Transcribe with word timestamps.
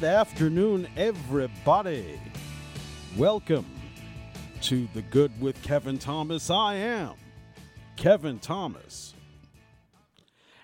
Good 0.00 0.06
afternoon, 0.06 0.88
everybody. 0.96 2.18
Welcome 3.18 3.66
to 4.62 4.88
The 4.94 5.02
Good 5.02 5.38
with 5.38 5.60
Kevin 5.62 5.98
Thomas. 5.98 6.48
I 6.48 6.76
am 6.76 7.16
Kevin 7.96 8.38
Thomas. 8.38 9.12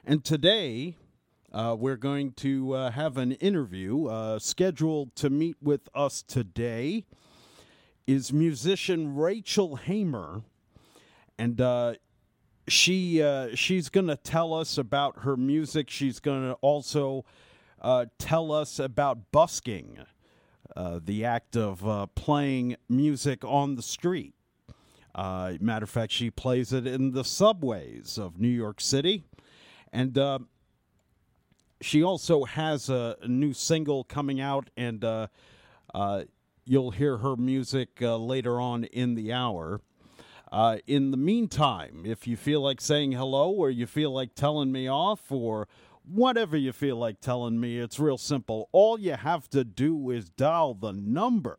And 0.06 0.24
today, 0.24 0.96
uh, 1.52 1.76
we're 1.78 1.98
going 1.98 2.32
to 2.36 2.72
uh, 2.72 2.90
have 2.92 3.18
an 3.18 3.32
interview 3.32 4.06
uh, 4.06 4.38
scheduled 4.38 5.14
to 5.16 5.28
meet 5.28 5.58
with 5.60 5.90
us 5.94 6.22
today 6.22 7.04
is 8.06 8.32
musician 8.32 9.16
Rachel 9.16 9.76
Haymer. 9.76 10.44
And 11.38 11.60
uh, 11.60 11.96
she 12.68 13.22
uh, 13.22 13.48
she's 13.54 13.90
going 13.90 14.06
to 14.06 14.16
tell 14.16 14.54
us 14.54 14.78
about 14.78 15.24
her 15.24 15.36
music. 15.36 15.90
She's 15.90 16.20
going 16.20 16.48
to 16.48 16.54
also 16.62 17.26
uh, 17.80 18.06
tell 18.18 18.52
us 18.52 18.78
about 18.78 19.30
busking, 19.32 19.98
uh, 20.74 21.00
the 21.02 21.24
act 21.24 21.56
of 21.56 21.86
uh, 21.86 22.06
playing 22.14 22.76
music 22.88 23.44
on 23.44 23.76
the 23.76 23.82
street. 23.82 24.34
Uh, 25.14 25.54
matter 25.60 25.84
of 25.84 25.90
fact, 25.90 26.12
she 26.12 26.30
plays 26.30 26.72
it 26.72 26.86
in 26.86 27.12
the 27.12 27.24
subways 27.24 28.18
of 28.18 28.38
New 28.38 28.48
York 28.48 28.80
City. 28.80 29.24
And 29.92 30.18
uh, 30.18 30.40
she 31.80 32.02
also 32.02 32.44
has 32.44 32.90
a, 32.90 33.16
new 33.26 33.54
single 33.54 34.04
coming 34.04 34.40
out, 34.40 34.68
and 34.76 35.02
uh, 35.04 35.28
you'll 36.64 36.90
hear 36.90 37.18
her 37.18 37.36
music 37.36 37.88
later 38.00 38.60
on 38.60 38.84
in 38.84 39.14
the 39.14 39.32
hour. 39.32 39.80
In 40.86 41.10
the 41.10 41.16
meantime, 41.16 42.02
if 42.04 42.26
you 42.26 42.36
feel 42.36 42.60
like 42.60 42.80
saying 42.80 43.12
hello 43.12 43.50
or 43.50 43.70
you 43.70 43.86
feel 43.86 44.10
like 44.10 44.34
telling 44.34 44.72
me 44.72 44.88
off 44.88 45.30
or 45.30 45.68
whatever 46.06 46.56
you 46.56 46.72
feel 46.72 46.96
like 46.96 47.20
telling 47.20 47.60
me, 47.60 47.78
it's 47.78 47.98
real 47.98 48.18
simple. 48.18 48.68
All 48.72 48.98
you 48.98 49.14
have 49.14 49.48
to 49.50 49.64
do 49.64 50.10
is 50.10 50.30
dial 50.30 50.74
the 50.74 50.92
number 50.92 51.58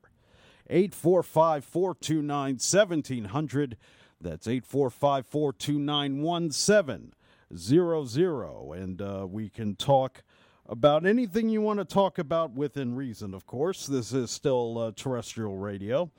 845 0.70 1.66
429 1.66 2.54
1700. 2.56 3.78
That's 4.20 4.48
845 4.48 5.28
429 5.28 6.22
1700. 6.22 8.82
And 8.82 9.02
uh, 9.02 9.28
we 9.30 9.50
can 9.50 9.76
talk 9.76 10.24
about 10.68 11.06
anything 11.06 11.50
you 11.50 11.62
want 11.62 11.80
to 11.80 11.86
talk 11.86 12.18
about 12.18 12.54
within 12.54 12.96
reason, 12.96 13.34
of 13.34 13.46
course. 13.46 13.86
This 13.86 14.12
is 14.12 14.32
still 14.32 14.78
uh, 14.78 14.92
terrestrial 14.96 15.58
radio. 15.58 16.12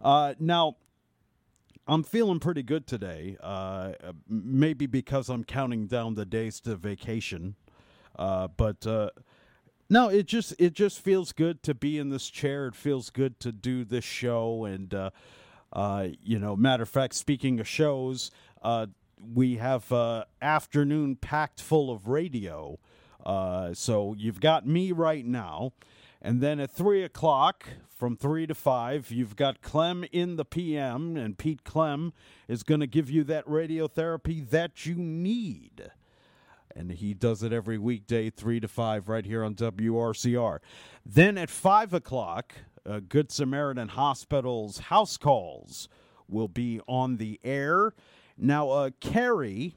Uh, 0.00 0.34
now, 0.38 0.76
I'm 1.88 2.02
feeling 2.02 2.38
pretty 2.38 2.62
good 2.62 2.86
today. 2.86 3.38
Uh, 3.40 3.92
maybe 4.28 4.84
because 4.84 5.30
I'm 5.30 5.42
counting 5.42 5.86
down 5.86 6.16
the 6.16 6.26
days 6.26 6.60
to 6.60 6.76
vacation, 6.76 7.56
uh, 8.18 8.48
but 8.48 8.86
uh, 8.86 9.10
no, 9.88 10.08
it 10.08 10.26
just 10.26 10.54
it 10.58 10.74
just 10.74 11.00
feels 11.00 11.32
good 11.32 11.62
to 11.62 11.72
be 11.72 11.96
in 11.98 12.10
this 12.10 12.28
chair. 12.28 12.66
It 12.66 12.74
feels 12.74 13.08
good 13.08 13.40
to 13.40 13.52
do 13.52 13.86
this 13.86 14.04
show, 14.04 14.66
and 14.66 14.92
uh, 14.92 15.10
uh, 15.72 16.08
you 16.22 16.38
know, 16.38 16.54
matter 16.56 16.82
of 16.82 16.90
fact, 16.90 17.14
speaking 17.14 17.58
of 17.58 17.66
shows, 17.66 18.30
uh, 18.60 18.88
we 19.34 19.56
have 19.56 19.90
afternoon 20.42 21.16
packed 21.16 21.62
full 21.62 21.90
of 21.90 22.06
radio. 22.06 22.78
So 23.72 24.14
you've 24.18 24.40
got 24.40 24.66
me 24.66 24.92
right 24.92 25.24
now. 25.24 25.72
And 26.20 26.40
then 26.40 26.58
at 26.58 26.70
3 26.70 27.04
o'clock, 27.04 27.68
from 27.86 28.16
3 28.16 28.46
to 28.48 28.54
5, 28.54 29.10
you've 29.10 29.36
got 29.36 29.62
Clem 29.62 30.04
in 30.10 30.36
the 30.36 30.44
PM, 30.44 31.16
and 31.16 31.38
Pete 31.38 31.64
Clem 31.64 32.12
is 32.48 32.62
going 32.62 32.80
to 32.80 32.86
give 32.86 33.08
you 33.08 33.22
that 33.24 33.46
radiotherapy 33.46 34.48
that 34.50 34.84
you 34.84 34.96
need. 34.96 35.90
And 36.74 36.92
he 36.92 37.14
does 37.14 37.42
it 37.42 37.52
every 37.52 37.78
weekday, 37.78 38.30
3 38.30 38.60
to 38.60 38.68
5, 38.68 39.08
right 39.08 39.24
here 39.24 39.44
on 39.44 39.54
WRCR. 39.54 40.58
Then 41.06 41.38
at 41.38 41.50
5 41.50 41.94
o'clock, 41.94 42.54
uh, 42.84 43.00
Good 43.06 43.30
Samaritan 43.30 43.88
Hospital's 43.88 44.78
house 44.78 45.16
calls 45.16 45.88
will 46.28 46.48
be 46.48 46.80
on 46.86 47.16
the 47.16 47.40
air. 47.44 47.94
Now, 48.36 48.70
uh, 48.70 48.90
Carrie, 49.00 49.74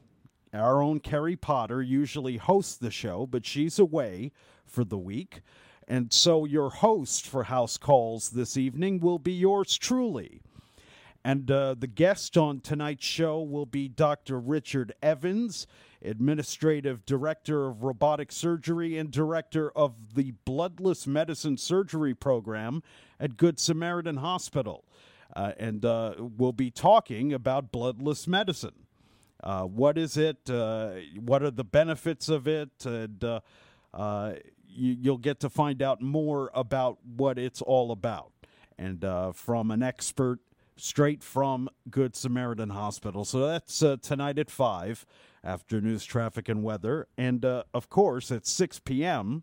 our 0.52 0.82
own 0.82 1.00
Carrie 1.00 1.36
Potter, 1.36 1.82
usually 1.82 2.36
hosts 2.36 2.76
the 2.76 2.90
show, 2.90 3.26
but 3.26 3.46
she's 3.46 3.78
away 3.78 4.32
for 4.64 4.84
the 4.84 4.98
week. 4.98 5.40
And 5.88 6.12
so 6.12 6.44
your 6.44 6.70
host 6.70 7.26
for 7.26 7.44
House 7.44 7.76
Calls 7.76 8.30
this 8.30 8.56
evening 8.56 9.00
will 9.00 9.18
be 9.18 9.32
yours 9.32 9.76
truly. 9.76 10.40
And 11.24 11.50
uh, 11.50 11.74
the 11.78 11.86
guest 11.86 12.36
on 12.36 12.60
tonight's 12.60 13.04
show 13.04 13.40
will 13.40 13.66
be 13.66 13.88
Dr. 13.88 14.40
Richard 14.40 14.92
Evans, 15.02 15.66
Administrative 16.04 17.06
Director 17.06 17.66
of 17.66 17.84
Robotic 17.84 18.32
Surgery 18.32 18.98
and 18.98 19.10
Director 19.10 19.70
of 19.70 20.14
the 20.14 20.32
Bloodless 20.44 21.06
Medicine 21.06 21.56
Surgery 21.56 22.14
Program 22.14 22.82
at 23.20 23.36
Good 23.36 23.60
Samaritan 23.60 24.16
Hospital. 24.16 24.84
Uh, 25.34 25.52
and 25.58 25.84
uh, 25.84 26.14
we'll 26.18 26.52
be 26.52 26.70
talking 26.70 27.32
about 27.32 27.72
bloodless 27.72 28.26
medicine. 28.26 28.74
Uh, 29.42 29.62
what 29.62 29.96
is 29.96 30.16
it? 30.16 30.50
Uh, 30.50 30.92
what 31.20 31.42
are 31.42 31.50
the 31.50 31.64
benefits 31.64 32.28
of 32.28 32.46
it? 32.46 32.70
And 32.84 33.24
uh, 33.24 33.40
you'll 34.74 35.18
get 35.18 35.40
to 35.40 35.50
find 35.50 35.82
out 35.82 36.00
more 36.00 36.50
about 36.54 36.98
what 37.04 37.38
it's 37.38 37.62
all 37.62 37.92
about. 37.92 38.32
And 38.78 39.04
uh, 39.04 39.32
from 39.32 39.70
an 39.70 39.82
expert 39.82 40.40
straight 40.76 41.22
from 41.22 41.68
Good 41.90 42.16
Samaritan 42.16 42.70
Hospital. 42.70 43.24
So 43.24 43.46
that's 43.46 43.82
uh, 43.82 43.96
tonight 44.00 44.38
at 44.38 44.50
5 44.50 45.06
after 45.44 45.80
news, 45.80 46.04
traffic, 46.04 46.48
and 46.48 46.62
weather. 46.62 47.06
And 47.16 47.44
uh, 47.44 47.64
of 47.74 47.88
course, 47.88 48.30
at 48.30 48.46
6 48.46 48.80
p.m., 48.80 49.42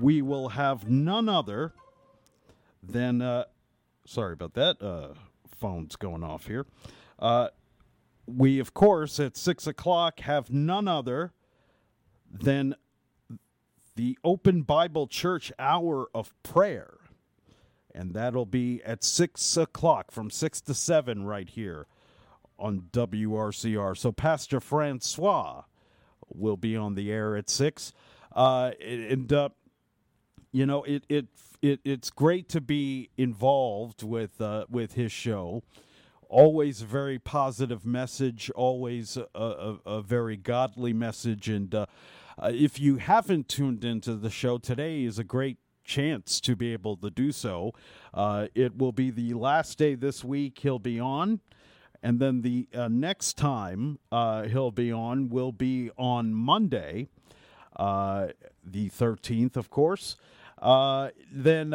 we 0.00 0.20
will 0.22 0.50
have 0.50 0.88
none 0.88 1.28
other 1.28 1.72
than. 2.82 3.22
Uh, 3.22 3.44
sorry 4.04 4.32
about 4.32 4.54
that. 4.54 4.82
Uh, 4.82 5.14
phone's 5.48 5.96
going 5.96 6.22
off 6.22 6.46
here. 6.46 6.66
Uh, 7.18 7.48
we, 8.26 8.58
of 8.58 8.74
course, 8.74 9.20
at 9.20 9.36
6 9.36 9.66
o'clock 9.66 10.20
have 10.20 10.50
none 10.50 10.88
other 10.88 11.32
than 12.30 12.74
the 13.96 14.18
Open 14.22 14.62
Bible 14.62 15.06
Church 15.06 15.50
Hour 15.58 16.08
of 16.14 16.32
Prayer. 16.42 16.98
And 17.94 18.12
that'll 18.12 18.46
be 18.46 18.82
at 18.84 19.02
6 19.02 19.56
o'clock 19.56 20.10
from 20.10 20.30
6 20.30 20.60
to 20.62 20.74
7 20.74 21.24
right 21.24 21.48
here 21.48 21.86
on 22.58 22.88
WRCR. 22.92 23.96
So 23.96 24.12
Pastor 24.12 24.60
Francois 24.60 25.62
will 26.28 26.58
be 26.58 26.76
on 26.76 26.94
the 26.94 27.10
air 27.10 27.36
at 27.36 27.48
6. 27.48 27.92
Uh, 28.34 28.72
and, 28.84 29.32
uh, 29.32 29.48
you 30.52 30.66
know, 30.66 30.82
it, 30.84 31.04
it, 31.08 31.26
it, 31.62 31.80
it's 31.84 32.10
great 32.10 32.50
to 32.50 32.60
be 32.60 33.08
involved 33.16 34.02
with, 34.02 34.40
uh, 34.42 34.66
with 34.68 34.92
his 34.92 35.10
show. 35.10 35.62
Always 36.28 36.82
a 36.82 36.86
very 36.86 37.18
positive 37.18 37.86
message, 37.86 38.50
always 38.50 39.16
a, 39.16 39.26
a, 39.34 39.78
a 39.86 40.02
very 40.02 40.36
godly 40.36 40.92
message. 40.92 41.48
And, 41.48 41.74
uh, 42.38 42.50
if 42.52 42.78
you 42.78 42.96
haven't 42.96 43.48
tuned 43.48 43.84
into 43.84 44.14
the 44.14 44.30
show, 44.30 44.58
today 44.58 45.04
is 45.04 45.18
a 45.18 45.24
great 45.24 45.58
chance 45.84 46.40
to 46.40 46.54
be 46.54 46.72
able 46.72 46.96
to 46.96 47.08
do 47.08 47.32
so. 47.32 47.72
Uh, 48.12 48.48
it 48.54 48.76
will 48.76 48.92
be 48.92 49.10
the 49.10 49.32
last 49.32 49.78
day 49.78 49.94
this 49.94 50.22
week 50.22 50.58
he'll 50.58 50.78
be 50.78 51.00
on. 51.00 51.40
And 52.02 52.20
then 52.20 52.42
the 52.42 52.68
uh, 52.74 52.88
next 52.88 53.38
time 53.38 53.98
uh, 54.12 54.42
he'll 54.42 54.70
be 54.70 54.92
on 54.92 55.30
will 55.30 55.52
be 55.52 55.90
on 55.96 56.34
Monday, 56.34 57.08
uh, 57.76 58.28
the 58.62 58.90
13th, 58.90 59.56
of 59.56 59.70
course. 59.70 60.16
Uh, 60.60 61.10
then 61.32 61.74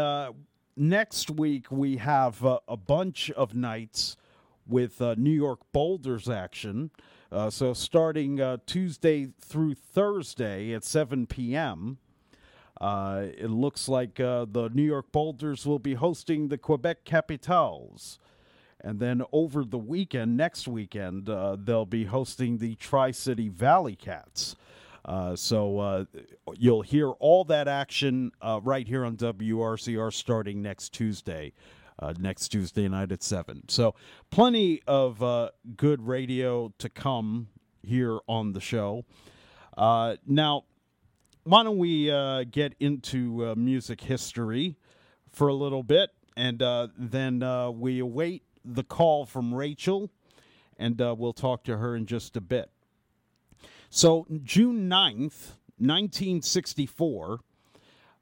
next 0.77 1.31
week 1.31 1.71
we 1.71 1.97
have 1.97 2.43
a 2.67 2.77
bunch 2.77 3.31
of 3.31 3.55
nights 3.55 4.15
with 4.67 5.01
New 5.17 5.31
York 5.31 5.59
Boulders 5.71 6.29
action. 6.29 6.91
Uh, 7.31 7.49
so 7.49 7.73
starting 7.73 8.41
uh, 8.41 8.57
Tuesday 8.65 9.29
through 9.39 9.73
Thursday 9.73 10.73
at 10.73 10.83
7 10.83 11.27
p.m., 11.27 11.97
uh, 12.81 13.27
it 13.37 13.49
looks 13.49 13.87
like 13.87 14.19
uh, 14.19 14.45
the 14.49 14.69
New 14.73 14.83
York 14.83 15.11
Boulders 15.11 15.65
will 15.65 15.79
be 15.79 15.93
hosting 15.93 16.49
the 16.49 16.57
Quebec 16.57 17.05
Capitals. 17.05 18.19
And 18.83 18.99
then 18.99 19.21
over 19.31 19.63
the 19.63 19.77
weekend, 19.77 20.35
next 20.35 20.67
weekend, 20.67 21.29
uh, 21.29 21.55
they'll 21.63 21.85
be 21.85 22.05
hosting 22.05 22.57
the 22.57 22.75
Tri 22.75 23.11
City 23.11 23.47
Valley 23.47 23.95
Cats. 23.95 24.55
Uh, 25.05 25.35
so 25.35 26.05
you'll 26.57 26.81
hear 26.81 27.09
all 27.09 27.43
that 27.45 27.67
action 27.67 28.31
right 28.63 28.87
here 28.87 29.05
on 29.05 29.15
WRCR 29.15 30.11
starting 30.11 30.61
next 30.61 30.89
Tuesday 30.89 31.53
uh, 32.01 32.13
next 32.19 32.49
Tuesday 32.49 32.87
night 32.87 33.11
at 33.11 33.23
7. 33.23 33.63
So, 33.67 33.95
plenty 34.29 34.81
of 34.87 35.21
uh, 35.21 35.51
good 35.75 36.01
radio 36.01 36.73
to 36.79 36.89
come 36.89 37.47
here 37.83 38.19
on 38.27 38.53
the 38.53 38.59
show. 38.59 39.05
Uh, 39.77 40.15
now, 40.25 40.65
why 41.43 41.63
don't 41.63 41.77
we 41.77 42.11
uh, 42.11 42.43
get 42.49 42.75
into 42.79 43.45
uh, 43.45 43.55
music 43.55 44.01
history 44.01 44.77
for 45.29 45.47
a 45.47 45.53
little 45.53 45.83
bit, 45.83 46.09
and 46.35 46.61
uh, 46.61 46.87
then 46.97 47.39
we 47.79 47.99
await 47.99 48.43
the 48.63 48.83
call 48.83 49.25
from 49.25 49.53
Rachel, 49.53 50.11
and 50.77 50.99
we'll 50.99 51.33
talk 51.33 51.63
to 51.65 51.77
her 51.77 51.95
in 51.95 52.05
just 52.05 52.35
a 52.35 52.41
bit. 52.41 52.69
So, 53.89 54.25
June 54.43 54.89
9th, 54.89 55.57
1964, 55.77 57.39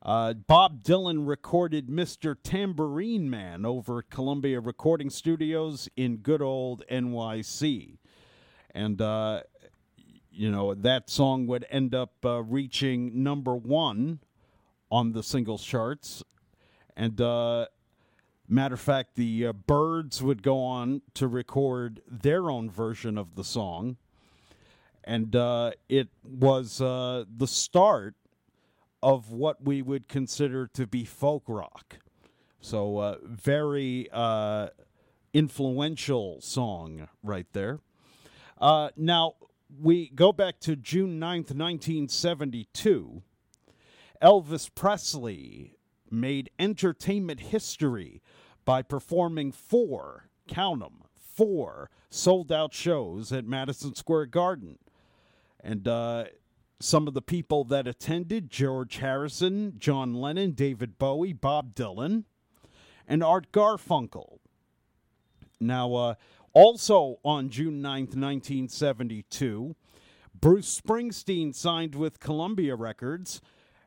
Uh, 0.02 0.34
Bob 0.34 0.82
Dylan 0.82 1.28
recorded 1.28 1.88
Mr. 1.88 2.36
Tambourine 2.42 3.30
Man 3.30 3.66
over 3.66 4.00
at 4.00 4.10
Columbia 4.10 4.62
Recording 4.62 5.10
Studios 5.10 5.90
in 5.98 6.18
good 6.18 6.42
old 6.42 6.84
NYC. 6.90 7.98
And, 8.72 9.02
uh, 9.02 9.42
you 10.32 10.50
know, 10.50 10.74
that 10.74 11.10
song 11.10 11.48
would 11.48 11.66
end 11.70 11.94
up 11.94 12.14
uh, 12.24 12.42
reaching 12.44 13.24
number 13.24 13.54
one 13.56 14.20
on 14.90 15.12
the 15.12 15.22
singles 15.22 15.66
charts. 15.66 16.24
And, 16.96 17.20
uh, 17.20 17.66
matter 18.48 18.76
of 18.76 18.80
fact, 18.80 19.16
the 19.16 19.48
uh, 19.48 19.54
Byrds 19.54 20.24
would 20.24 20.44
go 20.44 20.64
on 20.64 21.02
to 21.16 21.28
record 21.28 22.02
their 22.08 22.50
own 22.50 22.70
version 22.70 23.18
of 23.18 23.36
the 23.36 23.44
song. 23.44 23.98
And 25.04 25.36
uh, 25.36 25.72
it 25.90 26.08
was 26.24 26.78
the 26.78 27.26
start 27.48 28.16
of 29.02 29.32
what 29.32 29.64
we 29.64 29.82
would 29.82 30.08
consider 30.08 30.68
to 30.68 30.86
be 30.86 31.06
folk 31.06 31.44
rock. 31.48 32.00
So, 32.62 32.98
uh, 32.98 33.16
very 33.24 34.10
uh, 34.12 34.70
influential 35.34 36.42
song 36.42 37.08
right 37.24 37.48
there. 37.54 37.80
Uh, 38.60 38.90
now, 38.98 39.36
we 39.80 40.10
go 40.10 40.34
back 40.34 40.60
to 40.62 40.76
June 40.76 41.20
9th, 41.20 41.56
1972. 41.56 43.22
Elvis 44.22 44.70
Presley 44.74 45.76
made 46.12 46.50
entertainment 46.60 47.40
history 47.40 48.22
by 48.66 48.82
performing 48.82 49.52
four, 49.52 50.30
count 50.48 50.82
them, 50.82 51.04
four 51.16 51.90
sold 52.10 52.52
out 52.52 52.74
shows 52.74 53.32
at 53.32 53.46
Madison 53.46 53.96
Square 53.96 54.28
Garden. 54.28 54.78
And 55.62 55.88
uh, 55.88 56.26
some 56.80 57.08
of 57.08 57.14
the 57.14 57.22
people 57.22 57.64
that 57.66 57.88
attended 57.88 58.50
George 58.50 58.98
Harrison, 58.98 59.74
John 59.78 60.14
Lennon, 60.14 60.52
David 60.52 60.98
Bowie, 60.98 61.34
Bob 61.34 61.76
Dylan, 61.76 62.24
and 63.08 63.24
Art 63.24 63.52
Garfunkel. 63.52 64.40
Now, 65.60 65.94
uh, 65.94 66.14
also 66.54 67.20
on 67.24 67.50
June 67.50 67.82
9th, 67.82 68.16
1972, 68.16 69.76
Bruce 70.40 70.80
Springsteen 70.80 71.54
signed 71.54 71.96
with 71.96 72.20
Columbia 72.20 72.76
Records 72.76 73.42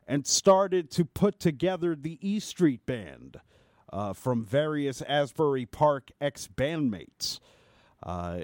and 0.07 0.27
started 0.27 0.91
to 0.91 1.05
put 1.05 1.39
together 1.39 1.95
the 1.95 2.19
E 2.21 2.39
Street 2.39 2.85
Band 2.85 3.39
uh, 3.91 4.13
from 4.13 4.45
various 4.45 5.01
Asbury 5.03 5.65
Park 5.65 6.11
ex 6.21 6.47
bandmates. 6.47 7.39
Uh, 8.03 8.41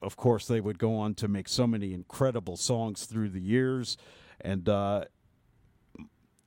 of 0.00 0.16
course, 0.16 0.46
they 0.46 0.60
would 0.60 0.78
go 0.78 0.96
on 0.96 1.14
to 1.14 1.28
make 1.28 1.48
so 1.48 1.66
many 1.66 1.92
incredible 1.92 2.56
songs 2.56 3.06
through 3.06 3.28
the 3.28 3.40
years, 3.40 3.96
and 4.40 4.68
uh, 4.68 5.04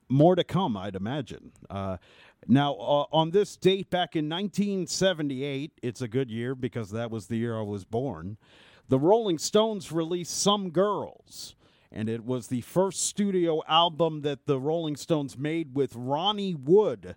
more 0.08 0.36
to 0.36 0.44
come, 0.44 0.78
I'd 0.78 0.96
imagine. 0.96 1.52
Uh, 1.70 1.98
now, 2.48 2.74
uh, 2.74 3.06
on 3.12 3.32
this 3.32 3.58
date 3.58 3.90
back 3.90 4.16
in 4.16 4.30
1978, 4.30 5.74
it's 5.82 6.02
a 6.02 6.08
good 6.08 6.32
year 6.32 6.56
because 6.56 6.92
that 6.92 7.12
was 7.12 7.28
the 7.28 7.38
year 7.38 7.58
I 7.58 7.64
was 7.64 7.84
born. 7.84 8.38
The 8.90 9.00
Rolling 9.00 9.38
Stones 9.38 9.92
released 9.92 10.40
Some 10.40 10.70
Girls, 10.70 11.56
and 11.92 12.10
it 12.10 12.24
was 12.24 12.48
the 12.48 12.62
first 12.62 13.06
studio 13.06 13.62
album 13.68 14.22
that 14.22 14.46
the 14.46 14.60
Rolling 14.60 14.96
Stones 14.96 15.38
made 15.38 15.76
with 15.76 15.96
Ronnie 15.96 16.56
Wood 16.56 17.16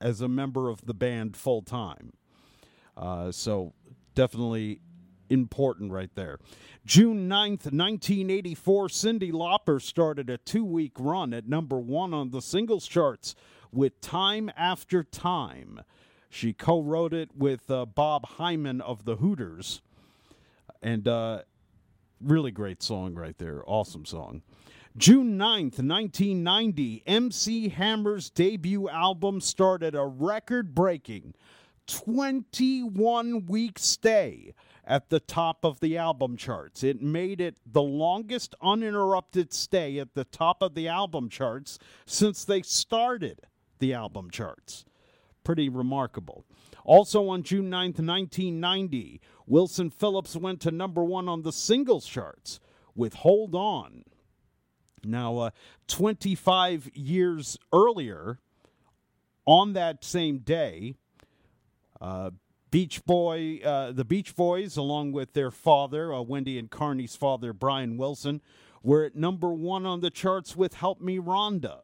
as 0.00 0.20
a 0.20 0.28
member 0.28 0.68
of 0.68 0.86
the 0.86 0.94
band 0.94 1.36
full 1.36 1.62
time. 1.62 2.12
Uh, 2.96 3.32
so 3.32 3.74
definitely 4.14 4.80
important 5.30 5.92
right 5.92 6.14
there. 6.14 6.38
June 6.84 7.28
9th, 7.28 7.72
1984, 7.72 8.88
Cyndi 8.88 9.32
Lauper 9.32 9.80
started 9.80 10.30
a 10.30 10.38
two 10.38 10.64
week 10.64 10.92
run 10.98 11.34
at 11.34 11.48
number 11.48 11.78
one 11.78 12.14
on 12.14 12.30
the 12.30 12.42
singles 12.42 12.86
charts 12.86 13.34
with 13.72 14.00
Time 14.00 14.50
After 14.56 15.02
Time. 15.02 15.82
She 16.30 16.52
co 16.52 16.80
wrote 16.80 17.14
it 17.14 17.30
with 17.36 17.70
uh, 17.70 17.86
Bob 17.86 18.26
Hyman 18.26 18.80
of 18.80 19.04
the 19.04 19.16
Hooters. 19.16 19.82
And 20.82 21.08
uh, 21.08 21.42
really 22.20 22.50
great 22.50 22.82
song 22.82 23.14
right 23.14 23.36
there. 23.38 23.62
Awesome 23.66 24.04
song. 24.04 24.42
June 24.96 25.38
9th, 25.38 25.78
1990, 25.78 27.04
MC 27.06 27.68
Hammer's 27.68 28.30
debut 28.30 28.88
album 28.88 29.40
started 29.40 29.94
a 29.94 30.04
record 30.04 30.74
breaking 30.74 31.34
21 31.86 33.46
week 33.46 33.78
stay 33.78 34.54
at 34.88 35.10
the 35.10 35.20
top 35.20 35.64
of 35.64 35.80
the 35.80 35.98
album 35.98 36.36
charts. 36.38 36.82
It 36.82 37.02
made 37.02 37.42
it 37.42 37.58
the 37.66 37.82
longest 37.82 38.54
uninterrupted 38.62 39.52
stay 39.52 39.98
at 39.98 40.14
the 40.14 40.24
top 40.24 40.62
of 40.62 40.74
the 40.74 40.88
album 40.88 41.28
charts 41.28 41.78
since 42.06 42.42
they 42.42 42.62
started 42.62 43.42
the 43.80 43.92
album 43.92 44.30
charts. 44.30 44.86
Pretty 45.44 45.68
remarkable. 45.68 46.46
Also 46.84 47.28
on 47.28 47.42
June 47.42 47.70
9th, 47.70 48.00
1990, 48.00 49.20
Wilson 49.46 49.90
Phillips 49.90 50.34
went 50.34 50.60
to 50.62 50.70
number 50.70 51.04
one 51.04 51.28
on 51.28 51.42
the 51.42 51.52
singles 51.52 52.06
charts 52.06 52.58
with 52.94 53.12
Hold 53.14 53.54
On. 53.54 54.04
Now, 55.04 55.36
uh, 55.36 55.50
25 55.86 56.90
years 56.94 57.58
earlier, 57.72 58.38
on 59.44 59.74
that 59.74 60.02
same 60.02 60.38
day, 60.38 60.94
uh, 62.00 62.30
Beach 62.70 63.04
Boy, 63.04 63.60
uh, 63.64 63.92
the 63.92 64.04
Beach 64.04 64.36
Boys, 64.36 64.76
along 64.76 65.12
with 65.12 65.32
their 65.32 65.50
father, 65.50 66.12
uh, 66.12 66.20
Wendy 66.20 66.58
and 66.58 66.70
Carnie's 66.70 67.16
father, 67.16 67.52
Brian 67.52 67.96
Wilson, 67.96 68.40
were 68.82 69.04
at 69.04 69.16
number 69.16 69.52
one 69.52 69.86
on 69.86 70.00
the 70.00 70.10
charts 70.10 70.56
with 70.56 70.74
"Help 70.74 71.00
Me, 71.00 71.18
Rhonda." 71.18 71.80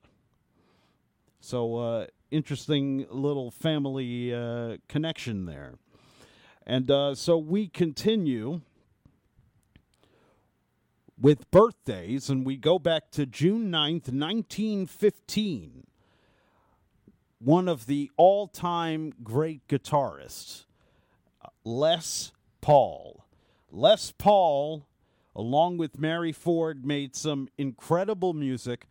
So 1.41 1.77
uh, 1.77 2.07
interesting 2.31 3.07
little 3.11 3.51
family 3.51 4.35
uh, 4.35 4.79
connection 4.89 5.47
there, 5.47 5.75
and 6.67 6.91
uh, 6.91 7.15
so 7.15 7.39
we 7.39 7.69
continue 7.69 8.61
with 11.21 11.51
birthdays, 11.51 12.29
and 12.29 12.45
we 12.45 12.57
go 12.57 12.79
back 12.79 13.11
to 13.13 13.27
June 13.27 13.71
9th, 13.71 14.13
1915. 14.13 15.87
One 17.39 17.69
of 17.69 17.87
the 17.87 18.11
all 18.17 18.47
time 18.47 19.13
great 19.23 19.67
guitarists, 19.69 20.64
Les 21.65 22.33
Paul. 22.61 23.25
Les 23.71 24.13
Paul, 24.13 24.87
along 25.35 25.79
with 25.79 25.99
Mary 25.99 26.33
Ford, 26.33 26.85
made 26.85 27.17
some 27.17 27.49
incredible 27.59 28.33
music, 28.35 28.87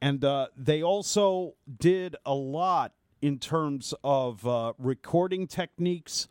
and 0.00 0.24
uh, 0.24 0.48
they 0.56 0.82
also 0.82 1.54
did 1.78 2.16
a 2.24 2.34
lot 2.34 2.92
in 3.22 3.38
terms 3.38 3.94
of 4.02 4.46
uh, 4.46 4.72
recording 4.78 5.46
techniques, 5.46 6.28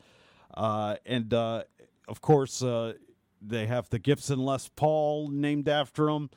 uh, 0.55 0.95
and 1.05 1.33
uh, 1.33 1.63
of 2.07 2.21
course, 2.21 2.61
uh, 2.61 2.93
they 3.41 3.65
have 3.65 3.89
the 3.89 3.99
Gibson 3.99 4.39
Les 4.39 4.69
Paul 4.75 5.29
named 5.29 5.69
after 5.69 6.09
him. 6.09 6.29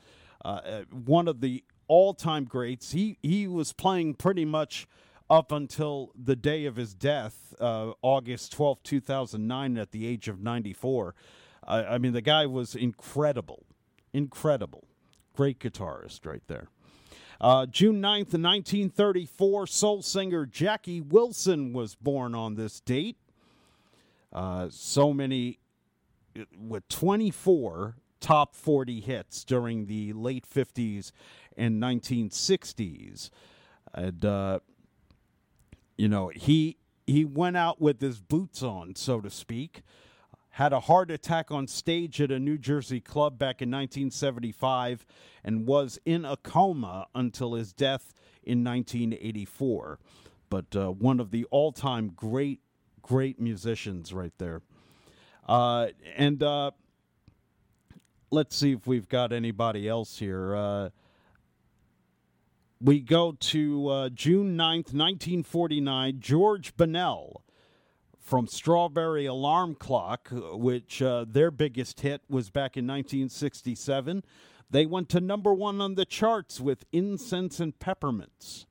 Uh, 0.43 0.81
one 0.91 1.27
of 1.27 1.41
the 1.41 1.63
all-time 1.87 2.45
greats. 2.45 2.91
He 2.91 3.17
he 3.21 3.47
was 3.47 3.73
playing 3.73 4.13
pretty 4.13 4.45
much 4.45 4.87
up 5.29 5.51
until 5.51 6.11
the 6.15 6.35
day 6.35 6.65
of 6.65 6.75
his 6.75 6.93
death, 6.93 7.53
uh, 7.59 7.91
August 8.01 8.51
12, 8.53 8.81
2009, 8.83 9.77
at 9.77 9.91
the 9.91 10.07
age 10.07 10.27
of 10.27 10.41
94. 10.41 11.13
I, 11.65 11.83
I 11.83 11.97
mean, 11.97 12.13
the 12.13 12.21
guy 12.21 12.45
was 12.45 12.75
incredible. 12.75 13.65
Incredible. 14.13 14.87
Great 15.35 15.59
guitarist 15.59 16.25
right 16.25 16.43
there. 16.47 16.69
Uh, 17.39 17.65
June 17.65 18.01
9th, 18.01 18.33
1934, 18.33 19.67
soul 19.67 20.01
singer 20.01 20.45
Jackie 20.45 20.99
Wilson 20.99 21.71
was 21.71 21.95
born 21.95 22.35
on 22.35 22.55
this 22.55 22.81
date. 22.81 23.17
Uh, 24.33 24.67
so 24.69 25.13
many, 25.13 25.59
with 26.57 26.87
24 26.89 27.95
top 28.19 28.55
40 28.55 28.99
hits 28.99 29.43
during 29.45 29.85
the 29.85 30.11
late 30.13 30.45
50s 30.47 31.11
and 31.55 31.81
1960s. 31.81 33.29
And 33.93 34.25
uh, 34.25 34.59
you 35.99 36.07
know, 36.07 36.31
he 36.33 36.77
he 37.05 37.25
went 37.25 37.57
out 37.57 37.81
with 37.81 37.99
his 37.99 38.21
boots 38.21 38.63
on, 38.63 38.95
so 38.95 39.19
to 39.19 39.29
speak. 39.29 39.81
Had 40.51 40.71
a 40.71 40.79
heart 40.79 41.11
attack 41.11 41.51
on 41.51 41.67
stage 41.67 42.21
at 42.21 42.31
a 42.31 42.39
New 42.39 42.57
Jersey 42.57 43.01
club 43.01 43.37
back 43.37 43.61
in 43.61 43.69
1975 43.69 45.05
and 45.43 45.67
was 45.67 45.99
in 46.05 46.23
a 46.23 46.37
coma 46.37 47.07
until 47.13 47.53
his 47.53 47.73
death 47.73 48.13
in 48.43 48.63
1984. 48.63 49.99
But 50.49 50.73
uh, 50.73 50.91
one 50.91 51.19
of 51.19 51.31
the 51.31 51.43
all 51.51 51.73
time 51.73 52.13
great, 52.15 52.61
great 53.01 53.39
musicians 53.39 54.13
right 54.13 54.33
there. 54.37 54.61
Uh, 55.49 55.87
and 56.15 56.41
uh, 56.41 56.71
let's 58.31 58.55
see 58.55 58.71
if 58.71 58.87
we've 58.87 59.09
got 59.09 59.33
anybody 59.33 59.89
else 59.89 60.17
here. 60.17 60.55
We 62.81 63.01
go 63.01 63.33
to 63.33 63.89
uh, 63.89 64.09
June 64.09 64.55
9th, 64.55 64.93
1949. 64.93 66.19
George 66.21 66.77
Bunnell 66.77 67.43
from 68.17 68.47
Strawberry 68.47 69.25
Alarm 69.25 69.75
Clock, 69.75 70.29
which 70.31 71.01
uh, 71.01 71.25
their 71.27 71.51
biggest 71.51 71.99
hit 71.99 72.21
was 72.29 72.49
back 72.49 72.77
in 72.77 72.87
1967. 72.87 74.23
They 74.69 74.85
went 74.85 75.09
to 75.09 75.19
number 75.19 75.53
one 75.53 75.81
on 75.81 75.95
the 75.95 76.05
charts 76.05 76.61
with 76.61 76.85
Incense 76.93 77.59
and 77.59 77.77
Peppermints. 77.79 78.65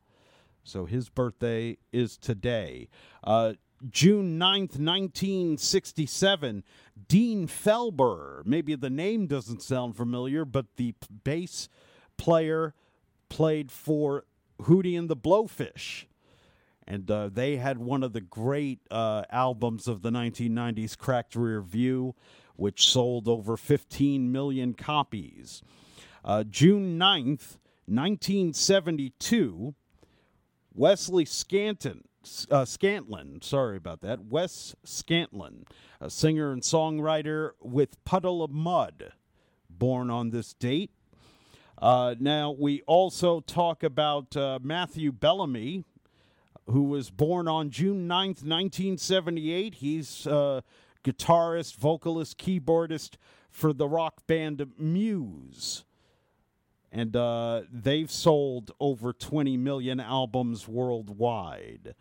So 0.65 0.87
his 0.87 1.11
birthday 1.11 1.77
is 1.93 2.17
today. 2.17 2.89
Uh, 3.23 3.55
June 3.91 4.39
9th, 4.39 4.79
1967, 4.79 6.65
Dean 7.09 7.47
Felber. 7.47 8.41
Maybe 8.47 8.75
the 8.75 8.89
name 8.89 9.27
doesn't 9.27 9.61
sound 9.63 9.97
familiar, 9.97 10.47
but 10.47 10.77
the 10.77 10.95
bass 11.25 11.69
player 12.17 12.75
played 13.29 13.71
for 13.71 14.25
Hootie 14.63 14.99
and 14.99 15.09
the 15.09 15.17
Blowfish. 15.17 16.07
And 16.87 17.11
uh, 17.11 17.29
they 17.31 17.57
had 17.57 17.79
one 17.79 18.03
of 18.03 18.13
the 18.13 18.21
great 18.21 18.81
uh, 18.91 19.25
albums 19.31 19.87
of 19.89 20.03
the 20.03 20.11
1990s, 20.11 20.97
Cracked 20.97 21.37
Rear 21.37 21.61
View, 21.61 22.15
which 22.57 22.89
sold 22.89 23.29
over 23.29 23.57
15 23.57 24.33
million 24.33 24.73
copies. 24.73 25.63
Uh, 26.25 26.45
June 26.45 26.99
9th, 26.99 27.59
1972, 27.87 29.75
Wesley 30.75 31.25
Scanton, 31.25 32.03
uh, 32.51 32.65
Scantlin, 32.65 33.43
sorry 33.43 33.77
about 33.77 34.01
that, 34.01 34.25
Wes 34.25 34.75
Scantlin, 34.85 35.65
a 36.01 36.11
singer 36.11 36.53
and 36.53 36.63
songwriter 36.63 37.51
with 37.61 38.03
Puddle 38.05 38.43
of 38.43 38.51
Mudd, 38.51 39.13
born 39.71 40.11
on 40.11 40.31
this 40.31 40.55
date. 40.55 40.91
Uh, 41.81 42.15
now, 42.19 42.51
we 42.51 42.83
also 42.83 43.41
talk 43.41 43.83
about 43.83 44.37
uh, 44.37 44.59
Matthew 44.63 45.13
Bellamy, 45.13 45.85
who 46.67 46.85
was 46.85 47.11
born 47.11 47.47
on 47.47 47.71
June 47.71 48.09
9th, 48.09 48.43
1978. 48.43 49.77
He's 49.77 50.27
a 50.27 50.35
uh, 50.35 50.61
guitarist, 51.05 51.77
vocalist, 51.77 52.39
keyboardist 52.39 53.17
for 53.51 53.73
the 53.73 53.89
rock 53.89 54.27
band 54.27 54.67
Muse 54.77 55.85
and 56.91 57.15
uh, 57.15 57.63
they've 57.71 58.11
sold 58.11 58.71
over 58.81 59.13
20 59.13 59.57
million 59.57 60.01
albums 60.01 60.67
worldwide. 60.67 61.95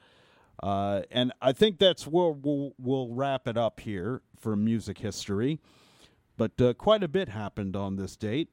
Uh, 0.61 1.01
and 1.11 1.33
I 1.41 1.51
think 1.51 1.77
that's 1.77 2.07
where 2.07 2.29
we'll, 2.29 2.73
we'll 2.79 3.09
wrap 3.09 3.47
it 3.47 3.57
up 3.57 3.79
here 3.81 4.21
for 4.39 4.55
music 4.55 4.99
history. 4.99 5.59
But 6.37 6.59
uh, 6.61 6.73
quite 6.73 7.03
a 7.03 7.07
bit 7.07 7.29
happened 7.29 7.75
on 7.75 7.95
this 7.95 8.15
date. 8.15 8.49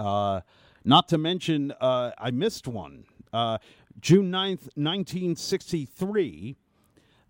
Uh, 0.00 0.40
not 0.84 1.08
to 1.08 1.18
mention, 1.18 1.72
uh, 1.80 2.12
I 2.18 2.30
missed 2.30 2.66
one. 2.66 3.04
Uh, 3.32 3.58
June 4.00 4.30
9th, 4.30 4.68
1963, 4.74 6.56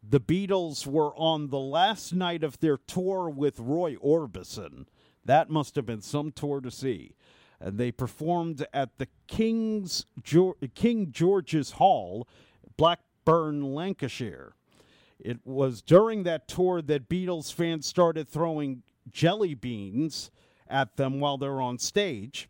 the 0.08 0.20
Beatles 0.20 0.86
were 0.86 1.14
on 1.16 1.48
the 1.48 1.58
last 1.58 2.14
night 2.14 2.44
of 2.44 2.60
their 2.60 2.76
tour 2.76 3.28
with 3.28 3.58
Roy 3.58 3.96
Orbison. 3.96 4.86
That 5.24 5.50
must 5.50 5.74
have 5.74 5.84
been 5.84 6.00
some 6.00 6.32
tour 6.32 6.60
to 6.60 6.70
see 6.70 7.14
and 7.60 7.78
they 7.78 7.92
performed 7.92 8.66
at 8.72 8.96
the 8.98 9.08
King's 9.26 10.06
King 10.74 11.12
George's 11.12 11.72
Hall, 11.72 12.26
Blackburn, 12.76 13.74
Lancashire. 13.74 14.54
It 15.18 15.40
was 15.44 15.82
during 15.82 16.22
that 16.22 16.48
tour 16.48 16.80
that 16.80 17.08
Beatles 17.08 17.52
fans 17.52 17.86
started 17.86 18.26
throwing 18.26 18.82
jelly 19.10 19.54
beans 19.54 20.30
at 20.66 20.96
them 20.96 21.20
while 21.20 21.36
they're 21.36 21.60
on 21.60 21.78
stage. 21.78 22.48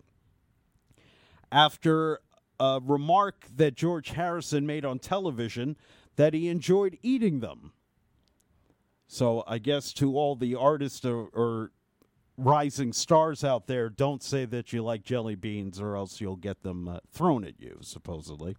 After 1.52 2.20
a 2.60 2.80
remark 2.82 3.46
that 3.56 3.74
George 3.74 4.10
Harrison 4.10 4.66
made 4.66 4.84
on 4.84 4.98
television 4.98 5.76
that 6.16 6.34
he 6.34 6.48
enjoyed 6.48 6.98
eating 7.02 7.40
them. 7.40 7.72
So 9.06 9.42
I 9.46 9.58
guess 9.58 9.92
to 9.94 10.16
all 10.16 10.36
the 10.36 10.54
artists 10.54 11.04
or, 11.04 11.28
or 11.32 11.72
rising 12.36 12.92
stars 12.92 13.42
out 13.42 13.66
there, 13.66 13.88
don't 13.88 14.22
say 14.22 14.44
that 14.44 14.72
you 14.72 14.82
like 14.82 15.02
jelly 15.02 15.34
beans 15.34 15.80
or 15.80 15.96
else 15.96 16.20
you'll 16.20 16.36
get 16.36 16.62
them 16.62 16.86
uh, 16.86 16.98
thrown 17.10 17.44
at 17.44 17.58
you, 17.58 17.78
supposedly. 17.80 18.56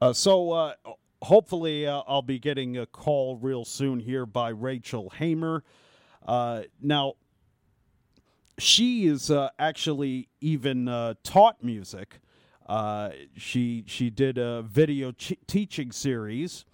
Uh, 0.00 0.12
so 0.12 0.50
uh, 0.50 0.74
hopefully 1.22 1.86
uh, 1.86 2.02
I'll 2.06 2.22
be 2.22 2.38
getting 2.38 2.76
a 2.76 2.86
call 2.86 3.36
real 3.36 3.64
soon 3.64 4.00
here 4.00 4.26
by 4.26 4.50
Rachel 4.50 5.10
Haymer. 5.10 5.62
Uh, 6.26 6.62
now, 6.82 7.14
she 8.58 9.06
is 9.06 9.30
uh, 9.30 9.50
actually 9.58 10.28
even 10.40 10.86
taught 11.22 11.62
music. 11.62 12.20
she 13.36 13.84
she 13.86 14.10
did 14.10 14.38
a 14.38 14.62
video 14.62 15.12
ch- 15.12 15.38
teaching 15.46 15.92
series 15.92 16.64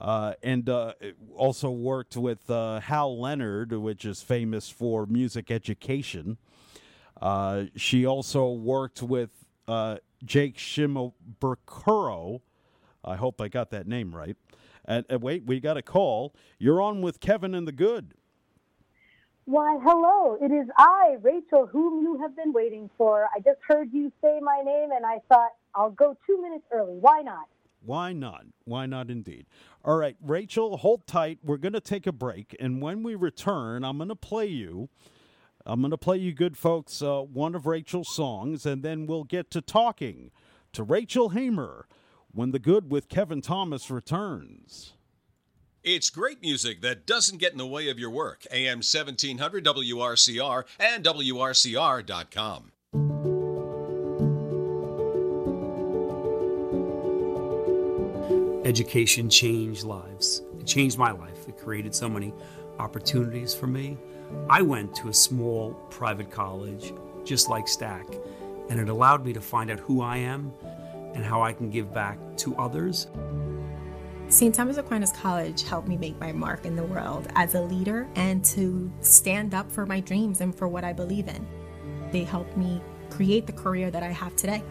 uh, 0.00 0.34
and 0.42 0.68
uh, 0.68 0.92
also 1.36 1.70
worked 1.70 2.16
with 2.16 2.50
uh, 2.50 2.80
Hal 2.80 3.20
Leonard, 3.20 3.72
which 3.72 4.04
is 4.04 4.22
famous 4.22 4.68
for 4.68 5.06
music 5.06 5.50
education. 5.50 6.36
Uh, 7.20 7.64
she 7.76 8.04
also 8.04 8.50
worked 8.50 9.02
with 9.02 9.30
uh, 9.68 9.96
Jake 10.24 10.56
Shimabukuro. 10.56 12.40
I 13.04 13.16
hope 13.16 13.40
I 13.40 13.48
got 13.48 13.70
that 13.70 13.86
name 13.86 14.14
right. 14.14 14.36
And, 14.84 15.06
and 15.08 15.22
wait, 15.22 15.46
we 15.46 15.60
got 15.60 15.76
a 15.76 15.82
call. 15.82 16.34
You're 16.58 16.82
on 16.82 17.00
with 17.00 17.20
Kevin 17.20 17.54
and 17.54 17.66
the 17.66 17.72
Good. 17.72 18.14
Why, 19.46 19.78
hello. 19.82 20.38
It 20.40 20.52
is 20.52 20.68
I, 20.78 21.16
Rachel, 21.20 21.66
whom 21.66 22.02
you 22.02 22.18
have 22.18 22.34
been 22.34 22.54
waiting 22.54 22.88
for. 22.96 23.28
I 23.34 23.40
just 23.40 23.58
heard 23.68 23.92
you 23.92 24.10
say 24.22 24.40
my 24.40 24.62
name 24.64 24.90
and 24.90 25.04
I 25.04 25.18
thought 25.28 25.50
I'll 25.74 25.90
go 25.90 26.16
two 26.26 26.40
minutes 26.40 26.64
early. 26.72 26.94
Why 26.94 27.20
not? 27.20 27.46
Why 27.84 28.14
not? 28.14 28.46
Why 28.64 28.86
not 28.86 29.10
indeed? 29.10 29.44
All 29.84 29.98
right, 29.98 30.16
Rachel, 30.22 30.78
hold 30.78 31.06
tight. 31.06 31.40
We're 31.42 31.58
going 31.58 31.74
to 31.74 31.80
take 31.80 32.06
a 32.06 32.12
break. 32.12 32.56
And 32.58 32.80
when 32.80 33.02
we 33.02 33.14
return, 33.14 33.84
I'm 33.84 33.98
going 33.98 34.08
to 34.08 34.16
play 34.16 34.46
you. 34.46 34.88
I'm 35.66 35.80
going 35.80 35.90
to 35.90 35.98
play 35.98 36.16
you, 36.16 36.32
good 36.32 36.56
folks, 36.56 37.02
uh, 37.02 37.20
one 37.20 37.54
of 37.54 37.66
Rachel's 37.66 38.14
songs, 38.14 38.64
and 38.64 38.82
then 38.82 39.06
we'll 39.06 39.24
get 39.24 39.50
to 39.50 39.60
talking 39.60 40.30
to 40.72 40.82
Rachel 40.82 41.30
Haymer 41.30 41.86
when 42.32 42.50
the 42.50 42.58
good 42.58 42.90
with 42.90 43.08
Kevin 43.10 43.42
Thomas 43.42 43.90
returns. 43.90 44.93
It's 45.84 46.08
great 46.08 46.40
music 46.40 46.80
that 46.80 47.04
doesn't 47.04 47.36
get 47.36 47.52
in 47.52 47.58
the 47.58 47.66
way 47.66 47.90
of 47.90 47.98
your 47.98 48.08
work. 48.08 48.46
AM 48.50 48.78
1700 48.78 49.64
WRCR 49.64 50.64
and 50.80 51.04
WRCR.com. 51.04 52.72
education 58.64 59.28
changed 59.28 59.84
lives. 59.84 60.40
It 60.58 60.66
changed 60.66 60.96
my 60.96 61.10
life. 61.10 61.46
It 61.46 61.58
created 61.58 61.94
so 61.94 62.08
many 62.08 62.32
opportunities 62.78 63.54
for 63.54 63.66
me. 63.66 63.98
I 64.48 64.62
went 64.62 64.94
to 64.96 65.10
a 65.10 65.12
small 65.12 65.74
private 65.90 66.30
college, 66.30 66.94
just 67.24 67.50
like 67.50 67.66
STAC, 67.66 68.18
and 68.70 68.80
it 68.80 68.88
allowed 68.88 69.22
me 69.22 69.34
to 69.34 69.40
find 69.42 69.70
out 69.70 69.80
who 69.80 70.00
I 70.00 70.16
am 70.16 70.50
and 71.14 71.22
how 71.22 71.42
I 71.42 71.52
can 71.52 71.68
give 71.68 71.92
back 71.92 72.18
to 72.38 72.56
others. 72.56 73.06
St. 74.34 74.52
Thomas 74.52 74.78
Aquinas 74.78 75.12
College 75.12 75.62
helped 75.62 75.86
me 75.86 75.96
make 75.96 76.18
my 76.18 76.32
mark 76.32 76.66
in 76.66 76.74
the 76.74 76.82
world 76.82 77.28
as 77.36 77.54
a 77.54 77.60
leader 77.60 78.08
and 78.16 78.44
to 78.46 78.90
stand 79.00 79.54
up 79.54 79.70
for 79.70 79.86
my 79.86 80.00
dreams 80.00 80.40
and 80.40 80.52
for 80.52 80.66
what 80.66 80.82
I 80.82 80.92
believe 80.92 81.28
in. 81.28 81.46
They 82.10 82.24
helped 82.24 82.56
me 82.56 82.82
create 83.10 83.46
the 83.46 83.52
career 83.52 83.92
that 83.92 84.02
I 84.02 84.10
have 84.10 84.34
today. 84.34 84.64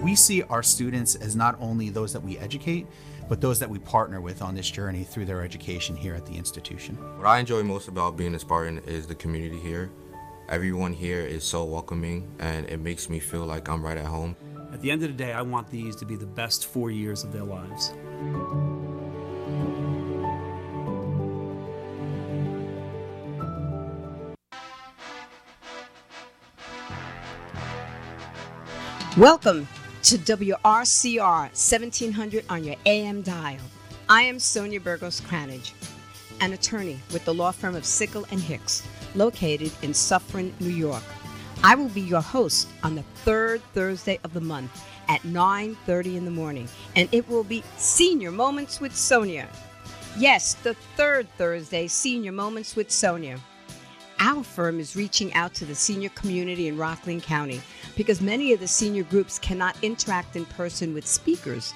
We 0.00 0.14
see 0.14 0.44
our 0.44 0.62
students 0.62 1.16
as 1.16 1.34
not 1.34 1.56
only 1.60 1.90
those 1.90 2.12
that 2.12 2.22
we 2.22 2.38
educate, 2.38 2.86
but 3.28 3.40
those 3.40 3.58
that 3.58 3.68
we 3.68 3.80
partner 3.80 4.20
with 4.20 4.40
on 4.40 4.54
this 4.54 4.70
journey 4.70 5.02
through 5.02 5.24
their 5.24 5.42
education 5.42 5.96
here 5.96 6.14
at 6.14 6.24
the 6.24 6.34
institution. 6.34 6.94
What 7.18 7.26
I 7.26 7.40
enjoy 7.40 7.64
most 7.64 7.88
about 7.88 8.16
being 8.16 8.36
a 8.36 8.38
Spartan 8.38 8.78
is 8.86 9.08
the 9.08 9.16
community 9.16 9.58
here. 9.58 9.90
Everyone 10.48 10.92
here 10.92 11.22
is 11.22 11.42
so 11.42 11.64
welcoming 11.64 12.30
and 12.38 12.64
it 12.68 12.78
makes 12.78 13.08
me 13.08 13.18
feel 13.18 13.44
like 13.44 13.68
I'm 13.68 13.84
right 13.84 13.98
at 13.98 14.06
home. 14.06 14.36
At 14.72 14.80
the 14.82 14.90
end 14.92 15.02
of 15.02 15.08
the 15.08 15.16
day, 15.16 15.32
I 15.32 15.42
want 15.42 15.68
these 15.68 15.96
to 15.96 16.04
be 16.04 16.14
the 16.14 16.26
best 16.26 16.66
four 16.66 16.92
years 16.92 17.24
of 17.24 17.32
their 17.32 17.42
lives. 17.42 17.92
Welcome 29.16 29.66
to 30.04 30.18
WRCR 30.18 31.20
1700 31.20 32.44
on 32.48 32.62
your 32.62 32.76
AM 32.86 33.22
dial. 33.22 33.58
I 34.08 34.22
am 34.22 34.38
Sonia 34.38 34.78
Burgos 34.80 35.20
Cranage, 35.20 35.74
an 36.40 36.52
attorney 36.52 37.00
with 37.12 37.24
the 37.24 37.34
law 37.34 37.50
firm 37.50 37.74
of 37.74 37.82
Sichol 37.82 38.24
and 38.30 38.40
Hicks, 38.40 38.86
located 39.16 39.72
in 39.82 39.92
Suffern, 39.92 40.54
New 40.60 40.70
York. 40.70 41.02
I 41.62 41.74
will 41.74 41.90
be 41.90 42.00
your 42.00 42.22
host 42.22 42.68
on 42.82 42.94
the 42.94 43.02
third 43.24 43.60
Thursday 43.74 44.18
of 44.24 44.32
the 44.32 44.40
month 44.40 44.82
at 45.08 45.22
9:30 45.24 46.16
in 46.16 46.24
the 46.24 46.30
morning, 46.30 46.66
and 46.96 47.06
it 47.12 47.28
will 47.28 47.44
be 47.44 47.62
Senior 47.76 48.30
Moments 48.30 48.80
with 48.80 48.96
Sonia. 48.96 49.46
Yes, 50.16 50.54
the 50.54 50.74
third 50.96 51.28
Thursday 51.36 51.86
Senior 51.86 52.32
Moments 52.32 52.76
with 52.76 52.90
Sonia. 52.90 53.38
Our 54.20 54.42
firm 54.42 54.80
is 54.80 54.96
reaching 54.96 55.34
out 55.34 55.52
to 55.56 55.66
the 55.66 55.74
senior 55.74 56.08
community 56.10 56.66
in 56.66 56.78
Rockland 56.78 57.24
County 57.24 57.60
because 57.94 58.22
many 58.22 58.54
of 58.54 58.60
the 58.60 58.68
senior 58.68 59.04
groups 59.04 59.38
cannot 59.38 59.76
interact 59.82 60.36
in 60.36 60.46
person 60.46 60.94
with 60.94 61.06
speakers. 61.06 61.74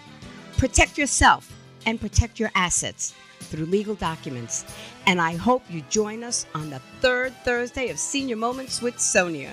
Protect 0.56 0.96
yourself 0.96 1.52
and 1.84 2.00
protect 2.00 2.40
your 2.40 2.50
assets 2.54 3.12
through 3.44 3.66
legal 3.66 3.94
documents. 3.94 4.64
And 5.06 5.20
I 5.20 5.36
hope 5.36 5.62
you 5.68 5.82
join 5.90 6.24
us 6.24 6.46
on 6.54 6.70
the 6.70 6.80
third 7.00 7.32
Thursday 7.44 7.88
of 7.90 7.98
Senior 7.98 8.36
Moments 8.36 8.82
with 8.82 8.98
Sonia. 8.98 9.52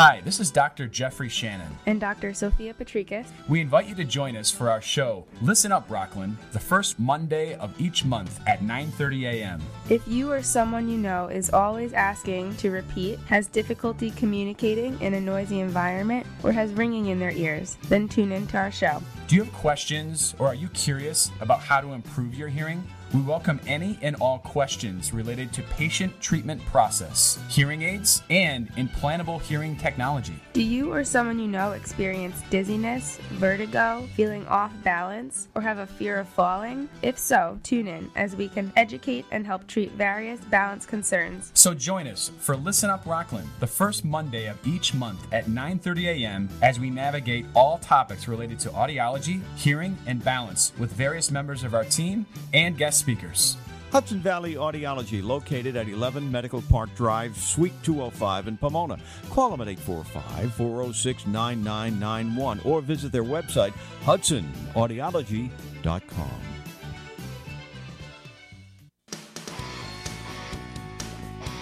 Hi, 0.00 0.22
this 0.24 0.40
is 0.40 0.50
Dr. 0.52 0.86
Jeffrey 0.86 1.28
Shannon. 1.28 1.76
And 1.84 2.00
Dr. 2.00 2.32
Sophia 2.32 2.72
Patricus. 2.72 3.26
We 3.48 3.60
invite 3.60 3.86
you 3.86 3.94
to 3.96 4.04
join 4.04 4.34
us 4.34 4.50
for 4.50 4.70
our 4.70 4.80
show, 4.80 5.26
Listen 5.42 5.72
Up 5.72 5.90
Rockland, 5.90 6.38
the 6.52 6.58
first 6.58 6.98
Monday 6.98 7.54
of 7.56 7.78
each 7.78 8.04
month 8.04 8.40
at 8.46 8.60
9:30 8.60 9.24
a.m. 9.24 9.60
If 9.90 10.06
you 10.08 10.32
or 10.32 10.42
someone 10.42 10.88
you 10.88 10.96
know 10.96 11.26
is 11.26 11.50
always 11.50 11.92
asking 11.92 12.56
to 12.58 12.70
repeat, 12.70 13.18
has 13.26 13.46
difficulty 13.48 14.12
communicating 14.12 14.98
in 15.02 15.12
a 15.12 15.20
noisy 15.20 15.60
environment, 15.60 16.26
or 16.44 16.52
has 16.52 16.72
ringing 16.72 17.06
in 17.08 17.18
their 17.18 17.32
ears, 17.32 17.76
then 17.90 18.08
tune 18.08 18.32
in 18.32 18.46
to 18.46 18.56
our 18.56 18.70
show. 18.70 19.02
Do 19.26 19.36
you 19.36 19.44
have 19.44 19.52
questions 19.52 20.34
or 20.38 20.46
are 20.46 20.54
you 20.54 20.68
curious 20.68 21.30
about 21.42 21.60
how 21.60 21.80
to 21.82 21.92
improve 21.92 22.34
your 22.34 22.48
hearing? 22.48 22.82
We 23.12 23.22
welcome 23.22 23.58
any 23.66 23.98
and 24.02 24.14
all 24.20 24.38
questions 24.38 25.12
related 25.12 25.52
to 25.54 25.62
patient 25.62 26.20
treatment 26.20 26.64
process, 26.66 27.40
hearing 27.48 27.82
aids, 27.82 28.22
and 28.30 28.70
implantable 28.76 29.42
hearing 29.42 29.74
technology. 29.74 30.36
Do 30.52 30.62
you 30.62 30.92
or 30.92 31.02
someone 31.02 31.40
you 31.40 31.48
know 31.48 31.72
experience 31.72 32.40
dizziness, 32.50 33.18
vertigo, 33.32 34.08
feeling 34.14 34.46
off 34.46 34.72
balance, 34.84 35.48
or 35.56 35.62
have 35.62 35.78
a 35.78 35.88
fear 35.88 36.20
of 36.20 36.28
falling? 36.28 36.88
If 37.02 37.18
so, 37.18 37.58
tune 37.64 37.88
in 37.88 38.12
as 38.14 38.36
we 38.36 38.48
can 38.48 38.72
educate 38.76 39.24
and 39.32 39.44
help 39.44 39.66
treat 39.66 39.90
various 39.92 40.38
balance 40.42 40.86
concerns. 40.86 41.50
So 41.54 41.74
join 41.74 42.06
us 42.06 42.30
for 42.38 42.56
Listen 42.56 42.90
Up 42.90 43.04
Rockland, 43.06 43.48
the 43.58 43.66
first 43.66 44.04
Monday 44.04 44.46
of 44.46 44.64
each 44.64 44.94
month 44.94 45.20
at 45.32 45.46
9:30 45.46 46.22
a.m. 46.22 46.48
as 46.62 46.78
we 46.78 46.90
navigate 46.90 47.46
all 47.56 47.78
topics 47.78 48.28
related 48.28 48.60
to 48.60 48.68
audiology, 48.68 49.40
hearing, 49.56 49.98
and 50.06 50.22
balance 50.22 50.72
with 50.78 50.92
various 50.92 51.32
members 51.32 51.64
of 51.64 51.74
our 51.74 51.84
team 51.84 52.24
and 52.54 52.78
guest 52.78 52.99
speakers. 53.00 53.56
Hudson 53.90 54.20
Valley 54.20 54.54
Audiology, 54.54 55.20
located 55.22 55.74
at 55.74 55.88
11 55.88 56.30
Medical 56.30 56.62
Park 56.62 56.94
Drive, 56.94 57.36
Suite 57.36 57.74
205 57.82 58.46
in 58.46 58.56
Pomona. 58.56 58.96
Call 59.30 59.50
them 59.50 59.60
at 59.60 59.66
845 59.68 60.54
406 60.54 61.26
9991 61.26 62.60
or 62.60 62.80
visit 62.80 63.10
their 63.10 63.24
website, 63.24 63.72
hudsonaudiology.com. 64.04 66.49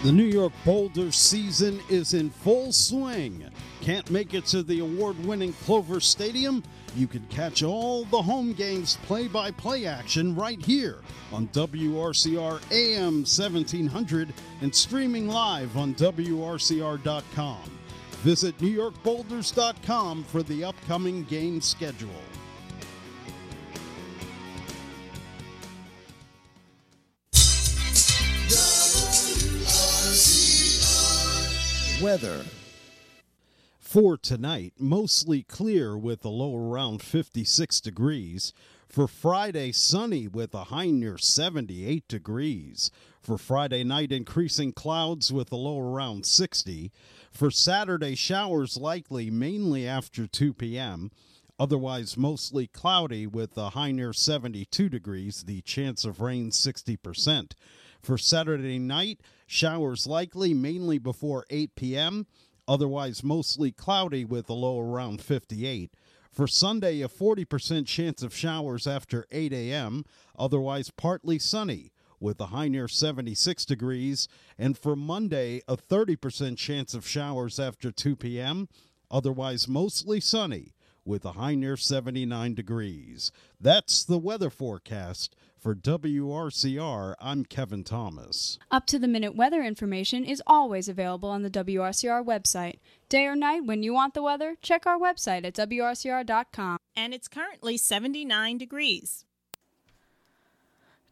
The 0.04 0.12
New 0.12 0.22
York 0.22 0.52
Boulder 0.64 1.11
season 1.11 1.80
is 1.88 2.14
in 2.14 2.30
full 2.30 2.70
swing. 2.70 3.44
Can't 3.80 4.08
make 4.12 4.32
it 4.32 4.46
to 4.46 4.62
the 4.62 4.78
award 4.78 5.18
winning 5.26 5.52
Clover 5.64 5.98
Stadium? 5.98 6.62
You 6.94 7.08
can 7.08 7.26
catch 7.30 7.64
all 7.64 8.04
the 8.04 8.22
home 8.22 8.52
games 8.52 8.96
play 9.06 9.26
by 9.26 9.50
play 9.50 9.87
action 9.87 10.37
right 10.37 10.64
here 10.64 10.98
on 11.32 11.48
WRCR 11.48 12.61
AM 12.70 13.24
1700 13.24 14.32
and 14.61 14.72
streaming 14.72 15.26
live 15.26 15.76
on 15.76 15.96
WRCR.com. 15.96 17.70
Visit 18.22 18.56
NewYorkBoulders.com 18.58 20.22
for 20.22 20.44
the 20.44 20.62
upcoming 20.62 21.24
game 21.24 21.61
schedule. 21.61 22.22
Weather. 32.02 32.44
For 33.80 34.16
tonight, 34.16 34.74
mostly 34.78 35.42
clear 35.42 35.98
with 35.98 36.24
a 36.24 36.28
low 36.28 36.56
around 36.56 37.02
56 37.02 37.80
degrees. 37.80 38.52
For 38.87 39.08
Friday, 39.08 39.72
sunny 39.72 40.28
with 40.28 40.54
a 40.54 40.64
high 40.64 40.90
near 40.90 41.18
78 41.18 42.06
degrees. 42.06 42.92
For 43.20 43.37
Friday 43.37 43.82
night, 43.82 44.12
increasing 44.12 44.72
clouds 44.72 45.32
with 45.32 45.50
a 45.50 45.56
low 45.56 45.80
around 45.80 46.24
60. 46.24 46.92
For 47.32 47.50
Saturday, 47.50 48.14
showers 48.14 48.76
likely 48.76 49.28
mainly 49.28 49.88
after 49.88 50.28
2 50.28 50.54
p.m. 50.54 51.11
Otherwise, 51.58 52.16
mostly 52.16 52.68
cloudy 52.68 53.26
with 53.26 53.58
a 53.58 53.70
high 53.70 53.90
near 53.90 54.12
72 54.12 54.88
degrees, 54.88 55.42
the 55.42 55.62
chance 55.62 56.04
of 56.04 56.20
rain 56.20 56.50
60%. 56.50 57.52
For 58.00 58.16
Saturday 58.16 58.78
night, 58.78 59.20
showers 59.48 60.06
likely 60.06 60.54
mainly 60.54 60.98
before 60.98 61.46
8 61.50 61.74
p.m. 61.74 62.26
Otherwise, 62.68 63.24
mostly 63.24 63.72
cloudy 63.72 64.24
with 64.24 64.48
a 64.48 64.54
low 64.54 64.78
around 64.78 65.22
58. 65.22 65.90
For 66.30 66.46
Sunday, 66.46 67.00
a 67.00 67.08
40% 67.08 67.87
chance 67.87 68.22
of 68.22 68.34
showers 68.34 68.87
after 68.87 69.26
8 69.32 69.52
a.m., 69.52 70.04
otherwise 70.38 70.90
partly 70.90 71.38
sunny 71.38 71.90
with 72.20 72.38
a 72.40 72.46
high 72.46 72.68
near 72.68 72.88
76 72.88 73.64
degrees. 73.64 74.28
And 74.58 74.76
for 74.76 74.94
Monday, 74.94 75.62
a 75.66 75.76
30% 75.76 76.58
chance 76.58 76.92
of 76.92 77.08
showers 77.08 77.58
after 77.58 77.90
2 77.90 78.16
p.m., 78.16 78.68
otherwise 79.11 79.66
mostly 79.66 80.20
sunny 80.20 80.74
with 81.06 81.24
a 81.24 81.32
high 81.32 81.54
near 81.54 81.78
79 81.78 82.54
degrees. 82.54 83.32
That's 83.58 84.04
the 84.04 84.18
weather 84.18 84.50
forecast. 84.50 85.34
For 85.59 85.75
WRCR, 85.75 87.14
I'm 87.21 87.44
Kevin 87.44 87.83
Thomas. 87.83 88.61
Up 88.71 88.87
to 88.87 88.97
the 88.97 89.09
minute 89.09 89.35
weather 89.35 89.64
information 89.64 90.25
is 90.25 90.40
always 90.47 90.88
available 90.88 91.31
on 91.31 91.42
the 91.42 91.51
WRCR 91.51 92.25
website. 92.25 92.79
Day 93.09 93.27
or 93.27 93.35
night, 93.35 93.64
when 93.64 93.83
you 93.83 93.92
want 93.92 94.14
the 94.14 94.23
weather, 94.23 94.55
check 94.62 94.87
our 94.87 94.99
website 94.99 95.44
at 95.44 95.55
WRCR.com. 95.55 96.79
And 96.94 97.12
it's 97.12 97.27
currently 97.27 97.77
79 97.77 98.57
degrees. 98.57 99.25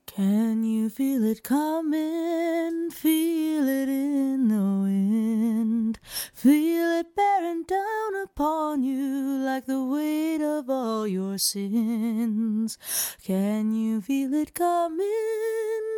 Can 0.07 0.63
you 0.63 0.91
feel 0.91 1.25
it 1.25 1.43
coming? 1.43 2.91
Feel 2.93 3.67
it 3.67 3.89
in 3.89 4.47
the 4.47 4.55
wind. 4.55 5.99
Feel 6.33 7.01
it 7.01 7.17
bearing 7.17 7.65
down 7.65 7.96
upon 8.37 8.83
you 8.83 9.38
like 9.46 9.64
the 9.64 9.83
weight 9.83 10.42
of 10.42 10.68
all 10.68 11.07
your 11.07 11.38
sins. 11.38 12.77
Can 13.25 13.75
you 13.75 14.03
feel 14.03 14.35
it 14.35 14.53
coming? 14.53 15.01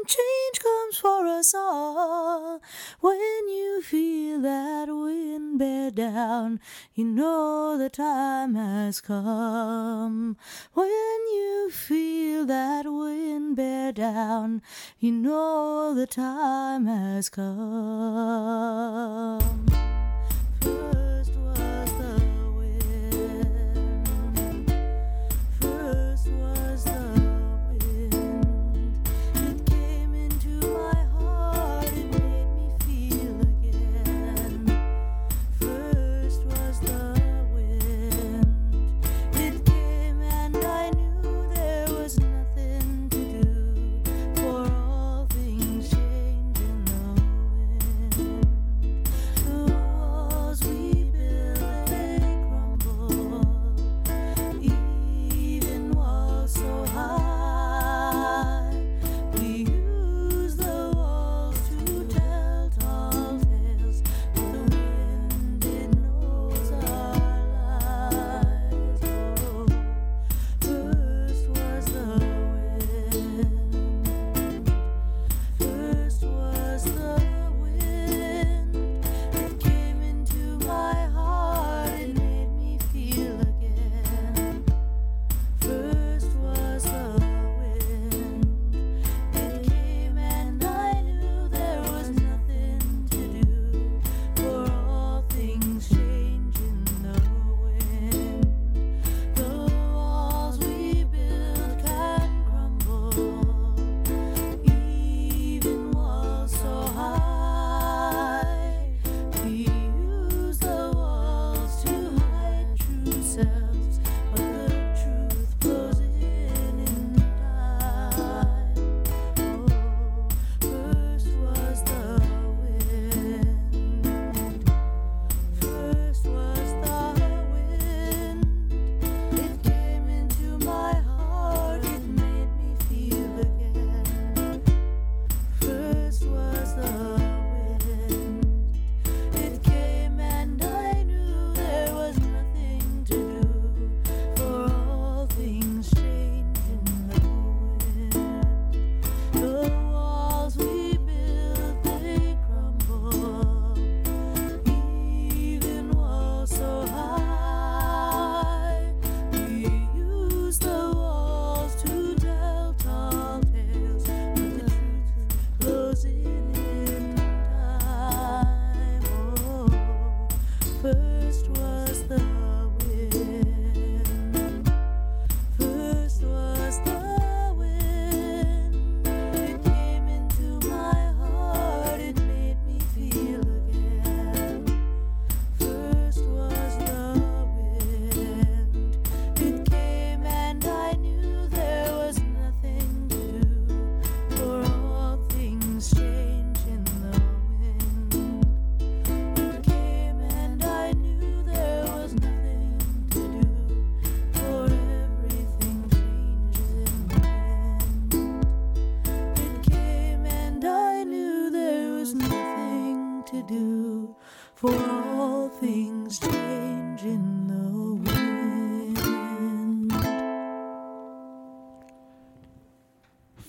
Change 0.07 0.61
comes 0.63 0.99
for 0.99 1.27
us 1.27 1.53
all. 1.53 2.61
When 3.01 3.49
you 3.49 3.83
feel 3.83 4.41
that 4.43 4.87
wind 4.87 5.59
bear 5.59 5.91
down, 5.91 6.61
you 6.95 7.07
know 7.07 7.77
the 7.77 7.91
time 7.91 8.55
has 8.55 9.01
come. 9.01 10.37
When 10.75 11.19
you 11.35 11.71
feel 11.73 12.47
that 12.47 12.87
wind 12.87 13.57
bear 13.57 13.91
down, 13.91 14.63
you 15.01 15.11
know 15.11 15.93
the 15.93 16.07
time 16.07 16.87
has 16.87 17.29
come. 17.29 17.49
First 20.61 21.33
was 21.35 21.88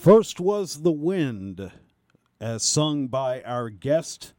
First 0.10 0.40
was 0.40 0.82
The 0.82 0.92
Wind, 0.92 1.72
as 2.42 2.64
sung 2.64 3.10
by 3.10 3.44
our 3.44 3.70
guest 3.70 4.34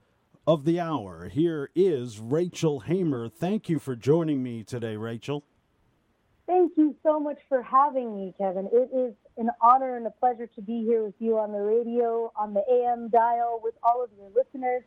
of 0.45 0.65
the 0.65 0.81
hour. 0.81 1.29
Here 1.29 1.71
is 1.77 2.19
Rachel 2.19 2.81
Haymer. 2.81 3.29
Thank 3.29 3.69
you 3.69 3.79
for 3.79 3.95
joining 3.95 4.43
me 4.43 4.65
today, 4.65 4.97
Rachel. 4.97 5.45
Thank 6.49 6.73
you 6.77 6.97
so 7.05 7.21
much 7.21 7.39
for 7.49 7.63
having 7.63 8.17
me, 8.17 8.35
Kevin. 8.37 8.69
It 8.73 8.91
is 8.93 9.15
an 9.37 9.51
honor 9.63 9.97
and 9.97 10.09
a 10.09 10.11
pleasure 10.11 10.49
to 10.57 10.61
be 10.61 10.83
here 10.83 11.05
with 11.05 11.15
you 11.21 11.39
on 11.39 11.53
the 11.53 11.61
radio, 11.61 12.33
on 12.35 12.53
the 12.53 12.65
AM 12.69 13.09
dial, 13.09 13.61
with 13.63 13.77
all 13.85 14.03
of 14.03 14.11
your 14.19 14.29
listeners. 14.35 14.83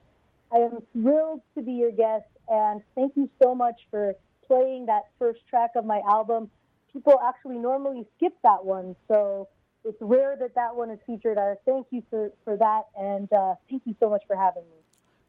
I 0.51 0.57
am 0.57 0.83
thrilled 0.91 1.43
to 1.55 1.63
be 1.63 1.71
your 1.71 1.91
guest, 1.91 2.27
and 2.49 2.81
thank 2.93 3.13
you 3.15 3.29
so 3.41 3.55
much 3.55 3.87
for 3.89 4.15
playing 4.45 4.87
that 4.87 5.03
first 5.17 5.47
track 5.49 5.69
of 5.77 5.85
my 5.85 6.01
album. 6.05 6.51
People 6.91 7.21
actually 7.25 7.59
normally 7.59 8.05
skip 8.17 8.33
that 8.43 8.65
one, 8.65 8.97
so 9.07 9.47
it's 9.85 9.97
rare 10.01 10.35
that 10.39 10.55
that 10.55 10.75
one 10.75 10.89
is 10.89 10.99
featured. 11.05 11.37
I 11.37 11.55
thank 11.65 11.87
you 11.91 12.03
for, 12.09 12.31
for 12.43 12.57
that, 12.57 12.83
and 12.97 13.31
uh, 13.33 13.55
thank 13.69 13.83
you 13.85 13.95
so 13.99 14.09
much 14.09 14.23
for 14.27 14.35
having 14.35 14.63
me. 14.63 14.77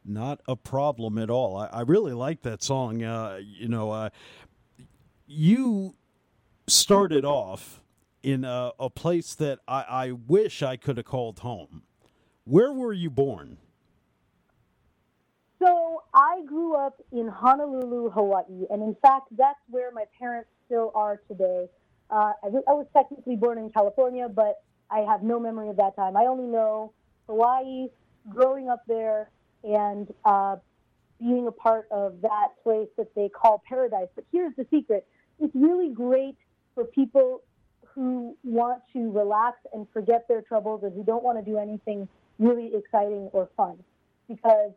Not 0.04 0.40
a 0.46 0.56
problem 0.56 1.18
at 1.18 1.30
all. 1.30 1.56
I, 1.56 1.66
I 1.66 1.80
really 1.80 2.12
like 2.12 2.42
that 2.42 2.62
song. 2.62 3.02
Uh, 3.02 3.40
you 3.42 3.68
know, 3.68 3.90
uh, 3.90 4.10
you 5.26 5.94
started 6.66 7.24
off 7.24 7.80
in 8.22 8.44
a, 8.44 8.72
a 8.78 8.90
place 8.90 9.34
that 9.34 9.60
I, 9.66 9.84
I 9.88 10.12
wish 10.12 10.62
I 10.62 10.76
could 10.76 10.96
have 10.96 11.06
called 11.06 11.40
home. 11.40 11.82
Where 12.44 12.72
were 12.72 12.92
you 12.92 13.10
born? 13.10 13.58
So 15.58 16.02
I 16.12 16.42
grew 16.46 16.74
up 16.76 17.00
in 17.12 17.26
Honolulu, 17.28 18.10
Hawaii, 18.10 18.66
and 18.70 18.82
in 18.82 18.94
fact, 19.00 19.28
that's 19.36 19.58
where 19.70 19.90
my 19.92 20.04
parents 20.18 20.50
still 20.66 20.92
are 20.94 21.20
today. 21.28 21.68
Uh, 22.10 22.32
I, 22.42 22.46
w- 22.46 22.64
I 22.68 22.72
was 22.72 22.86
technically 22.92 23.36
born 23.36 23.58
in 23.58 23.70
California, 23.70 24.28
but 24.28 24.62
I 24.90 25.00
have 25.00 25.22
no 25.22 25.40
memory 25.40 25.68
of 25.68 25.76
that 25.76 25.96
time. 25.96 26.16
I 26.16 26.26
only 26.26 26.46
know 26.46 26.92
Hawaii, 27.26 27.88
growing 28.30 28.68
up 28.68 28.82
there, 28.86 29.30
and 29.64 30.12
uh, 30.24 30.56
being 31.18 31.46
a 31.46 31.52
part 31.52 31.86
of 31.90 32.20
that 32.22 32.48
place 32.62 32.88
that 32.96 33.14
they 33.14 33.28
call 33.28 33.62
paradise. 33.68 34.08
But 34.14 34.24
here's 34.32 34.54
the 34.56 34.66
secret 34.70 35.06
it's 35.40 35.54
really 35.54 35.90
great 35.90 36.36
for 36.74 36.84
people 36.84 37.42
who 37.94 38.36
want 38.44 38.82
to 38.92 39.10
relax 39.10 39.58
and 39.72 39.86
forget 39.92 40.26
their 40.28 40.42
troubles 40.42 40.82
and 40.82 40.92
who 40.94 41.04
don't 41.04 41.22
want 41.24 41.38
to 41.38 41.44
do 41.44 41.58
anything 41.58 42.08
really 42.38 42.72
exciting 42.74 43.30
or 43.32 43.48
fun. 43.56 43.76
Because 44.28 44.72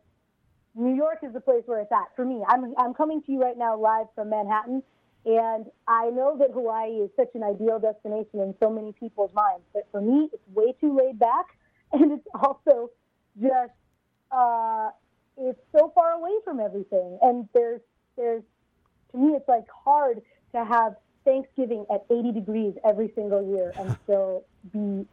New 0.74 0.94
York 0.94 1.18
is 1.22 1.32
the 1.32 1.40
place 1.40 1.62
where 1.66 1.80
it's 1.80 1.92
at 1.92 2.14
for 2.14 2.24
me. 2.24 2.42
I'm, 2.48 2.74
I'm 2.78 2.94
coming 2.94 3.22
to 3.22 3.32
you 3.32 3.40
right 3.40 3.56
now 3.58 3.76
live 3.76 4.06
from 4.14 4.30
Manhattan, 4.30 4.82
and 5.28 5.66
I 5.86 6.08
know 6.08 6.38
that 6.38 6.52
Hawaii 6.52 7.02
is 7.02 7.10
such 7.14 7.28
an 7.34 7.42
ideal 7.42 7.78
destination 7.78 8.40
in 8.40 8.54
so 8.62 8.70
many 8.70 8.94
people's 8.98 9.32
minds. 9.34 9.62
But 9.74 9.86
for 9.92 10.00
me, 10.00 10.30
it's 10.32 10.42
way 10.54 10.72
too 10.80 10.96
laid 10.96 11.18
back, 11.18 11.44
and 11.92 12.12
it's 12.12 12.26
also 12.34 12.90
just 13.40 13.72
uh, 14.32 14.90
it's 15.36 15.60
so 15.76 15.92
far 15.94 16.12
away 16.12 16.32
from 16.44 16.60
everything. 16.60 17.18
And 17.20 17.46
there's 17.54 17.82
there's 18.16 18.42
to 19.12 19.18
me, 19.18 19.34
it's 19.34 19.48
like 19.48 19.66
hard 19.84 20.22
to 20.52 20.64
have 20.64 20.96
Thanksgiving 21.26 21.84
at 21.92 22.06
80 22.10 22.32
degrees 22.32 22.74
every 22.82 23.12
single 23.14 23.46
year 23.54 23.74
and 23.78 23.96
still 24.04 24.44
be 24.72 25.06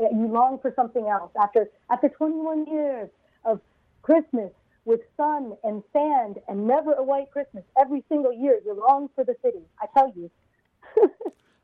you 0.00 0.26
long 0.26 0.58
for 0.60 0.72
something 0.74 1.06
else 1.06 1.30
after 1.40 1.68
after 1.90 2.08
21 2.08 2.66
years 2.66 3.08
of 3.44 3.60
Christmas 4.02 4.50
with 4.84 5.00
sun 5.16 5.52
and 5.62 5.82
sand 5.92 6.36
and 6.48 6.66
never 6.66 6.92
a 6.94 7.02
white 7.02 7.30
Christmas 7.30 7.64
every 7.80 8.02
single 8.08 8.32
year. 8.32 8.60
You 8.64 8.74
long 8.88 9.08
for 9.14 9.24
the 9.24 9.36
city. 9.42 9.62
I 9.80 9.86
tell 9.96 10.12
you. 10.16 10.30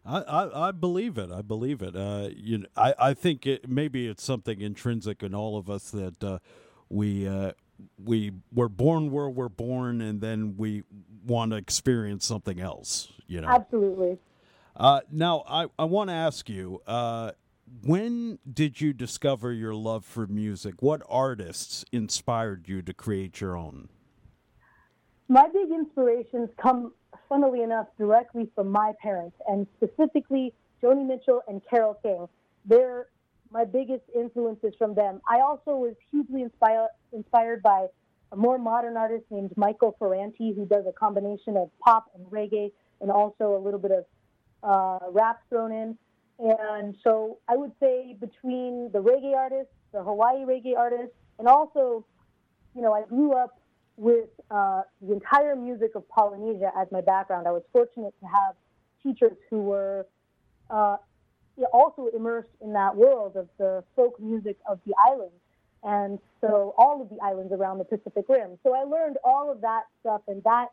I, 0.07 0.21
I, 0.21 0.69
I, 0.69 0.73
believe 0.73 1.19
it. 1.19 1.33
I 1.33 1.43
believe 1.43 1.83
it. 1.83 1.97
Uh, 1.97 2.29
you 2.37 2.59
know, 2.59 2.67
I, 2.77 2.95
I 2.99 3.15
think 3.15 3.47
it, 3.47 3.69
maybe 3.69 4.07
it's 4.07 4.23
something 4.23 4.61
intrinsic 4.61 5.23
in 5.23 5.35
all 5.35 5.59
of 5.59 5.69
us 5.69 5.91
that 5.91 6.23
uh, 6.23 6.39
we 6.89 7.27
uh, 7.27 7.53
we 8.03 8.33
were 8.53 8.69
born 8.69 9.11
where 9.11 9.29
we're 9.29 9.49
born, 9.49 10.01
and 10.01 10.21
then 10.21 10.57
we 10.57 10.85
want 11.27 11.51
to 11.51 11.57
experience 11.57 12.25
something 12.25 12.61
else. 12.61 13.13
You 13.27 13.41
know, 13.41 13.49
absolutely. 13.49 14.19
Uh, 14.77 15.01
now, 15.11 15.43
I 15.49 15.67
I 15.77 15.85
want 15.85 16.11
to 16.11 16.15
ask 16.15 16.49
you. 16.49 16.83
When 17.83 18.39
did 18.51 18.81
you 18.81 18.93
discover 18.93 19.53
your 19.53 19.75
love 19.75 20.05
for 20.05 20.27
music? 20.27 20.83
What 20.83 21.03
artists 21.09 21.85
inspired 21.93 22.69
you 22.69 22.83
to 22.83 22.95
create 22.95 23.41
your 23.41 23.57
own? 23.57 23.89
My 25.29 25.49
big 25.53 25.71
inspirations 25.71 26.49
come, 26.61 26.93
funnily 27.29 27.63
enough, 27.63 27.89
directly 27.99 28.49
from 28.55 28.71
my 28.71 28.93
parents, 29.03 29.37
and 29.49 29.67
specifically 29.77 30.53
Joni 30.83 31.07
Mitchell 31.07 31.43
and 31.49 31.61
Carole 31.69 31.99
King. 32.03 32.29
They're 32.65 33.07
my 33.51 33.65
biggest 33.65 34.05
influences 34.15 34.75
from 34.79 34.95
them. 34.95 35.21
I 35.29 35.41
also 35.41 35.77
was 35.77 35.95
hugely 36.11 36.43
inspired 36.43 36.89
inspired 37.13 37.63
by 37.63 37.87
a 38.33 38.37
more 38.37 38.59
modern 38.59 38.97
artist 38.97 39.25
named 39.31 39.53
Michael 39.57 39.97
Ferranti, 40.01 40.55
who 40.55 40.67
does 40.67 40.85
a 40.89 40.93
combination 40.93 41.57
of 41.57 41.71
pop 41.81 42.07
and 42.15 42.27
reggae, 42.27 42.73
and 43.01 43.11
also 43.11 43.57
a 43.57 43.61
little 43.63 43.81
bit 43.81 43.93
of 43.93 44.05
uh, 44.63 45.11
rap 45.11 45.41
thrown 45.49 45.73
in. 45.73 45.99
And 46.39 46.97
so 47.03 47.39
I 47.49 47.57
would 47.57 47.73
say 47.81 48.17
between 48.21 48.91
the 48.93 48.99
reggae 48.99 49.35
artists, 49.35 49.73
the 49.93 50.03
Hawaii 50.03 50.45
reggae 50.45 50.77
artists, 50.77 51.15
and 51.39 51.49
also, 51.49 52.05
you 52.75 52.83
know, 52.83 52.93
I 52.93 53.03
grew 53.03 53.33
up 53.33 53.61
with 53.97 54.29
uh, 54.51 54.83
the 55.01 55.15
entire 55.15 55.57
music 55.57 55.93
of 55.95 56.07
Polynesia 56.09 56.71
as 56.79 56.89
my 56.93 57.01
background. 57.01 57.47
I 57.49 57.53
was 57.53 57.63
fortunate 57.73 58.15
to 58.21 58.27
have 58.27 58.55
teachers 59.03 59.37
who 59.49 59.63
were 59.63 60.07
uh, 60.69 60.97
also 61.73 62.09
immersed 62.15 62.51
in 62.61 62.73
that 62.75 62.95
world 62.95 63.37
of 63.37 63.49
the 63.59 63.83
folk 63.95 64.21
music 64.21 64.59
of 64.69 64.79
the 64.87 64.93
islands. 65.09 65.35
And 65.83 66.19
so 66.41 66.75
all 66.77 67.01
of 67.01 67.09
the 67.09 67.19
islands 67.23 67.53
around 67.53 67.79
the 67.79 67.85
Pacific 67.85 68.27
Rim. 68.29 68.59
So 68.63 68.75
I 68.75 68.83
learned 68.83 69.17
all 69.25 69.51
of 69.51 69.61
that 69.63 69.85
stuff, 70.01 70.23
and 70.29 70.43
that 70.45 70.69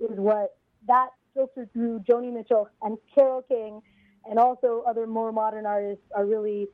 is 0.00 0.18
what 0.18 0.56
that 0.88 1.10
filtered 1.34 1.72
through 1.72 2.00
Joni 2.00 2.32
Mitchell 2.32 2.68
and 2.82 2.98
Carole 3.14 3.42
King, 3.42 3.80
and 4.28 4.38
also 4.38 4.82
other 4.88 5.06
more 5.06 5.32
modern 5.32 5.66
artists 5.66 6.04
are 6.14 6.26
really 6.26 6.68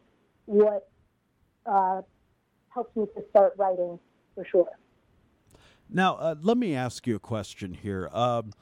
what 0.47 0.89
uh, 1.67 2.03
helped 2.69 2.97
me 2.97 3.07
to 3.15 3.23
start 3.31 3.55
writing 3.57 3.99
for 4.35 4.45
sure. 4.45 4.71
Now, 5.89 6.17
uh, 6.17 6.35
let 6.41 6.57
me 6.57 6.75
ask 6.75 7.07
you 7.07 7.17
a 7.17 7.21
question 7.21 7.75
here. 7.75 8.09
Um, 8.13 8.53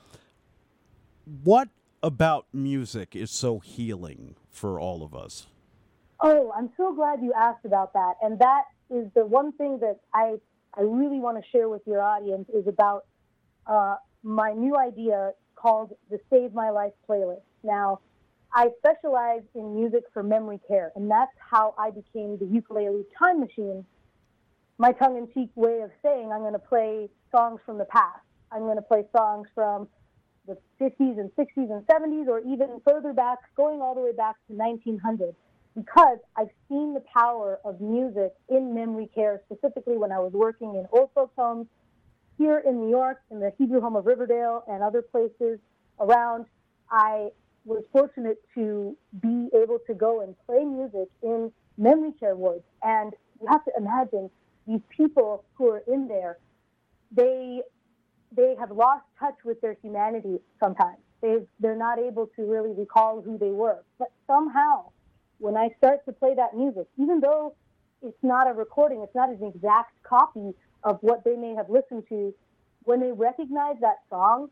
what 1.25 1.69
about 2.03 2.47
music 2.53 3.15
is 3.15 3.31
so 3.31 3.61
healing 3.61 4.35
for 4.51 4.81
all 4.81 5.03
of 5.03 5.15
us? 5.15 5.47
Oh, 6.21 6.53
I'm 6.57 6.71
so 6.77 6.93
glad 6.95 7.23
you 7.23 7.33
asked 7.33 7.65
about 7.65 7.93
that. 7.93 8.15
And 8.21 8.39
that 8.41 8.65
is 8.91 9.07
the 9.15 9.25
one 9.25 9.53
thing 9.53 9.79
that 9.81 10.01
I, 10.13 10.37
I 10.77 10.83
really 10.83 11.21
want 11.21 11.43
to 11.43 11.51
share 11.51 11.69
with 11.69 11.83
your 11.87 12.03
audience 12.03 12.49
is 12.53 12.67
about 12.67 13.07
uh, 13.67 13.97
my 14.23 14.53
new 14.53 14.77
idea 14.77 15.33
called 15.55 15.93
the 16.11 16.19
Save 16.31 16.53
My 16.53 16.71
Life 16.71 16.93
playlist. 17.09 17.43
Now, 17.63 18.01
I 18.53 18.69
specialize 18.79 19.43
in 19.55 19.77
music 19.77 20.05
for 20.13 20.23
memory 20.23 20.59
care, 20.67 20.91
and 20.97 21.11
that's 21.11 21.33
how 21.39 21.75
I 21.79 21.91
became 21.91 22.37
the 22.39 22.47
ukulele 22.47 23.05
time 23.17 23.41
machine. 23.41 23.85
My 24.79 24.93
tongue 24.93 25.17
in 25.17 25.29
cheek 25.33 25.51
way 25.55 25.83
of 25.83 25.91
saying 26.03 26.33
I'm 26.33 26.41
going 26.41 26.55
to 26.55 26.59
play 26.59 27.09
songs 27.31 27.61
from 27.65 27.79
the 27.79 27.85
past. 27.85 28.25
I'm 28.51 28.63
going 28.63 28.77
to 28.77 28.83
play 28.83 29.05
songs 29.17 29.47
from 29.55 29.87
the 30.49 30.57
50s 30.81 31.21
and 31.21 31.31
60s 31.37 31.71
and 31.71 31.87
70s, 31.87 32.27
or 32.27 32.41
even 32.41 32.81
further 32.85 33.13
back, 33.13 33.39
going 33.57 33.81
all 33.81 33.95
the 33.95 34.01
way 34.01 34.13
back 34.13 34.35
to 34.49 34.55
1900, 34.55 35.35
because 35.77 36.19
I've 36.37 36.51
seen 36.69 36.95
the 36.95 37.05
power 37.15 37.61
of 37.65 37.81
music 37.81 38.33
in 38.49 38.75
memory 38.75 39.09
care, 39.15 39.41
specifically 39.47 39.97
when 39.97 40.11
I 40.11 40.19
was 40.19 40.33
working 40.33 40.75
in 40.75 40.87
old 40.93 41.11
folks' 41.15 41.35
homes 41.37 41.69
here 42.37 42.59
in 42.67 42.81
New 42.81 42.91
York, 42.91 43.21
in 43.31 43.39
the 43.39 43.53
Hebrew 43.59 43.81
Home 43.81 43.95
of 43.95 44.07
Riverdale, 44.07 44.65
and 44.67 44.83
other 44.83 45.03
places 45.03 45.61
around. 46.01 46.47
I 46.91 47.29
was 47.65 47.83
fortunate 47.93 48.39
to 48.55 48.97
be 49.21 49.49
able 49.55 49.79
to 49.87 49.95
go 49.95 50.23
and 50.23 50.35
play 50.47 50.65
music 50.65 51.09
in 51.23 51.53
memory 51.77 52.13
care 52.19 52.35
wards. 52.37 52.65
And 52.83 53.13
you 53.41 53.47
have 53.49 53.65
to 53.65 53.73
imagine 53.77 54.31
these 54.67 54.81
people 54.89 55.45
who 55.55 55.69
are 55.71 55.83
in 55.87 56.09
there, 56.09 56.39
they 57.13 57.63
they 58.37 58.55
have 58.61 58.71
lost 58.71 59.05
touch 59.19 59.35
with 59.45 59.61
their 59.61 59.77
humanity 59.83 60.39
sometimes. 60.61 60.99
they 61.21 61.39
they're 61.59 61.77
not 61.77 61.99
able 61.99 62.29
to 62.37 62.43
really 62.45 62.73
recall 62.73 63.21
who 63.21 63.37
they 63.39 63.51
were. 63.51 63.83
But 63.99 64.13
somehow, 64.27 64.91
when 65.39 65.57
I 65.57 65.71
start 65.79 66.05
to 66.07 66.13
play 66.13 66.35
that 66.35 66.55
music, 66.57 66.87
even 66.97 67.21
though 67.21 67.55
it's 68.03 68.23
not 68.23 68.49
a 68.49 68.53
recording, 68.53 69.03
it's 69.03 69.15
not 69.15 69.29
an 69.29 69.43
exact 69.43 70.03
copy 70.03 70.55
of 70.85 70.99
what 71.03 71.25
they 71.25 71.37
may 71.37 71.55
have 71.55 71.69
listened 71.69 72.05
to, 72.09 72.35
when 72.85 73.01
they 73.01 73.13
recognize 73.13 73.77
that 73.81 73.99
song, 74.09 74.49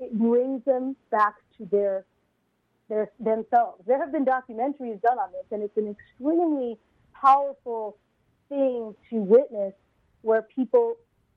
it 0.00 0.12
brings 0.12 0.64
them 0.64 0.96
back 1.10 1.34
to 1.58 1.66
their 1.66 2.04
their 2.88 3.10
themselves. 3.20 3.82
There 3.86 3.98
have 3.98 4.12
been 4.12 4.24
documentaries 4.24 5.00
done 5.02 5.18
on 5.18 5.30
this, 5.32 5.44
and 5.50 5.62
it's 5.62 5.76
an 5.76 5.88
extremely 5.88 6.78
powerful 7.14 7.96
thing 8.48 8.94
to 9.10 9.16
witness 9.16 9.74
where 10.22 10.42
people 10.42 10.96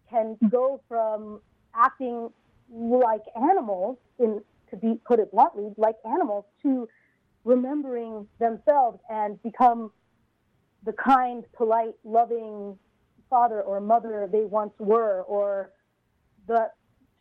can 0.09 0.37
go 0.49 0.81
from 0.87 1.41
acting 1.75 2.29
like 2.69 3.23
animals, 3.35 3.97
in 4.19 4.41
to 4.69 4.77
be 4.77 4.99
put 5.05 5.19
it 5.19 5.31
bluntly, 5.31 5.71
like 5.77 5.95
animals, 6.05 6.45
to 6.63 6.87
remembering 7.43 8.27
themselves 8.39 8.99
and 9.09 9.41
become 9.43 9.91
the 10.85 10.93
kind, 10.93 11.43
polite, 11.53 11.95
loving 12.03 12.77
father 13.29 13.61
or 13.61 13.79
mother 13.79 14.29
they 14.31 14.45
once 14.45 14.73
were, 14.79 15.21
or 15.23 15.71
the 16.47 16.69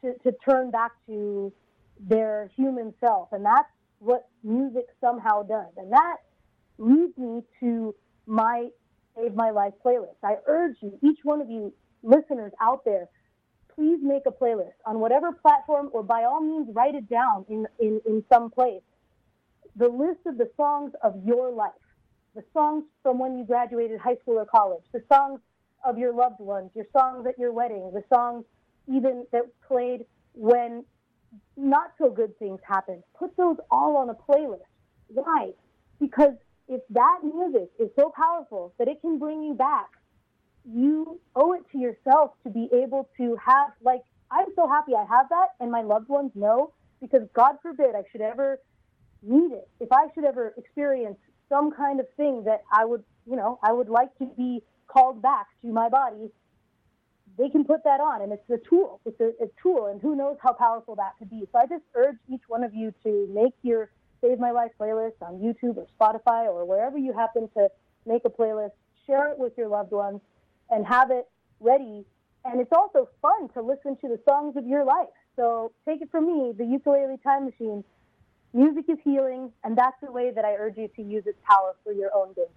to, 0.02 0.14
to 0.22 0.32
turn 0.44 0.70
back 0.70 0.92
to 1.06 1.52
their 1.98 2.50
human 2.56 2.94
self. 3.00 3.28
And 3.32 3.44
that's 3.44 3.68
what 4.00 4.28
music 4.42 4.86
somehow 5.00 5.42
does. 5.42 5.72
And 5.76 5.92
that 5.92 6.16
leads 6.78 7.16
me 7.16 7.42
to 7.60 7.94
my 8.26 8.68
Save 9.16 9.34
My 9.34 9.50
Life 9.50 9.74
playlist. 9.84 10.16
I 10.24 10.36
urge 10.46 10.76
you, 10.80 10.98
each 11.02 11.18
one 11.22 11.40
of 11.40 11.48
you 11.48 11.72
listeners 12.02 12.52
out 12.60 12.84
there, 12.84 13.08
please 13.74 13.98
make 14.02 14.22
a 14.26 14.30
playlist 14.30 14.76
on 14.86 15.00
whatever 15.00 15.32
platform 15.32 15.90
or 15.92 16.02
by 16.02 16.24
all 16.24 16.40
means 16.40 16.68
write 16.74 16.94
it 16.94 17.08
down 17.08 17.44
in, 17.48 17.66
in, 17.78 18.00
in 18.06 18.24
some 18.32 18.50
place. 18.50 18.82
The 19.76 19.88
list 19.88 20.20
of 20.26 20.38
the 20.38 20.50
songs 20.56 20.92
of 21.02 21.14
your 21.24 21.52
life, 21.52 21.70
the 22.34 22.42
songs 22.52 22.84
from 23.02 23.18
when 23.18 23.38
you 23.38 23.44
graduated 23.44 24.00
high 24.00 24.16
school 24.16 24.38
or 24.38 24.46
college, 24.46 24.82
the 24.92 25.02
songs 25.12 25.40
of 25.84 25.98
your 25.98 26.12
loved 26.14 26.40
ones, 26.40 26.70
your 26.74 26.86
songs 26.96 27.26
at 27.26 27.38
your 27.38 27.52
wedding, 27.52 27.90
the 27.92 28.02
songs 28.14 28.44
even 28.88 29.26
that 29.32 29.44
played 29.66 30.04
when 30.34 30.84
not 31.56 31.92
so 31.98 32.10
good 32.10 32.38
things 32.38 32.60
happen. 32.66 33.02
Put 33.18 33.36
those 33.36 33.56
all 33.70 33.96
on 33.96 34.10
a 34.10 34.14
playlist. 34.14 34.60
Why? 35.08 35.50
Because 35.98 36.34
if 36.68 36.80
that 36.90 37.20
music 37.22 37.70
is 37.78 37.88
so 37.98 38.12
powerful 38.14 38.74
that 38.78 38.88
it 38.88 39.00
can 39.00 39.18
bring 39.18 39.42
you 39.42 39.54
back, 39.54 39.88
you 40.64 41.20
owe 41.34 41.52
it 41.54 41.62
to 41.72 41.78
yourself 41.78 42.32
to 42.44 42.50
be 42.50 42.68
able 42.72 43.08
to 43.16 43.36
have, 43.44 43.72
like, 43.82 44.02
I'm 44.30 44.46
so 44.54 44.68
happy 44.68 44.92
I 44.94 45.04
have 45.08 45.28
that, 45.30 45.48
and 45.58 45.70
my 45.70 45.82
loved 45.82 46.08
ones 46.08 46.30
know, 46.34 46.72
because 47.00 47.22
God 47.34 47.56
forbid 47.62 47.94
I 47.96 48.02
should 48.12 48.20
ever 48.20 48.60
need 49.22 49.52
it. 49.52 49.68
If 49.80 49.90
I 49.90 50.06
should 50.14 50.24
ever 50.24 50.54
experience 50.56 51.18
some 51.48 51.72
kind 51.72 51.98
of 51.98 52.06
thing 52.16 52.44
that 52.44 52.62
I 52.72 52.84
would, 52.84 53.02
you 53.28 53.36
know, 53.36 53.58
I 53.62 53.72
would 53.72 53.88
like 53.88 54.16
to 54.18 54.26
be 54.36 54.62
called 54.86 55.20
back 55.20 55.46
to 55.62 55.68
my 55.68 55.88
body, 55.88 56.30
they 57.38 57.48
can 57.48 57.64
put 57.64 57.84
that 57.84 58.00
on, 58.00 58.22
and 58.22 58.32
it's 58.32 58.48
a 58.50 58.58
tool. 58.68 59.00
It's 59.04 59.20
a, 59.20 59.32
a 59.42 59.48
tool, 59.62 59.86
and 59.86 60.00
who 60.00 60.14
knows 60.14 60.36
how 60.42 60.52
powerful 60.52 60.94
that 60.96 61.14
could 61.18 61.30
be. 61.30 61.46
So 61.52 61.58
I 61.58 61.66
just 61.66 61.84
urge 61.94 62.16
each 62.32 62.42
one 62.48 62.64
of 62.64 62.74
you 62.74 62.92
to 63.04 63.28
make 63.32 63.54
your 63.62 63.90
Save 64.20 64.38
My 64.38 64.50
Life 64.50 64.72
playlist 64.78 65.22
on 65.22 65.38
YouTube 65.38 65.76
or 65.76 65.86
Spotify 65.98 66.44
or 66.46 66.64
wherever 66.64 66.98
you 66.98 67.12
happen 67.12 67.48
to 67.56 67.68
make 68.06 68.22
a 68.24 68.30
playlist. 68.30 68.72
Share 69.06 69.28
it 69.32 69.38
with 69.38 69.56
your 69.56 69.68
loved 69.68 69.92
ones 69.92 70.20
and 70.70 70.86
have 70.86 71.10
it 71.10 71.28
ready. 71.60 72.04
And 72.44 72.60
it's 72.60 72.72
also 72.72 73.08
fun 73.22 73.48
to 73.54 73.62
listen 73.62 73.96
to 73.96 74.08
the 74.08 74.20
songs 74.28 74.56
of 74.56 74.66
your 74.66 74.84
life. 74.84 75.08
So 75.36 75.72
take 75.86 76.02
it 76.02 76.10
from 76.10 76.26
me, 76.26 76.52
the 76.56 76.64
ukulele 76.64 77.16
time 77.24 77.46
machine. 77.46 77.84
Music 78.52 78.84
is 78.88 78.98
healing, 79.04 79.52
and 79.62 79.76
that's 79.76 79.96
the 80.02 80.10
way 80.10 80.32
that 80.32 80.44
I 80.44 80.54
urge 80.54 80.76
you 80.76 80.88
to 80.96 81.02
use 81.02 81.24
its 81.26 81.38
power 81.48 81.76
for 81.84 81.92
your 81.92 82.10
own 82.14 82.32
good. 82.32 82.48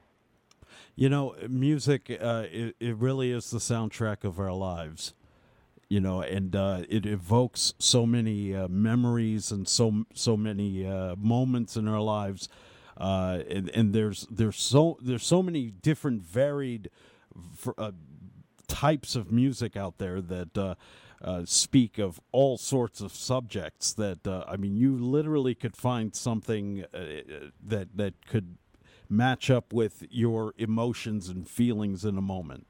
You 0.96 1.10
know, 1.10 1.36
music, 1.50 2.16
uh, 2.22 2.46
it, 2.52 2.76
it 2.80 2.96
really 2.98 3.32
is 3.32 3.50
the 3.50 3.58
soundtrack 3.58 4.24
of 4.24 4.40
our 4.40 4.54
lives. 4.54 5.14
You 5.90 6.00
know, 6.00 6.22
and 6.22 6.56
uh, 6.56 6.84
it 6.90 7.06
evokes 7.06 7.74
so 7.78 8.06
many 8.06 8.56
uh, 8.56 8.68
memories 8.68 9.52
and 9.52 9.68
so 9.68 10.06
so 10.14 10.36
many 10.36 10.88
uh, 10.88 11.16
moments 11.18 11.78
in 11.78 11.88
our 11.88 12.02
lives, 12.02 12.50
uh, 12.98 13.40
and, 13.48 13.70
and 13.70 13.94
there's 13.94 14.26
there's 14.32 14.60
so 14.60 14.98
there's 15.02 15.26
so 15.26 15.44
many 15.44 15.70
different 15.70 16.24
varied 16.24 16.90
uh, 17.78 17.92
types 18.68 19.16
of 19.16 19.32
music 19.32 19.78
out 19.78 20.00
there 20.00 20.20
that 20.20 20.78
uh, 21.24 21.44
speak 21.46 21.98
of 21.98 22.20
all 22.32 22.58
sorts 22.58 23.02
of 23.02 23.14
subjects. 23.14 23.94
That 23.94 24.28
uh, 24.28 24.44
I 24.48 24.58
mean, 24.58 24.76
you 24.76 24.98
literally 24.98 25.56
could 25.56 25.76
find 25.76 26.14
something 26.14 26.84
uh, 26.94 27.00
that 27.66 27.96
that 27.96 28.26
could 28.28 28.58
match 29.10 29.50
up 29.50 29.74
with 29.74 30.06
your 30.10 30.54
emotions 30.58 31.30
and 31.30 31.48
feelings 31.48 32.06
in 32.06 32.18
a 32.18 32.22
moment. 32.22 32.68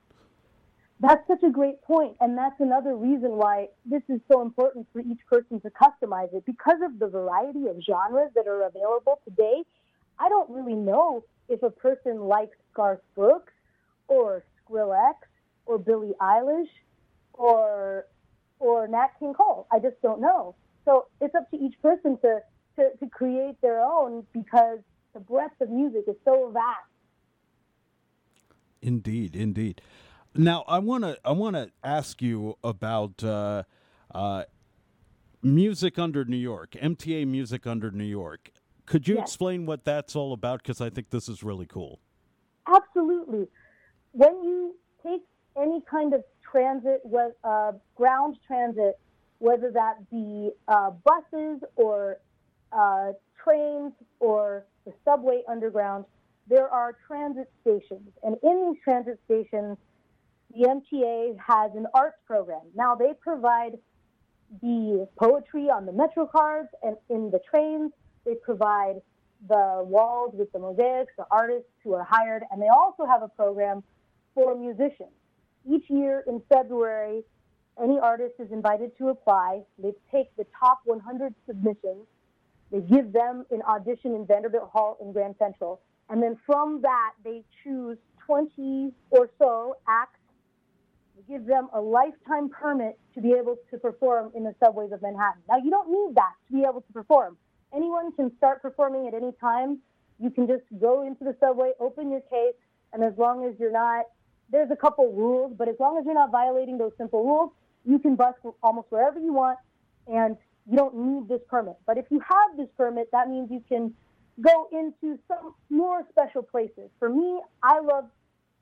That's 0.99 1.25
such 1.27 1.43
a 1.43 1.49
great 1.49 1.81
point, 1.81 2.15
and 2.21 2.37
that's 2.37 2.59
another 2.59 2.95
reason 2.95 3.31
why 3.31 3.67
this 3.85 4.03
is 4.07 4.21
so 4.31 4.41
important 4.41 4.87
for 4.93 5.01
each 5.01 5.19
person 5.29 5.59
to 5.61 5.69
customize 5.69 6.33
it 6.33 6.45
because 6.45 6.79
of 6.81 6.97
the 6.99 7.07
variety 7.07 7.67
of 7.67 7.77
genres 7.83 8.31
that 8.35 8.47
are 8.47 8.65
available 8.65 9.19
today. 9.25 9.63
I 10.17 10.29
don't 10.29 10.49
really 10.49 10.75
know 10.75 11.25
if 11.49 11.61
a 11.61 11.69
person 11.69 12.21
likes 12.21 12.55
Garth 12.73 13.01
Brooks 13.15 13.51
or 14.07 14.45
Skrillex 14.61 15.15
or 15.65 15.77
Billie 15.77 16.13
Eilish 16.21 16.69
or 17.33 18.05
or 18.59 18.87
Nat 18.87 19.09
King 19.19 19.33
Cole. 19.33 19.67
I 19.71 19.79
just 19.79 20.01
don't 20.01 20.21
know. 20.21 20.55
So 20.85 21.07
it's 21.19 21.35
up 21.35 21.49
to 21.51 21.57
each 21.57 21.75
person 21.81 22.17
to, 22.21 22.39
to, 22.77 22.89
to 22.97 23.09
create 23.09 23.59
their 23.61 23.81
own 23.81 24.25
because 24.31 24.79
the 25.13 25.19
breadth 25.19 25.59
of 25.61 25.69
music 25.69 26.03
is 26.07 26.15
so 26.25 26.49
vast. 26.53 26.89
Indeed, 28.81 29.35
indeed. 29.35 29.81
Now 30.35 30.63
I 30.67 30.79
want 30.79 31.03
to 31.03 31.17
I 31.23 31.31
want 31.31 31.55
to 31.55 31.69
ask 31.83 32.21
you 32.21 32.57
about 32.63 33.23
uh, 33.23 33.63
uh, 34.13 34.43
music 35.41 35.99
under 35.99 36.25
New 36.25 36.37
York, 36.37 36.71
MTA 36.71 37.27
Music 37.27 37.67
under 37.67 37.91
New 37.91 38.03
York. 38.03 38.51
Could 38.85 39.07
you 39.07 39.15
yes. 39.15 39.29
explain 39.29 39.65
what 39.65 39.85
that's 39.85 40.15
all 40.15 40.33
about? 40.33 40.63
Because 40.63 40.81
I 40.81 40.89
think 40.89 41.11
this 41.11 41.29
is 41.29 41.43
really 41.43 41.67
cool. 41.67 41.99
Absolutely. 42.67 43.47
When 44.11 44.43
you 44.43 44.75
take 45.05 45.21
any 45.57 45.81
kind 45.89 46.13
of 46.13 46.23
transit, 46.49 47.01
uh, 47.43 47.71
ground 47.95 48.37
transit, 48.45 48.99
whether 49.39 49.71
that 49.71 50.09
be 50.09 50.51
uh, 50.67 50.91
buses 50.91 51.61
or 51.75 52.17
uh, 52.71 53.11
trains 53.43 53.93
or 54.19 54.65
the 54.85 54.93
subway 55.05 55.41
underground, 55.47 56.05
there 56.47 56.67
are 56.67 56.97
transit 57.07 57.49
stations. 57.61 58.09
And 58.23 58.35
in 58.43 58.71
these 58.71 58.81
transit 58.83 59.19
stations, 59.25 59.77
the 60.53 60.67
MTA 60.67 61.37
has 61.39 61.71
an 61.75 61.87
arts 61.93 62.17
program. 62.27 62.61
Now, 62.75 62.95
they 62.95 63.13
provide 63.19 63.73
the 64.61 65.07
poetry 65.17 65.69
on 65.69 65.85
the 65.85 65.91
Metro 65.91 66.27
cards 66.27 66.69
and 66.83 66.95
in 67.09 67.31
the 67.31 67.39
trains. 67.49 67.91
They 68.25 68.35
provide 68.35 69.01
the 69.47 69.83
walls 69.85 70.33
with 70.35 70.51
the 70.51 70.59
mosaics, 70.59 71.11
the 71.17 71.25
artists 71.31 71.69
who 71.83 71.93
are 71.93 72.07
hired, 72.09 72.43
and 72.51 72.61
they 72.61 72.69
also 72.69 73.05
have 73.05 73.23
a 73.23 73.27
program 73.27 73.83
for 74.33 74.55
musicians. 74.55 75.11
Each 75.69 75.89
year 75.89 76.23
in 76.27 76.41
February, 76.49 77.23
any 77.81 77.99
artist 77.99 78.35
is 78.39 78.51
invited 78.51 78.97
to 78.97 79.09
apply. 79.09 79.61
They 79.79 79.93
take 80.11 80.35
the 80.37 80.45
top 80.59 80.81
100 80.85 81.33
submissions 81.47 82.05
they 82.73 82.81
give 82.81 83.13
them 83.13 83.45
an 83.51 83.61
audition 83.61 84.15
in 84.15 84.25
Vanderbilt 84.25 84.69
Hall 84.73 84.97
in 84.99 85.13
Grand 85.13 85.35
Central. 85.37 85.79
And 86.09 86.21
then 86.21 86.37
from 86.43 86.81
that, 86.81 87.11
they 87.23 87.43
choose 87.63 87.99
20 88.25 88.91
or 89.11 89.29
so 89.37 89.77
acts. 89.87 90.19
They 91.15 91.35
give 91.35 91.45
them 91.45 91.69
a 91.71 91.79
lifetime 91.79 92.49
permit 92.49 92.97
to 93.13 93.21
be 93.21 93.33
able 93.33 93.57
to 93.69 93.77
perform 93.77 94.31
in 94.35 94.43
the 94.43 94.55
subways 94.59 94.91
of 94.91 95.03
Manhattan. 95.03 95.43
Now, 95.47 95.57
you 95.63 95.69
don't 95.69 95.91
need 95.91 96.15
that 96.15 96.33
to 96.47 96.53
be 96.53 96.65
able 96.67 96.81
to 96.81 96.93
perform. 96.93 97.37
Anyone 97.75 98.11
can 98.13 98.35
start 98.37 98.63
performing 98.63 99.07
at 99.07 99.13
any 99.13 99.33
time. 99.39 99.77
You 100.19 100.31
can 100.31 100.47
just 100.47 100.63
go 100.81 101.05
into 101.05 101.23
the 101.23 101.35
subway, 101.39 101.73
open 101.79 102.09
your 102.09 102.21
case, 102.21 102.55
and 102.91 103.03
as 103.03 103.13
long 103.17 103.45
as 103.45 103.53
you're 103.59 103.71
not, 103.71 104.05
there's 104.51 104.71
a 104.71 104.75
couple 104.75 105.13
rules, 105.13 105.53
but 105.55 105.69
as 105.69 105.75
long 105.79 105.99
as 105.99 106.05
you're 106.05 106.15
not 106.15 106.31
violating 106.31 106.79
those 106.79 106.93
simple 106.97 107.23
rules, 107.23 107.51
you 107.85 107.99
can 107.99 108.15
bus 108.15 108.33
almost 108.63 108.87
wherever 108.89 109.19
you 109.19 109.33
want 109.33 109.59
and 110.07 110.37
you 110.69 110.77
don't 110.77 110.95
need 110.95 111.27
this 111.27 111.41
permit. 111.47 111.75
But 111.85 111.97
if 111.97 112.05
you 112.09 112.19
have 112.19 112.57
this 112.57 112.69
permit, 112.77 113.09
that 113.11 113.29
means 113.29 113.49
you 113.51 113.63
can 113.67 113.93
go 114.41 114.67
into 114.71 115.19
some 115.27 115.53
more 115.69 116.05
special 116.09 116.41
places. 116.41 116.89
For 116.99 117.09
me, 117.09 117.39
I 117.61 117.79
love 117.79 118.05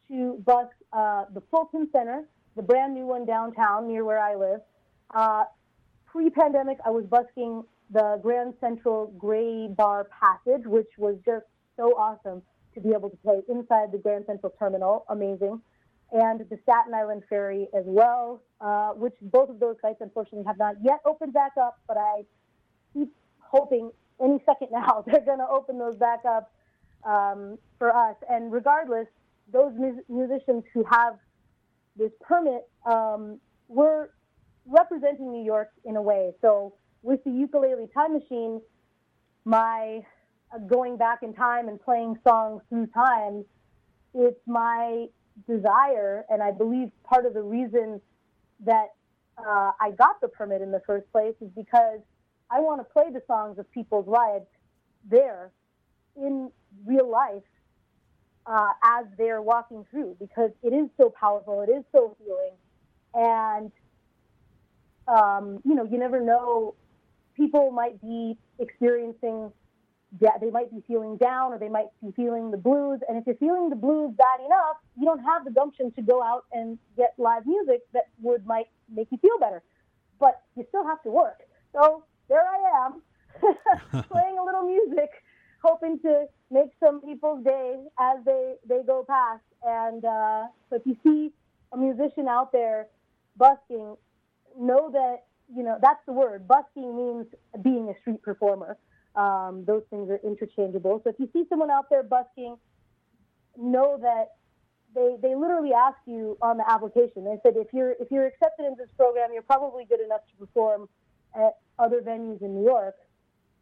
to 0.09 0.41
bus 0.45 0.67
uh, 0.91 1.25
the 1.33 1.41
Fulton 1.51 1.87
Center, 1.91 2.25
the 2.55 2.61
brand 2.61 2.93
new 2.93 3.05
one 3.05 3.25
downtown 3.25 3.87
near 3.87 4.03
where 4.03 4.19
I 4.19 4.35
live. 4.35 4.61
Uh, 5.13 5.45
Pre 6.05 6.29
pandemic, 6.29 6.77
I 6.85 6.89
was 6.89 7.05
busking 7.05 7.63
the 7.89 8.19
Grand 8.21 8.53
Central 8.59 9.13
Graybar 9.17 10.05
Passage, 10.09 10.65
which 10.65 10.89
was 10.97 11.15
just 11.25 11.45
so 11.77 11.93
awesome 11.97 12.41
to 12.73 12.81
be 12.81 12.89
able 12.89 13.09
to 13.09 13.17
play 13.17 13.41
inside 13.47 13.93
the 13.93 13.97
Grand 13.97 14.25
Central 14.27 14.53
Terminal. 14.59 15.05
Amazing 15.07 15.61
and 16.12 16.41
the 16.41 16.60
Staten 16.63 16.93
Island 16.93 17.24
Ferry 17.30 17.67
as 17.74 17.84
well, 17.86 18.41
uh, 18.60 18.89
which 18.89 19.13
both 19.21 19.50
of 19.50 19.60
those 19.60 19.78
sites 19.82 20.00
unfortunately 20.02 20.45
have 20.45 20.58
not 20.58 20.76
yet 20.84 21.00
opened 21.06 21.34
back 21.34 21.54
up, 21.62 21.78
but 21.88 21.97
I 21.97 22.24
keep 22.93 23.13
hoping 23.39 23.91
any 24.21 24.39
second 24.45 24.69
now 24.71 25.04
they're 25.08 25.26
going 25.26 25.39
to 25.39 25.47
open 25.47 25.78
those 25.80 25.95
back 25.95 26.19
up 26.28 26.52
um, 27.04 27.58
for 27.80 27.95
us. 27.95 28.15
And 28.30 28.52
regardless, 28.52 29.08
those 29.52 29.74
mu- 29.78 30.04
musicians 30.10 30.63
who 30.74 30.86
have 30.89 31.15
this 31.95 32.12
permit 32.21 32.69
um, 32.86 33.39
were 33.67 34.12
representing 34.65 35.32
New 35.32 35.43
York 35.43 35.69
in 35.86 35.95
a 35.95 36.02
way. 36.02 36.32
So 36.41 36.74
with 37.04 37.24
the 37.24 37.32
ukulele 37.32 37.88
time 37.93 38.13
machine, 38.13 38.62
my 39.45 40.02
uh, 40.54 40.60
going 40.60 40.97
back 40.97 41.19
in 41.24 41.34
time 41.34 41.67
and 41.67 41.82
playing 41.82 42.17
songs 42.28 42.62
through 42.69 42.88
time, 42.88 43.43
it's 44.13 44.39
my 44.45 45.08
desire, 45.47 46.25
and 46.30 46.41
I 46.41 46.51
believe 46.51 46.91
part 47.04 47.25
of 47.25 47.34
the 47.34 47.41
reason 47.41 48.01
that 48.65 48.88
uh, 49.38 49.71
I 49.80 49.91
got 49.97 50.21
the 50.21 50.27
permit 50.27 50.62
in 50.62 50.71
the 50.71 50.82
first 50.86 51.12
place 51.12 51.36
is 51.41 51.49
because 51.56 51.99
I 52.49 52.60
want 52.60 52.80
to 52.82 52.84
play 52.84 53.06
the 53.12 53.21
songs 53.27 53.58
of 53.60 53.69
people's 53.71 54.08
lives 54.08 54.45
there 55.10 55.51
in 56.15 56.51
real 56.86 57.10
life 57.10 57.43
uh, 58.45 58.69
as 58.84 59.06
they're 59.17 59.41
walking 59.41 59.86
through 59.89 60.17
because 60.19 60.51
it 60.63 60.73
is 60.73 60.89
so 60.97 61.10
powerful, 61.10 61.62
it 61.62 61.71
is 61.71 61.84
so 61.91 62.15
healing, 62.23 62.54
and 63.13 63.71
um, 65.08 65.60
you 65.65 65.75
know 65.75 65.84
you 65.84 65.97
never 65.97 66.21
know. 66.21 66.75
People 67.36 67.71
might 67.71 67.99
be 68.01 68.38
experiencing 68.60 69.51
that 70.19 70.41
they 70.41 70.50
might 70.50 70.69
be 70.71 70.84
feeling 70.88 71.15
down 71.17 71.54
or 71.54 71.60
they 71.60 71.69
might 71.69 71.88
be 72.04 72.12
feeling 72.12 72.52
the 72.52 72.58
blues. 72.58 73.00
And 73.08 73.17
if 73.17 73.26
you're 73.26 73.36
feeling 73.38 73.69
the 73.69 73.78
blues 73.78 74.13
bad 74.17 74.45
enough, 74.45 74.78
you 74.97 75.06
don't 75.06 75.24
have 75.24 75.45
the 75.45 75.52
gumption 75.52 75.91
to 75.93 76.02
go 76.02 76.21
out 76.21 76.45
and 76.52 76.78
get 76.97 77.13
live 77.17 77.45
music 77.45 77.82
that 77.93 78.08
would 78.21 78.45
might 78.45 78.67
make 78.93 79.08
you 79.12 79.17
feel 79.19 79.39
better. 79.39 79.63
But 80.19 80.41
you 80.56 80.65
still 80.67 80.86
have 80.86 81.02
to 81.04 81.10
work. 81.10 81.39
So 81.74 82.04
there 82.28 82.43
I 82.43 82.86
am, 82.86 83.02
playing 84.12 84.38
a 84.38 84.43
little 84.43 84.63
music, 84.63 85.10
hoping 85.63 86.00
to 86.00 86.26
make 86.50 86.71
some 86.84 87.02
people's 87.02 87.43
day 87.45 87.78
as 88.00 88.17
they, 88.26 88.56
they 88.67 88.84
go 88.86 89.06
past. 89.08 89.43
And 89.63 90.04
uh, 90.04 90.47
so 90.69 90.76
if 90.76 90.82
you 90.86 90.97
see 91.04 91.32
a 91.71 91.78
musician 91.78 92.28
out 92.28 92.52
there 92.52 92.88
busking, 93.38 93.95
know 94.60 94.89
that, 94.91 95.24
you 95.56 95.63
know, 95.63 95.78
that's 95.82 96.02
the 96.06 96.13
word. 96.13 96.47
Busking 96.47 96.95
means 96.95 97.28
being 97.63 97.88
a 97.89 98.00
street 98.02 98.21
performer. 98.21 98.78
Um, 99.15 99.65
those 99.65 99.84
things 99.89 100.10
are 100.10 100.19
interchangeable. 100.24 101.02
So 101.04 101.10
if 101.10 101.17
you 101.19 101.30
see 101.34 101.43
someone 101.49 101.70
out 101.70 101.89
there 101.89 102.03
busking, 102.03 102.55
know 103.57 103.97
that 104.01 104.30
they, 104.93 105.16
they 105.22 105.36
literally 105.36 105.74
ask 105.74 105.97
you 106.05 106.38
on 106.41 106.57
the 106.57 106.70
application. 106.70 107.24
They 107.24 107.38
said 107.43 107.53
if 107.55 107.68
you're 107.74 107.91
if 107.99 108.09
you're 108.12 108.26
accepted 108.26 108.66
in 108.66 108.76
this 108.78 108.89
program, 108.97 109.30
you're 109.34 109.41
probably 109.41 109.86
good 109.86 110.01
enough 110.01 110.22
to 110.30 110.36
perform 110.45 110.89
at 111.36 111.57
other 111.80 112.01
venues 112.01 112.41
in 112.41 112.55
New 112.55 112.66
York. 112.66 112.95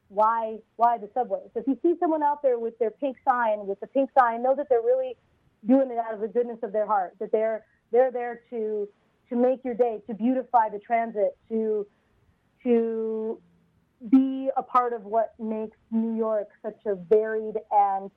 Why 0.07 0.57
why 0.75 0.97
the 0.97 1.09
subway? 1.13 1.41
So 1.53 1.59
if 1.61 1.67
you 1.67 1.77
see 1.81 1.95
someone 1.99 2.23
out 2.23 2.41
there 2.41 2.57
with 2.57 2.77
their 2.79 2.91
pink 2.91 3.17
sign, 3.27 3.67
with 3.67 3.79
the 3.79 3.87
pink 3.87 4.09
sign, 4.17 4.41
know 4.41 4.55
that 4.55 4.67
they're 4.69 4.81
really 4.81 5.15
doing 5.67 5.91
it 5.91 5.97
out 5.97 6.13
of 6.13 6.21
the 6.21 6.27
goodness 6.27 6.59
of 6.63 6.71
their 6.71 6.87
heart. 6.87 7.13
That 7.19 7.31
they're 7.31 7.65
they're 7.91 8.11
there 8.11 8.41
to 8.49 8.87
to 9.29 9.35
make 9.35 9.63
your 9.63 9.75
day, 9.75 10.01
to 10.07 10.15
beautify 10.15 10.69
the 10.69 10.79
transit, 10.79 11.37
to 11.49 11.85
to 12.63 13.39
be 14.09 14.49
a 14.55 14.63
part 14.63 14.93
of 14.93 15.03
what 15.03 15.33
makes 15.39 15.77
New 15.91 16.15
York 16.15 16.49
such 16.61 16.79
a 16.85 16.95
varied 16.95 17.55
and 17.71 18.09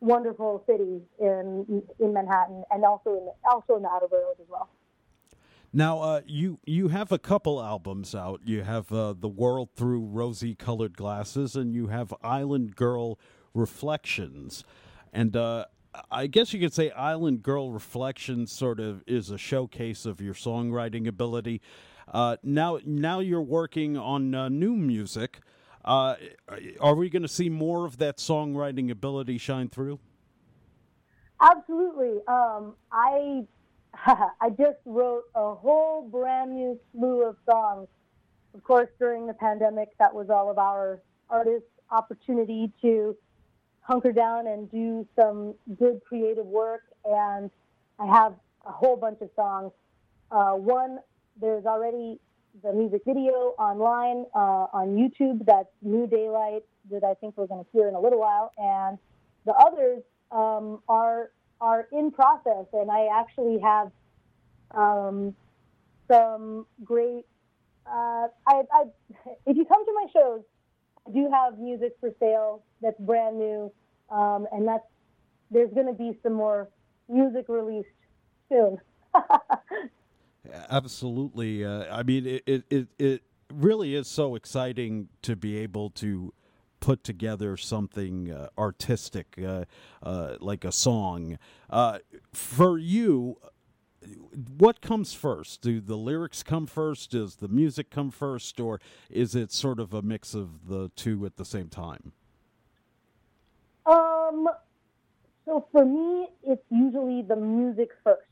wonderful 0.00 0.62
city 0.66 1.00
in 1.18 1.82
in 1.98 2.12
Manhattan 2.12 2.64
and 2.70 2.84
also 2.84 3.10
in 3.10 3.28
also 3.50 3.76
in 3.76 3.82
the 3.82 3.88
outer 3.88 4.08
boroughs 4.08 4.36
as 4.40 4.48
well. 4.48 4.68
Now, 5.72 6.00
uh, 6.00 6.20
you 6.26 6.58
you 6.64 6.88
have 6.88 7.12
a 7.12 7.18
couple 7.18 7.62
albums 7.62 8.14
out. 8.14 8.40
You 8.44 8.62
have 8.62 8.90
uh, 8.90 9.14
"The 9.18 9.28
World 9.28 9.70
Through 9.76 10.06
Rosy 10.06 10.54
Colored 10.54 10.96
Glasses" 10.96 11.56
and 11.56 11.74
you 11.74 11.88
have 11.88 12.14
"Island 12.22 12.74
Girl 12.74 13.18
Reflections," 13.52 14.64
and 15.12 15.36
uh, 15.36 15.66
I 16.10 16.26
guess 16.26 16.54
you 16.54 16.60
could 16.60 16.72
say 16.72 16.90
"Island 16.92 17.42
Girl 17.42 17.70
Reflections" 17.70 18.50
sort 18.50 18.80
of 18.80 19.02
is 19.06 19.30
a 19.30 19.36
showcase 19.36 20.06
of 20.06 20.22
your 20.22 20.34
songwriting 20.34 21.06
ability. 21.06 21.60
Uh, 22.12 22.36
now, 22.42 22.78
now 22.84 23.20
you're 23.20 23.42
working 23.42 23.96
on 23.96 24.34
uh, 24.34 24.48
new 24.48 24.74
music. 24.74 25.40
Uh, 25.84 26.16
are 26.80 26.94
we 26.94 27.08
going 27.08 27.22
to 27.22 27.28
see 27.28 27.48
more 27.48 27.86
of 27.86 27.98
that 27.98 28.18
songwriting 28.18 28.90
ability 28.90 29.38
shine 29.38 29.68
through? 29.68 29.98
Absolutely. 31.40 32.20
Um, 32.26 32.74
I 32.90 33.44
I 34.06 34.50
just 34.50 34.78
wrote 34.84 35.24
a 35.34 35.54
whole 35.54 36.08
brand 36.10 36.54
new 36.54 36.78
slew 36.92 37.22
of 37.24 37.36
songs. 37.50 37.88
Of 38.54 38.64
course, 38.64 38.88
during 38.98 39.26
the 39.26 39.34
pandemic, 39.34 39.90
that 39.98 40.12
was 40.12 40.30
all 40.30 40.50
of 40.50 40.58
our 40.58 41.00
artists' 41.30 41.68
opportunity 41.90 42.72
to 42.82 43.16
hunker 43.80 44.12
down 44.12 44.46
and 44.46 44.70
do 44.70 45.06
some 45.18 45.54
good 45.78 46.00
creative 46.06 46.46
work. 46.46 46.82
And 47.04 47.50
I 47.98 48.06
have 48.06 48.34
a 48.66 48.72
whole 48.72 48.96
bunch 48.96 49.20
of 49.20 49.30
songs. 49.36 49.72
Uh, 50.30 50.52
one 50.52 50.98
there's 51.40 51.64
already 51.64 52.18
the 52.62 52.72
music 52.72 53.02
video 53.06 53.54
online 53.58 54.24
uh, 54.34 54.66
on 54.72 54.96
YouTube. 54.96 55.44
That's 55.44 55.68
New 55.82 56.06
Daylight 56.06 56.62
that 56.90 57.04
I 57.04 57.14
think 57.14 57.36
we're 57.36 57.46
going 57.46 57.64
to 57.64 57.70
hear 57.72 57.88
in 57.88 57.94
a 57.94 58.00
little 58.00 58.18
while, 58.18 58.52
and 58.56 58.98
the 59.44 59.52
others 59.52 60.02
um, 60.32 60.82
are 60.88 61.30
are 61.60 61.88
in 61.92 62.10
process. 62.10 62.66
And 62.72 62.90
I 62.90 63.08
actually 63.20 63.58
have 63.60 63.90
um, 64.72 65.34
some 66.10 66.66
great. 66.84 67.24
Uh, 67.86 68.28
I, 68.46 68.62
I, 68.72 68.84
if 69.46 69.56
you 69.56 69.64
come 69.64 69.84
to 69.84 69.92
my 69.94 70.06
shows, 70.12 70.42
I 71.06 71.12
do 71.12 71.30
have 71.32 71.58
music 71.58 71.96
for 72.00 72.10
sale 72.20 72.62
that's 72.82 73.00
brand 73.00 73.38
new, 73.38 73.72
um, 74.10 74.46
and 74.52 74.66
that's 74.66 74.84
there's 75.50 75.72
going 75.72 75.86
to 75.86 75.94
be 75.94 76.18
some 76.22 76.34
more 76.34 76.68
music 77.08 77.46
released 77.48 77.88
soon. 78.48 78.78
Absolutely. 80.70 81.64
Uh, 81.64 81.84
I 81.94 82.02
mean, 82.02 82.26
it, 82.26 82.42
it, 82.46 82.64
it, 82.70 82.88
it 82.98 83.22
really 83.52 83.94
is 83.94 84.08
so 84.08 84.34
exciting 84.34 85.08
to 85.22 85.36
be 85.36 85.56
able 85.58 85.90
to 85.90 86.32
put 86.80 87.02
together 87.02 87.56
something 87.56 88.30
uh, 88.30 88.48
artistic, 88.56 89.38
uh, 89.44 89.64
uh, 90.02 90.36
like 90.40 90.64
a 90.64 90.72
song. 90.72 91.38
Uh, 91.68 91.98
for 92.32 92.78
you, 92.78 93.36
what 94.58 94.80
comes 94.80 95.12
first? 95.12 95.60
Do 95.60 95.80
the 95.80 95.96
lyrics 95.96 96.42
come 96.42 96.66
first? 96.66 97.10
Does 97.10 97.36
the 97.36 97.48
music 97.48 97.90
come 97.90 98.10
first? 98.10 98.60
Or 98.60 98.80
is 99.10 99.34
it 99.34 99.52
sort 99.52 99.80
of 99.80 99.92
a 99.92 100.02
mix 100.02 100.34
of 100.34 100.68
the 100.68 100.90
two 100.94 101.26
at 101.26 101.36
the 101.36 101.44
same 101.44 101.68
time? 101.68 102.12
Um, 103.86 104.48
so 105.44 105.66
for 105.72 105.84
me, 105.84 106.28
it's 106.44 106.64
usually 106.70 107.22
the 107.22 107.36
music 107.36 107.90
first 108.04 108.22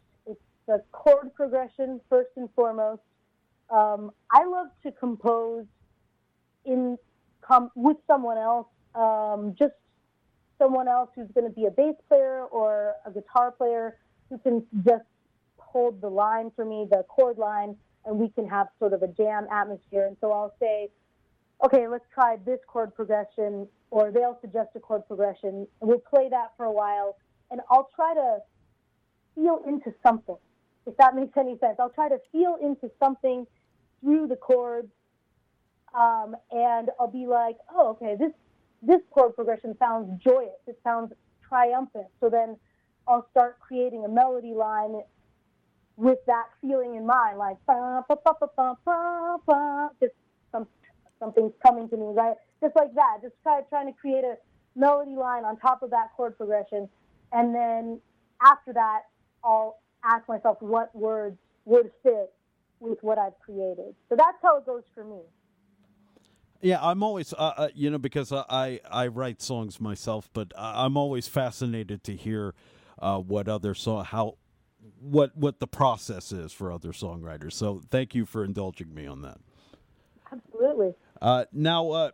the 0.66 0.82
chord 0.92 1.34
progression 1.34 2.00
first 2.08 2.30
and 2.36 2.48
foremost. 2.54 3.02
Um, 3.70 4.10
I 4.30 4.44
love 4.44 4.68
to 4.82 4.92
compose 4.92 5.66
in 6.64 6.98
com- 7.40 7.70
with 7.74 7.96
someone 8.06 8.38
else, 8.38 8.66
um, 8.94 9.54
just 9.58 9.74
someone 10.58 10.88
else 10.88 11.10
who's 11.14 11.30
going 11.34 11.46
to 11.46 11.54
be 11.54 11.66
a 11.66 11.70
bass 11.70 11.94
player 12.08 12.44
or 12.44 12.94
a 13.04 13.10
guitar 13.10 13.52
player 13.52 13.96
who 14.28 14.38
can 14.38 14.64
just 14.84 15.04
hold 15.58 16.00
the 16.00 16.08
line 16.08 16.50
for 16.56 16.64
me, 16.64 16.86
the 16.90 17.04
chord 17.08 17.38
line, 17.38 17.76
and 18.04 18.18
we 18.18 18.28
can 18.30 18.48
have 18.48 18.68
sort 18.78 18.92
of 18.92 19.02
a 19.02 19.08
jam 19.08 19.46
atmosphere. 19.52 20.06
And 20.06 20.16
so 20.20 20.32
I'll 20.32 20.54
say, 20.60 20.88
okay, 21.64 21.88
let's 21.88 22.04
try 22.12 22.36
this 22.44 22.58
chord 22.66 22.94
progression, 22.94 23.68
or 23.90 24.10
they'll 24.10 24.38
suggest 24.40 24.70
a 24.74 24.80
chord 24.80 25.06
progression, 25.06 25.66
and 25.80 25.88
we'll 25.88 25.98
play 25.98 26.28
that 26.30 26.52
for 26.56 26.66
a 26.66 26.72
while, 26.72 27.16
and 27.50 27.60
I'll 27.70 27.90
try 27.94 28.14
to 28.14 28.38
feel 29.34 29.60
into 29.66 29.92
something 30.04 30.36
if 30.86 30.96
that 30.98 31.14
makes 31.14 31.36
any 31.36 31.58
sense. 31.58 31.76
I'll 31.78 31.90
try 31.90 32.08
to 32.08 32.18
feel 32.32 32.56
into 32.62 32.90
something 32.98 33.46
through 34.00 34.28
the 34.28 34.36
chords, 34.36 34.88
um, 35.94 36.36
and 36.50 36.90
I'll 37.00 37.10
be 37.10 37.26
like, 37.26 37.56
oh, 37.74 37.90
okay, 37.90 38.16
this 38.18 38.32
this 38.82 39.00
chord 39.10 39.34
progression 39.34 39.76
sounds 39.78 40.22
joyous. 40.22 40.60
It 40.66 40.78
sounds 40.84 41.12
triumphant. 41.48 42.06
So 42.20 42.28
then 42.28 42.56
I'll 43.08 43.26
start 43.30 43.58
creating 43.60 44.04
a 44.04 44.08
melody 44.08 44.52
line 44.54 45.00
with 45.96 46.18
that 46.26 46.44
feeling 46.60 46.94
in 46.94 47.06
mind, 47.06 47.38
like 47.38 47.56
just 50.00 50.12
some 50.52 50.66
something's 51.18 51.52
coming 51.66 51.88
to 51.88 51.96
me, 51.96 52.06
right? 52.12 52.34
Just 52.60 52.76
like 52.76 52.94
that. 52.94 53.18
Just 53.22 53.34
try 53.42 53.62
trying 53.68 53.86
to 53.86 53.98
create 53.98 54.24
a 54.24 54.36
melody 54.74 55.16
line 55.16 55.44
on 55.44 55.56
top 55.58 55.82
of 55.82 55.90
that 55.90 56.10
chord 56.16 56.36
progression, 56.36 56.88
and 57.32 57.54
then 57.54 58.00
after 58.42 58.72
that, 58.74 59.02
I'll 59.42 59.78
ask 60.06 60.28
myself 60.28 60.58
what 60.60 60.94
words 60.94 61.36
would 61.64 61.90
fit 62.02 62.32
with 62.80 62.98
what 63.02 63.18
I've 63.18 63.38
created. 63.40 63.94
So 64.08 64.16
that's 64.16 64.38
how 64.42 64.58
it 64.58 64.66
goes 64.66 64.82
for 64.94 65.04
me. 65.04 65.20
Yeah, 66.62 66.78
I'm 66.80 67.02
always, 67.02 67.32
uh, 67.32 67.52
uh, 67.56 67.68
you 67.74 67.90
know, 67.90 67.98
because 67.98 68.32
I 68.32 68.80
I 68.90 69.08
write 69.08 69.42
songs 69.42 69.80
myself, 69.80 70.30
but 70.32 70.52
I'm 70.56 70.96
always 70.96 71.28
fascinated 71.28 72.02
to 72.04 72.16
hear 72.16 72.54
uh, 72.98 73.18
what 73.18 73.46
other 73.48 73.74
song 73.74 74.04
how 74.04 74.36
what 75.00 75.36
what 75.36 75.60
the 75.60 75.66
process 75.66 76.32
is 76.32 76.52
for 76.52 76.72
other 76.72 76.92
songwriters. 76.92 77.52
So 77.52 77.82
thank 77.90 78.14
you 78.14 78.24
for 78.24 78.44
indulging 78.44 78.94
me 78.94 79.06
on 79.06 79.22
that. 79.22 79.38
Absolutely. 80.32 80.94
Uh, 81.20 81.44
now, 81.52 81.90
uh, 81.90 82.10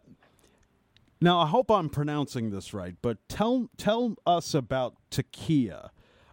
now 1.21 1.41
I 1.41 1.47
hope 1.47 1.71
I'm 1.71 1.89
pronouncing 1.89 2.51
this 2.51 2.75
right, 2.75 2.95
but 3.01 3.19
tell 3.29 3.71
tell 3.77 4.17
us 4.27 4.55
about 4.55 4.97
Takia. 5.11 5.91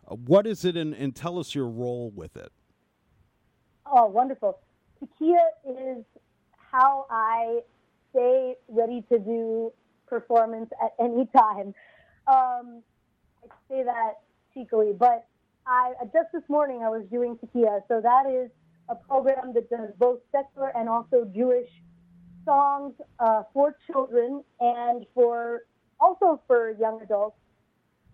What 0.10 0.48
is 0.48 0.66
it, 0.66 0.76
and, 0.76 0.94
and 0.94 1.16
tell 1.16 1.38
us 1.40 1.54
your 1.54 1.68
role 1.68 2.12
with 2.16 2.36
it? 2.36 2.52
Oh, 3.86 4.08
wonderful. 4.08 4.60
Takia 5.02 5.38
is 5.68 6.04
how 6.72 7.06
I 7.10 7.62
stay 8.12 8.56
ready 8.68 9.04
to 9.12 9.20
do 9.20 9.72
performance 10.08 10.70
at 10.84 10.94
any 11.00 11.28
time. 11.36 11.74
Um, 12.28 12.82
I 13.44 13.48
say 13.70 13.84
that 13.84 14.20
cheekily, 14.54 14.94
but 14.98 15.26
I 15.66 15.94
just 16.06 16.32
this 16.34 16.44
morning 16.50 16.82
I 16.84 16.90
was 16.90 17.06
doing 17.12 17.38
Tekiah, 17.38 17.82
so 17.88 18.02
that 18.02 18.26
is 18.28 18.50
a 18.90 18.96
program 18.96 19.54
that 19.54 19.70
does 19.70 19.90
both 19.98 20.20
secular 20.32 20.72
and 20.76 20.90
also 20.90 21.26
Jewish 21.36 21.70
songs 22.44 22.94
uh, 23.20 23.44
for 23.54 23.76
children 23.86 24.44
and 24.60 25.06
for 25.14 25.62
also 26.00 26.42
for 26.48 26.72
young 26.80 27.02
adults 27.04 27.38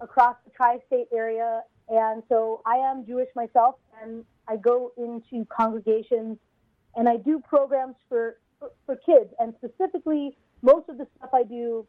across 0.01 0.35
the 0.43 0.51
tri-state 0.51 1.07
area. 1.13 1.61
And 1.89 2.23
so 2.29 2.61
I 2.65 2.75
am 2.77 3.05
Jewish 3.05 3.29
myself, 3.35 3.75
and 4.01 4.25
I 4.47 4.57
go 4.57 4.91
into 4.97 5.45
congregations 5.45 6.37
and 6.95 7.09
I 7.09 7.17
do 7.17 7.41
programs 7.47 7.95
for 8.09 8.37
for, 8.59 8.71
for 8.85 8.95
kids, 8.95 9.33
and 9.39 9.53
specifically 9.57 10.37
most 10.61 10.87
of 10.87 10.97
the 10.97 11.05
stuff 11.17 11.29
I 11.33 11.43
do 11.43 11.85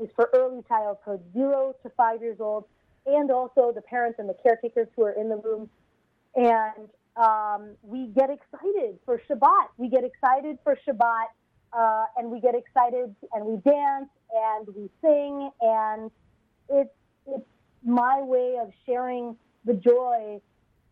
is 0.00 0.08
for 0.14 0.30
early 0.34 0.62
childhood, 0.68 1.20
zero 1.32 1.74
to 1.82 1.90
five 1.96 2.20
years 2.20 2.38
old, 2.40 2.64
and 3.06 3.30
also 3.30 3.72
the 3.74 3.80
parents 3.82 4.18
and 4.18 4.28
the 4.28 4.36
caretakers 4.42 4.86
who 4.94 5.02
are 5.02 5.12
in 5.12 5.28
the 5.28 5.36
room. 5.36 5.68
And 6.36 6.88
um, 7.16 7.76
we 7.82 8.08
get 8.08 8.30
excited 8.30 8.98
for 9.04 9.20
Shabbat. 9.28 9.68
We 9.78 9.88
get 9.88 10.04
excited 10.04 10.58
for 10.62 10.78
Shabbat, 10.86 11.26
uh, 11.72 12.04
and 12.16 12.30
we 12.30 12.40
get 12.40 12.54
excited 12.54 13.14
and 13.32 13.44
we 13.44 13.56
dance 13.68 14.10
and 14.32 14.68
we 14.76 14.88
sing, 15.02 15.50
and 15.60 16.10
it's 16.68 16.90
it's 17.26 17.46
my 17.86 18.20
way 18.20 18.56
of 18.60 18.72
sharing 18.84 19.36
the 19.64 19.74
joy 19.74 20.40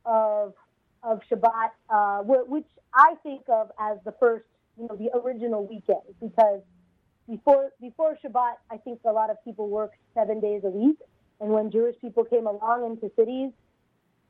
of 0.07 0.55
of 1.03 1.20
Shabbat, 1.30 1.70
uh, 1.90 2.22
which 2.24 2.66
I 2.95 3.14
think 3.22 3.42
of 3.49 3.70
as 3.78 3.99
the 4.07 4.14
first, 4.18 4.47
you 4.78 4.88
know, 4.88 4.97
the 4.97 5.11
original 5.18 5.66
weekend 5.66 6.01
because 6.20 6.62
before 7.28 7.70
before 7.80 8.16
Shabbat, 8.24 8.55
I 8.70 8.78
think 8.78 9.01
a 9.05 9.12
lot 9.12 9.30
of 9.30 9.36
people 9.45 9.68
worked 9.68 9.97
seven 10.14 10.40
days 10.40 10.62
a 10.64 10.70
week, 10.70 10.99
and 11.40 11.51
when 11.51 11.70
Jewish 11.70 11.97
people 12.01 12.24
came 12.24 12.47
along 12.47 12.86
into 12.86 13.14
cities, 13.16 13.51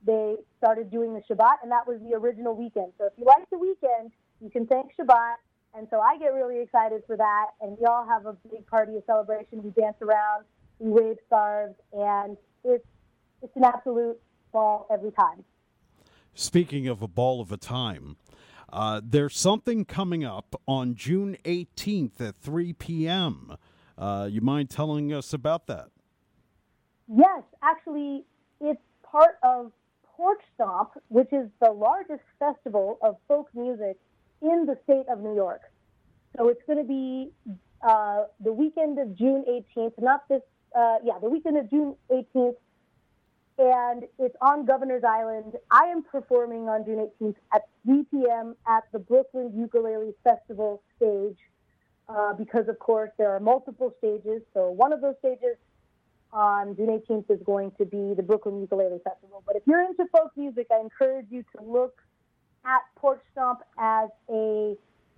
they 0.07 0.37
started 0.59 0.91
doing 0.91 1.15
the 1.15 1.21
Shabbat, 1.21 1.63
and 1.63 1.71
that 1.71 1.87
was 1.87 2.01
the 2.09 2.17
original 2.17 2.57
weekend. 2.57 2.93
So 2.99 3.07
if 3.07 3.13
you 3.19 3.25
like 3.25 3.49
the 3.51 3.59
weekend, 3.59 4.11
you 4.41 4.51
can 4.51 4.67
thank 4.67 4.93
Shabbat. 4.97 5.35
And 5.77 5.89
so 5.91 5.99
I 6.01 6.17
get 6.19 6.29
really 6.29 6.63
excited 6.63 7.03
for 7.05 7.17
that, 7.17 7.47
and 7.61 7.77
we 7.81 7.85
all 7.87 8.07
have 8.07 8.27
a 8.27 8.35
big 8.49 8.65
party, 8.69 8.97
a 8.97 9.03
celebration. 9.07 9.61
We 9.61 9.71
dance 9.71 9.97
around, 10.03 10.45
we 10.79 10.91
wave 10.91 11.17
scarves, 11.27 11.75
and 11.93 12.37
it's 12.65 12.87
it's 13.43 13.57
an 13.57 13.65
absolute 13.65 14.19
ball 14.53 14.87
every 14.91 15.13
time. 15.13 15.45
Speaking 16.35 16.89
of 16.89 17.03
a 17.03 17.09
ball 17.09 17.41
of 17.41 17.53
a 17.53 17.57
time, 17.57 18.17
uh, 18.73 19.01
there's 19.05 19.37
something 19.37 19.85
coming 19.85 20.25
up 20.25 20.61
on 20.67 20.95
June 20.95 21.37
18th 21.45 22.21
at 22.21 22.37
3 22.37 22.73
p.m. 22.73 23.57
Uh, 23.97 24.29
you 24.31 24.41
mind 24.41 24.71
telling 24.71 25.13
us 25.13 25.33
about 25.33 25.67
that? 25.69 25.91
Yes, 27.07 27.43
actually, 27.63 28.25
it's 28.61 28.81
part 29.03 29.39
of 29.43 29.71
Porch 30.17 30.41
Stomp, 30.55 30.91
which 31.09 31.33
is 31.33 31.49
the 31.61 31.71
largest 31.71 32.23
festival 32.39 32.99
of 33.03 33.17
folk 33.29 33.49
music 33.55 33.99
in 34.41 34.67
the 34.67 34.77
state 34.85 35.07
of 35.09 35.21
New 35.21 35.35
York. 35.35 35.61
So 36.37 36.49
it's 36.49 36.63
going 36.67 36.79
to 36.79 36.85
be 36.85 37.31
uh, 37.87 38.25
the 38.41 38.53
weekend 38.53 38.99
of 38.99 39.17
June 39.17 39.45
18th, 39.49 39.93
not 40.01 40.29
this, 40.29 40.43
uh, 40.75 40.97
yeah, 41.05 41.19
the 41.21 41.29
weekend 41.29 41.57
of 41.57 41.71
June 41.71 41.97
18th 42.11 42.57
and 43.59 44.05
it's 44.19 44.35
on 44.41 44.67
Governor's 44.67 45.05
Island. 45.05 45.55
I 45.71 45.85
am 45.85 46.03
performing 46.03 46.69
on 46.69 46.85
June 46.85 47.09
18th 47.21 47.37
at 47.55 47.63
3 47.87 48.05
p.m. 48.11 48.57
at 48.67 48.85
the 48.93 48.99
Brooklyn 48.99 49.53
Ukulele 49.57 50.13
Festival 50.25 50.83
stage 50.97 51.39
uh, 52.09 52.33
because, 52.35 52.69
of 52.69 52.79
course, 52.79 53.11
there 53.17 53.31
are 53.31 53.41
multiple 53.41 53.95
stages. 53.99 54.43
So 54.53 54.71
one 54.71 54.93
of 54.93 55.01
those 55.01 55.15
stages 55.21 55.57
on 56.33 56.75
June 56.75 57.01
18th 57.09 57.31
is 57.31 57.41
going 57.45 57.71
to 57.79 57.85
be 57.85 58.15
the 58.15 58.23
Brooklyn 58.23 58.61
Ukulele 58.61 58.99
Festival. 59.05 59.45
But 59.47 59.55
if 59.55 59.63
you're 59.67 59.83
into 59.83 60.05
folk 60.11 60.33
music, 60.37 60.67
I 60.73 60.81
encourage 60.81 61.27
you 61.31 61.45
to 61.57 61.63
look 61.63 62.03
at 62.65 62.81
Porch 62.97 63.21
Stomp 63.33 63.61
as 63.79 64.09
a 64.29 64.75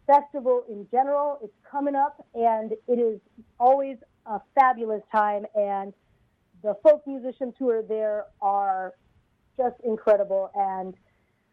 festival 0.07 0.64
in 0.68 0.86
general. 0.90 1.38
It's 1.42 1.54
coming 1.68 1.94
up, 1.94 2.24
and 2.34 2.72
it 2.86 2.98
is 2.98 3.18
always 3.59 3.96
a 4.26 4.40
fabulous 4.54 5.02
time. 5.12 5.46
And 5.54 5.92
the 6.62 6.74
folk 6.82 7.06
musicians 7.06 7.54
who 7.58 7.70
are 7.70 7.82
there 7.82 8.26
are 8.40 8.94
just 9.56 9.76
incredible, 9.84 10.50
and 10.54 10.94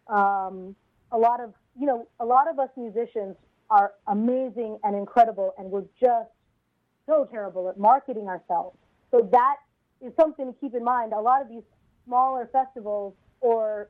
um, 0.08 0.76
a 1.12 1.18
lot 1.18 1.40
of 1.40 1.54
you 1.80 1.86
know 1.86 2.08
a 2.20 2.26
lot 2.26 2.50
of 2.50 2.60
us 2.60 2.70
musicians 2.76 3.36
are 3.70 3.94
amazing 4.08 4.78
and 4.84 4.96
incredible, 4.96 5.54
and 5.58 5.70
we're 5.70 5.86
just 6.00 6.30
so 7.06 7.28
terrible 7.32 7.70
at 7.70 7.78
marketing 7.78 8.28
ourselves. 8.28 8.78
So 9.12 9.30
that 9.32 9.56
is 10.02 10.12
something 10.20 10.54
to 10.54 10.60
keep 10.60 10.74
in 10.76 10.84
mind. 10.84 11.14
A 11.14 11.20
lot 11.20 11.42
of 11.42 11.50
these 11.50 11.64
smaller 12.06 12.50
festivals, 12.52 13.14
or 13.42 13.90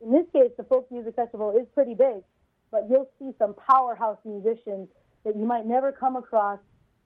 in 0.00 0.12
this 0.12 0.26
case, 0.32 0.50
the 0.56 0.64
folk 0.64 0.90
music 0.90 1.14
festival 1.16 1.56
is 1.58 1.66
pretty 1.74 1.94
big, 1.94 2.22
but 2.70 2.86
you'll 2.90 3.08
see 3.18 3.30
some 3.38 3.54
powerhouse 3.54 4.18
musicians 4.24 4.88
that 5.24 5.36
you 5.36 5.46
might 5.46 5.66
never 5.66 5.92
come 5.92 6.16
across 6.16 6.58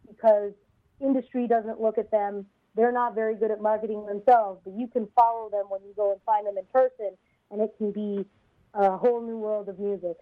because 0.09 0.53
industry 1.01 1.47
doesn't 1.47 1.81
look 1.81 1.99
at 1.99 2.11
them 2.11 2.47
they're 2.79 2.93
not 2.93 3.15
very 3.15 3.35
good 3.35 3.51
at 3.51 3.61
marketing 3.61 4.07
themselves, 4.07 4.61
but 4.65 4.73
you 4.75 4.87
can 4.87 5.09
follow 5.15 5.51
them 5.51 5.65
when 5.69 5.81
you 5.83 5.93
go 5.97 6.13
and 6.13 6.21
find 6.25 6.47
them 6.47 6.57
in 6.57 6.65
person, 6.73 7.17
and 7.51 7.61
it 7.61 7.75
can 7.77 7.91
be 7.91 8.25
a 8.73 8.97
whole 8.97 9.21
new 9.21 9.37
world 9.37 9.69
of 9.69 9.81
music. 9.81 10.17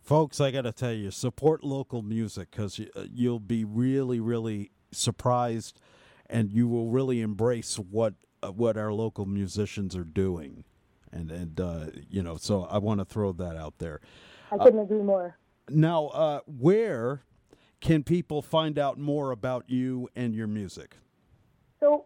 Folks, 0.00 0.40
I 0.40 0.52
got 0.52 0.62
to 0.62 0.72
tell 0.72 0.92
you, 0.92 1.10
support 1.10 1.64
local 1.64 2.02
music 2.02 2.52
because 2.52 2.80
uh, 2.80 3.04
you'll 3.12 3.40
be 3.40 3.64
really, 3.64 4.20
really 4.20 4.70
surprised, 4.92 5.80
and 6.28 6.52
you 6.52 6.68
will 6.68 6.88
really 6.88 7.20
embrace 7.20 7.76
what 7.76 8.14
uh, 8.42 8.52
what 8.52 8.76
our 8.76 8.92
local 8.92 9.26
musicians 9.26 9.96
are 9.96 10.04
doing, 10.04 10.64
and 11.12 11.32
and 11.32 11.60
uh, 11.60 11.86
you 12.08 12.22
know. 12.22 12.36
So 12.36 12.62
I 12.62 12.78
want 12.78 13.00
to 13.00 13.04
throw 13.04 13.32
that 13.32 13.56
out 13.56 13.74
there. 13.78 14.00
I 14.52 14.56
couldn't 14.56 14.78
uh, 14.78 14.84
agree 14.84 15.02
more. 15.02 15.36
Now, 15.68 16.06
uh, 16.06 16.40
where 16.46 17.22
can 17.80 18.02
people 18.02 18.42
find 18.42 18.78
out 18.78 18.98
more 18.98 19.30
about 19.30 19.64
you 19.68 20.08
and 20.14 20.34
your 20.34 20.46
music? 20.46 20.96
So 21.80 22.04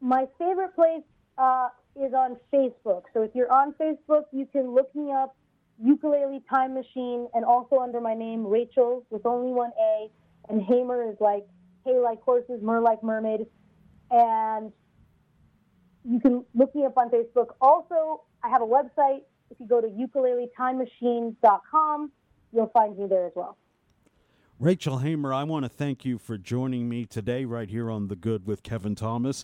my 0.00 0.26
favorite 0.38 0.74
place 0.74 1.02
uh, 1.36 1.68
is 1.96 2.14
on 2.14 2.38
Facebook. 2.52 3.02
So 3.12 3.22
if 3.22 3.32
you're 3.34 3.52
on 3.52 3.74
Facebook, 3.74 4.24
you 4.32 4.46
can 4.46 4.74
look 4.74 4.94
me 4.94 5.12
up, 5.12 5.36
Ukulele 5.82 6.42
Time 6.48 6.72
Machine, 6.74 7.28
and 7.34 7.44
also 7.44 7.78
under 7.78 8.00
my 8.00 8.14
name, 8.14 8.46
Rachel, 8.46 9.04
with 9.10 9.26
only 9.26 9.52
one 9.52 9.72
A. 9.78 10.10
And 10.48 10.62
Haymer 10.62 11.10
is 11.10 11.16
like 11.20 11.44
hay 11.84 11.98
like 11.98 12.22
horses, 12.22 12.62
mer 12.62 12.80
like 12.80 13.02
mermaid. 13.02 13.46
And 14.10 14.72
you 16.04 16.20
can 16.20 16.44
look 16.54 16.74
me 16.74 16.86
up 16.86 16.96
on 16.96 17.10
Facebook. 17.10 17.48
Also, 17.60 18.22
I 18.42 18.48
have 18.48 18.62
a 18.62 18.66
website. 18.66 19.20
If 19.50 19.60
you 19.60 19.66
go 19.66 19.80
to 19.80 19.88
ukuleletimemachine.com, 19.88 22.12
you'll 22.52 22.68
find 22.68 22.98
me 22.98 23.06
there 23.06 23.26
as 23.26 23.32
well. 23.34 23.58
Rachel 24.60 24.98
Haymer, 24.98 25.32
I 25.32 25.44
want 25.44 25.64
to 25.64 25.70
thank 25.70 26.04
you 26.04 26.18
for 26.18 26.36
joining 26.36 26.86
me 26.86 27.06
today 27.06 27.46
right 27.46 27.70
here 27.70 27.90
on 27.90 28.08
The 28.08 28.14
Good 28.14 28.46
with 28.46 28.62
Kevin 28.62 28.94
Thomas. 28.94 29.42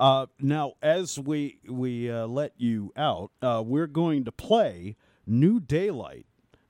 Uh, 0.00 0.24
now, 0.40 0.72
as 0.80 1.18
we 1.18 1.58
we 1.68 2.10
uh, 2.10 2.26
let 2.26 2.54
you 2.56 2.90
out, 2.96 3.30
uh, 3.42 3.62
we're 3.64 3.86
going 3.86 4.24
to 4.24 4.32
play 4.32 4.96
New 5.26 5.60
Daylight 5.60 6.24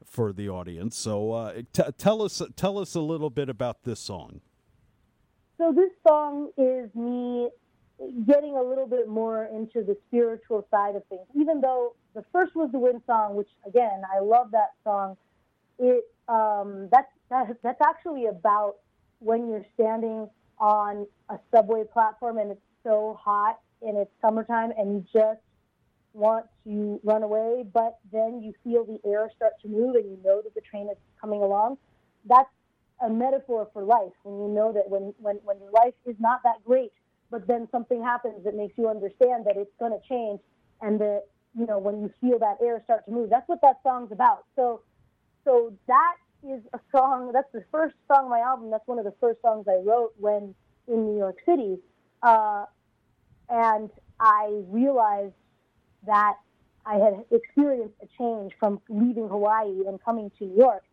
for 0.04 0.32
the 0.32 0.48
audience. 0.48 0.96
So, 0.96 1.30
uh, 1.34 1.62
t- 1.72 1.84
tell 1.96 2.22
us 2.22 2.42
tell 2.56 2.78
us 2.78 2.96
a 2.96 3.00
little 3.00 3.30
bit 3.30 3.48
about 3.48 3.84
this 3.84 4.00
song. 4.00 4.40
So, 5.56 5.72
this 5.72 5.92
song 6.04 6.50
is 6.58 6.92
me 6.96 7.48
getting 8.26 8.56
a 8.56 8.62
little 8.62 8.88
bit 8.88 9.06
more 9.06 9.44
into 9.44 9.84
the 9.84 9.96
spiritual 10.08 10.66
side 10.68 10.96
of 10.96 11.04
things. 11.06 11.28
Even 11.36 11.60
though 11.60 11.94
the 12.14 12.24
first 12.32 12.56
was 12.56 12.72
the 12.72 12.78
Wind 12.80 13.02
song, 13.06 13.36
which 13.36 13.50
again 13.64 14.02
I 14.12 14.18
love 14.18 14.50
that 14.50 14.72
song. 14.82 15.16
It 15.78 16.04
um, 16.28 16.88
that's 16.90 17.13
that, 17.30 17.56
that's 17.62 17.80
actually 17.80 18.26
about 18.26 18.76
when 19.18 19.48
you're 19.48 19.64
standing 19.74 20.28
on 20.58 21.06
a 21.30 21.38
subway 21.54 21.84
platform 21.92 22.38
and 22.38 22.50
it's 22.50 22.60
so 22.82 23.18
hot 23.20 23.58
and 23.82 23.96
it's 23.96 24.10
summertime 24.20 24.72
and 24.76 24.92
you 24.94 25.04
just 25.12 25.40
want 26.12 26.46
to 26.64 27.00
run 27.02 27.22
away, 27.22 27.64
but 27.72 27.98
then 28.12 28.40
you 28.40 28.52
feel 28.62 28.84
the 28.84 28.98
air 29.08 29.30
start 29.34 29.52
to 29.62 29.68
move 29.68 29.96
and 29.96 30.04
you 30.04 30.18
know 30.24 30.40
that 30.42 30.54
the 30.54 30.60
train 30.60 30.88
is 30.88 30.96
coming 31.20 31.42
along. 31.42 31.76
That's 32.24 32.48
a 33.04 33.10
metaphor 33.10 33.68
for 33.72 33.82
life 33.82 34.12
when 34.22 34.40
you 34.40 34.48
know 34.48 34.72
that 34.72 34.88
when, 34.88 35.12
when, 35.18 35.36
when 35.42 35.58
your 35.58 35.72
life 35.72 35.94
is 36.06 36.14
not 36.20 36.42
that 36.44 36.64
great, 36.64 36.92
but 37.30 37.46
then 37.48 37.68
something 37.72 38.02
happens 38.02 38.44
that 38.44 38.54
makes 38.54 38.78
you 38.78 38.88
understand 38.88 39.44
that 39.46 39.56
it's 39.56 39.72
going 39.80 39.92
to 39.92 40.08
change 40.08 40.40
and 40.80 41.00
that, 41.00 41.24
you 41.58 41.66
know, 41.66 41.78
when 41.78 42.00
you 42.00 42.12
feel 42.20 42.38
that 42.38 42.58
air 42.62 42.80
start 42.84 43.04
to 43.06 43.10
move, 43.10 43.30
that's 43.30 43.48
what 43.48 43.60
that 43.62 43.80
song's 43.82 44.12
about. 44.12 44.44
So, 44.54 44.82
so 45.44 45.72
that 45.88 46.14
is 46.44 46.62
a 46.74 46.80
song. 46.96 47.32
That's 47.32 47.50
the 47.52 47.64
first 47.72 47.96
song 48.08 48.24
on 48.26 48.30
my 48.30 48.40
album. 48.40 48.70
That's 48.70 48.86
one 48.86 48.98
of 48.98 49.04
the 49.04 49.14
first 49.20 49.40
songs 49.42 49.66
I 49.68 49.76
wrote 49.84 50.12
when 50.18 50.54
in 50.88 51.06
New 51.06 51.18
York 51.18 51.38
City, 51.46 51.78
uh, 52.22 52.66
and 53.50 53.90
I 54.20 54.62
realized 54.68 55.34
that 56.06 56.34
I 56.86 56.96
had 56.96 57.24
experienced 57.32 57.94
a 58.02 58.08
change 58.18 58.52
from 58.60 58.80
leaving 58.88 59.28
Hawaii 59.28 59.86
and 59.88 60.02
coming 60.04 60.30
to 60.38 60.44
New 60.46 60.56
York, 60.58 60.84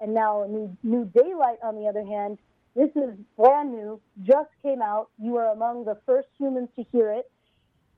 and 0.00 0.14
now 0.14 0.46
New, 0.48 0.76
New 0.82 1.06
Daylight, 1.14 1.58
on 1.62 1.76
the 1.76 1.86
other 1.88 2.04
hand, 2.04 2.38
this 2.76 2.90
is 2.96 3.16
brand 3.38 3.72
new, 3.72 4.00
just 4.22 4.50
came 4.62 4.82
out. 4.82 5.10
You 5.18 5.36
are 5.36 5.52
among 5.52 5.84
the 5.84 5.98
first 6.06 6.28
humans 6.38 6.70
to 6.76 6.84
hear 6.92 7.12
it, 7.12 7.26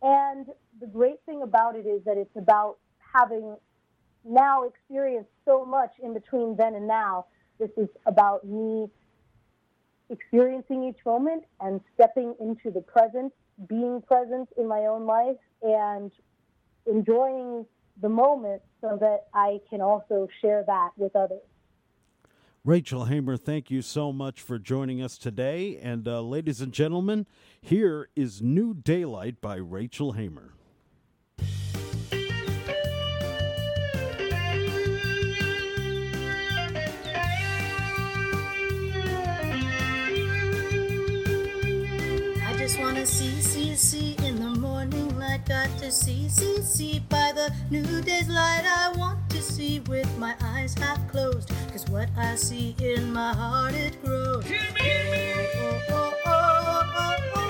And 0.03 0.47
the 0.81 0.87
great 0.87 1.21
thing 1.27 1.43
about 1.43 1.77
it 1.77 1.87
is 1.87 2.05
that 2.05 2.17
it's 2.17 2.37
about 2.37 2.79
having 3.15 3.57
now 4.29 4.65
experienced 4.65 5.31
so 5.45 5.65
much 5.65 5.93
in 6.03 6.15
between 6.15 6.57
then 6.57 6.75
and 6.75 6.87
now. 6.87 7.27
This 7.59 7.71
is 7.77 7.89
about 8.07 8.47
me 8.47 8.89
experiencing 10.11 10.85
each 10.85 11.05
moment 11.05 11.45
and 11.61 11.81
stepping 11.95 12.35
into 12.41 12.71
the 12.71 12.81
present, 12.81 13.33
being 13.69 14.01
present 14.03 14.49
in 14.57 14.67
my 14.67 14.87
own 14.87 15.07
life, 15.07 15.37
and 15.63 16.13
enjoying 16.87 17.67
the 18.01 18.09
moment 18.09 18.63
so 18.81 18.97
that 19.01 19.27
I 19.35 19.61
can 19.69 19.81
also 19.81 20.29
share 20.41 20.65
that 20.67 20.91
with 20.97 21.15
others. 21.17 21.43
Rachel 22.65 23.07
Haymer, 23.07 23.37
thank 23.37 23.71
you 23.71 23.83
so 23.83 24.13
much 24.13 24.41
for 24.41 24.59
joining 24.59 25.03
us 25.03 25.17
today. 25.17 25.79
And 25.81 26.07
uh, 26.07 26.21
ladies 26.21 26.61
and 26.61 26.73
gentlemen, 26.73 27.27
here 27.61 28.09
is 28.15 28.43
New 28.43 28.75
Daylight 28.75 29.41
by 29.41 29.57
Rachel 29.57 30.13
Haymer. 30.13 30.53
See, 43.19 43.41
see, 43.43 43.75
see 43.75 44.17
in 44.25 44.37
the 44.39 44.61
morning 44.61 45.19
light. 45.19 45.45
Got 45.47 45.77
to 45.79 45.91
see, 45.91 46.29
see, 46.29 46.63
see 46.63 47.01
by 47.09 47.33
the 47.35 47.53
new 47.69 48.01
day's 48.03 48.29
light. 48.29 48.65
I 48.65 48.93
want 48.97 49.29
to 49.31 49.43
see 49.43 49.81
with 49.81 50.09
my 50.19 50.35
eyes 50.41 50.75
half 50.75 51.01
closed. 51.11 51.51
Cause 51.73 51.89
what 51.89 52.09
I 52.17 52.37
see 52.37 52.77
in 52.79 53.13
my 53.13 53.35
heart, 53.35 53.75
it 53.75 54.01
grows. 54.05 54.45
Oh, 54.47 54.55
oh, 54.81 55.83
oh, 55.91 56.13
oh, 56.27 56.27
oh, 56.27 56.83
oh, 56.97 57.17
oh, 57.35 57.48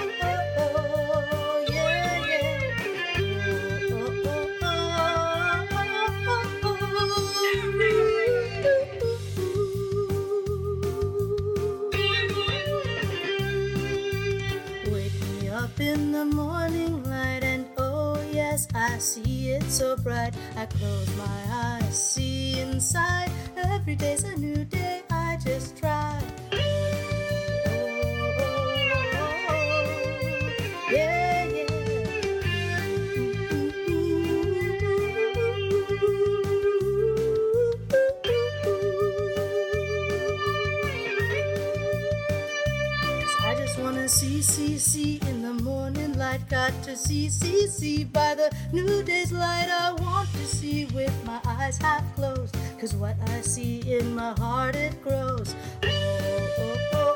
the 16.18 16.24
morning 16.24 17.04
light, 17.04 17.44
and 17.44 17.64
oh, 17.76 18.20
yes, 18.32 18.66
I 18.74 18.98
see 18.98 19.50
it 19.50 19.62
so 19.70 19.96
bright. 19.96 20.34
I 20.56 20.66
close 20.66 21.08
my 21.16 21.40
eyes, 21.48 21.96
see 22.12 22.58
inside. 22.58 23.30
Every 23.56 23.94
day's 23.94 24.24
a 24.24 24.34
new 24.34 24.64
day, 24.64 25.02
I 25.12 25.38
just 25.44 25.76
try. 25.78 26.20
Yeah, 30.90 31.46
Cause 43.20 43.36
I 43.44 43.54
just 43.56 43.78
wanna 43.78 44.08
see, 44.08 44.42
see, 44.42 44.78
see 44.78 45.17
light. 46.28 46.48
Got 46.48 46.72
to 46.84 46.96
see, 46.96 47.28
see, 47.28 47.66
see 47.66 48.04
by 48.04 48.34
the 48.34 48.50
new 48.72 49.02
day's 49.02 49.32
light. 49.32 49.68
I 49.70 49.92
want 49.92 50.28
to 50.32 50.44
see 50.44 50.86
with 50.86 51.14
my 51.24 51.40
eyes 51.46 51.78
half 51.78 52.04
closed. 52.14 52.56
Cause 52.78 52.94
what 52.94 53.16
I 53.28 53.40
see 53.40 53.80
in 53.96 54.14
my 54.14 54.32
heart, 54.38 54.76
it 54.76 55.02
grows. 55.02 55.54
Oh, 55.82 55.88
oh, 56.58 56.90
oh, 56.92 57.07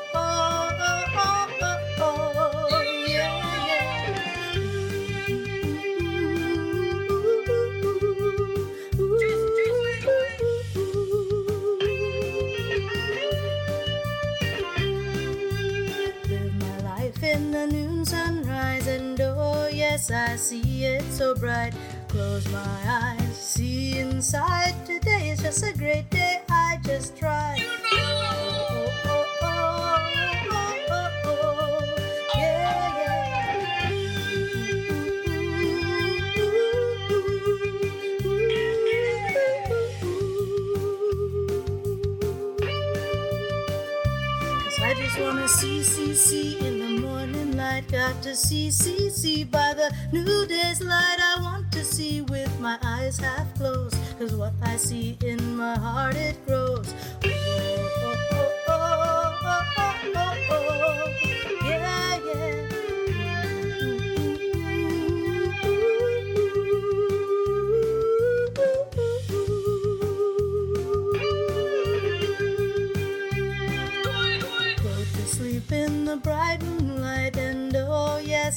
I 20.33 20.35
see 20.35 20.83
it 20.83 21.03
so 21.11 21.35
bright. 21.35 21.75
Close 22.07 22.51
my 22.51 22.79
eyes, 22.87 23.37
see 23.37 23.99
inside. 23.99 24.73
Today 24.83 25.29
is 25.29 25.39
just 25.43 25.63
a 25.63 25.77
great 25.77 26.09
by 49.53 49.73
the 49.75 49.93
new 50.11 50.45
day's 50.47 50.81
light. 50.81 51.19
I 51.21 51.41
want 51.41 51.71
to 51.73 51.85
see 51.85 52.21
with 52.23 52.51
my 52.59 52.77
eyes 52.83 53.17
half 53.19 53.53
closed. 53.55 53.95
Cause 54.19 54.35
what 54.35 54.53
I 54.63 54.75
see 54.75 55.17
in 55.23 55.55
my 55.55 55.77
heart, 55.77 56.15
it 56.15 56.43
grows. 56.45 56.93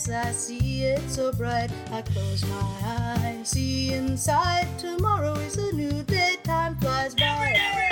I 0.09 0.31
see 0.33 0.85
it 0.85 1.03
so 1.11 1.33
bright. 1.33 1.71
I 1.91 2.03
close 2.03 2.45
my 2.47 2.81
eyes, 2.85 3.49
see 3.49 3.93
inside. 3.93 4.69
Tomorrow 4.79 5.35
is 5.35 5.57
a 5.57 5.73
new 5.73 6.03
day, 6.05 6.37
time 6.45 6.77
flies 6.77 7.15
by. 7.15 7.86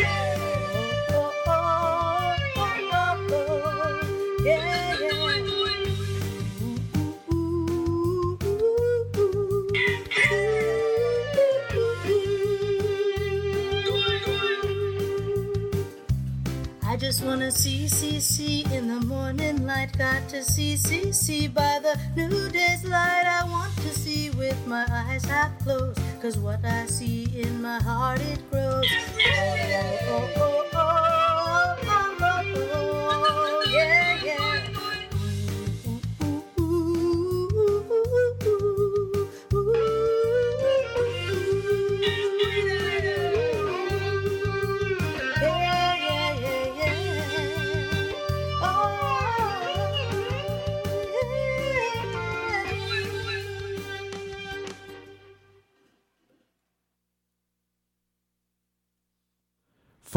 See, 17.65 17.89
see, 17.89 18.21
see 18.21 18.75
in 18.77 18.89
the 18.89 19.01
morning 19.07 19.67
light. 19.67 19.97
Got 19.97 20.29
to 20.29 20.43
see, 20.45 20.77
see, 20.77 21.13
see 21.13 21.49
by 21.49 21.81
the 21.81 21.99
new 22.15 22.51
day's 22.51 22.85
light. 22.85 23.25
I 23.25 23.49
want 23.49 23.75
to 23.77 23.89
see 23.89 24.29
with 24.29 24.67
my 24.67 24.85
eyes 24.91 25.25
half 25.25 25.59
closed. 25.61 25.99
Cause 26.21 26.37
what 26.37 26.63
I 26.63 26.85
see 26.85 27.25
in 27.35 27.63
my 27.63 27.83
heart, 27.83 28.21
it 28.21 28.51
grows. 28.51 28.85
Oh, 28.85 29.57
oh, 29.73 29.99
oh, 30.09 30.31
oh, 30.37 30.64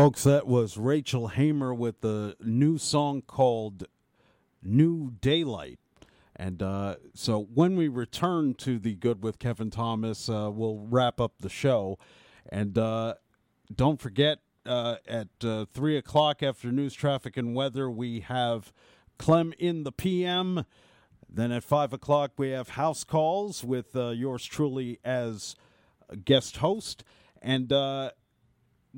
Folks, 0.08 0.24
that 0.24 0.48
was 0.48 0.78
Rachel 0.78 1.28
Haymer 1.28 1.74
with 1.74 2.00
the 2.00 2.38
new 2.40 2.78
song 2.78 3.22
called 3.22 3.88
New 4.64 5.12
Daylight. 5.20 5.80
And 6.34 6.64
uh, 6.64 6.96
so 7.14 7.50
when 7.54 7.76
we 7.76 7.90
return 7.90 8.54
to 8.54 8.80
the 8.80 8.96
Good 8.96 9.22
with 9.22 9.38
Kevin 9.38 9.70
Thomas, 9.70 10.30
uh, 10.30 10.50
we'll 10.50 10.78
wrap 10.78 11.20
up 11.20 11.34
the 11.42 11.50
show. 11.50 12.00
And 12.48 12.78
uh, 12.78 13.16
don't 13.76 14.00
forget, 14.00 14.40
uh, 14.66 14.96
at 15.10 15.28
uh, 15.44 15.66
3 15.74 15.98
o'clock 15.98 16.42
after 16.42 16.72
news, 16.72 16.94
traffic, 16.94 17.36
and 17.36 17.54
weather, 17.54 17.92
we 17.92 18.22
have 18.22 18.72
Clem 19.18 19.54
in 19.60 19.84
the 19.84 19.92
PM. 19.92 20.64
Then 21.30 21.52
at 21.52 21.66
5 21.66 21.92
o'clock, 21.92 22.32
we 22.38 22.52
have 22.52 22.70
house 22.70 23.04
calls 23.04 23.62
with 23.62 23.94
uh, 23.94 24.12
yours 24.12 24.46
truly 24.46 25.00
as 25.04 25.58
guest 26.24 26.56
host. 26.56 27.04
And 27.42 27.74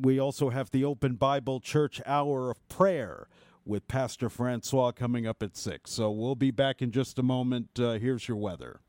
we 0.02 0.20
also 0.20 0.50
have 0.50 0.72
the 0.72 0.86
Open 0.86 1.16
Bible 1.16 1.60
Church 1.60 2.02
Hour 2.06 2.52
of 2.52 2.70
Prayer 2.70 3.28
with 3.66 3.88
Pastor 3.88 4.30
Francois 4.30 4.92
coming 4.92 5.28
up 5.28 5.44
at 5.44 5.56
6. 5.56 5.92
So 5.92 6.10
we'll 6.10 6.36
be 6.36 6.52
back 6.52 6.82
in 6.82 6.92
just 6.92 7.20
a 7.20 7.24
moment. 7.24 7.80
Uh, 7.80 7.94
here's 7.94 8.28
your 8.28 8.38
weather. 8.38 8.82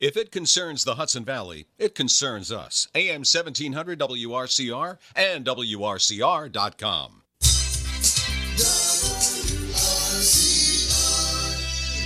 If 0.00 0.16
it 0.16 0.32
concerns 0.32 0.82
the 0.82 0.96
Hudson 0.96 1.24
Valley, 1.24 1.66
it 1.78 1.94
concerns 1.94 2.50
us. 2.50 2.88
AM 2.94 3.20
1700 3.20 4.00
WRCR 4.00 4.98
and 5.14 5.44
WRCR.com. 5.44 7.22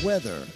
Weather. 0.05 0.47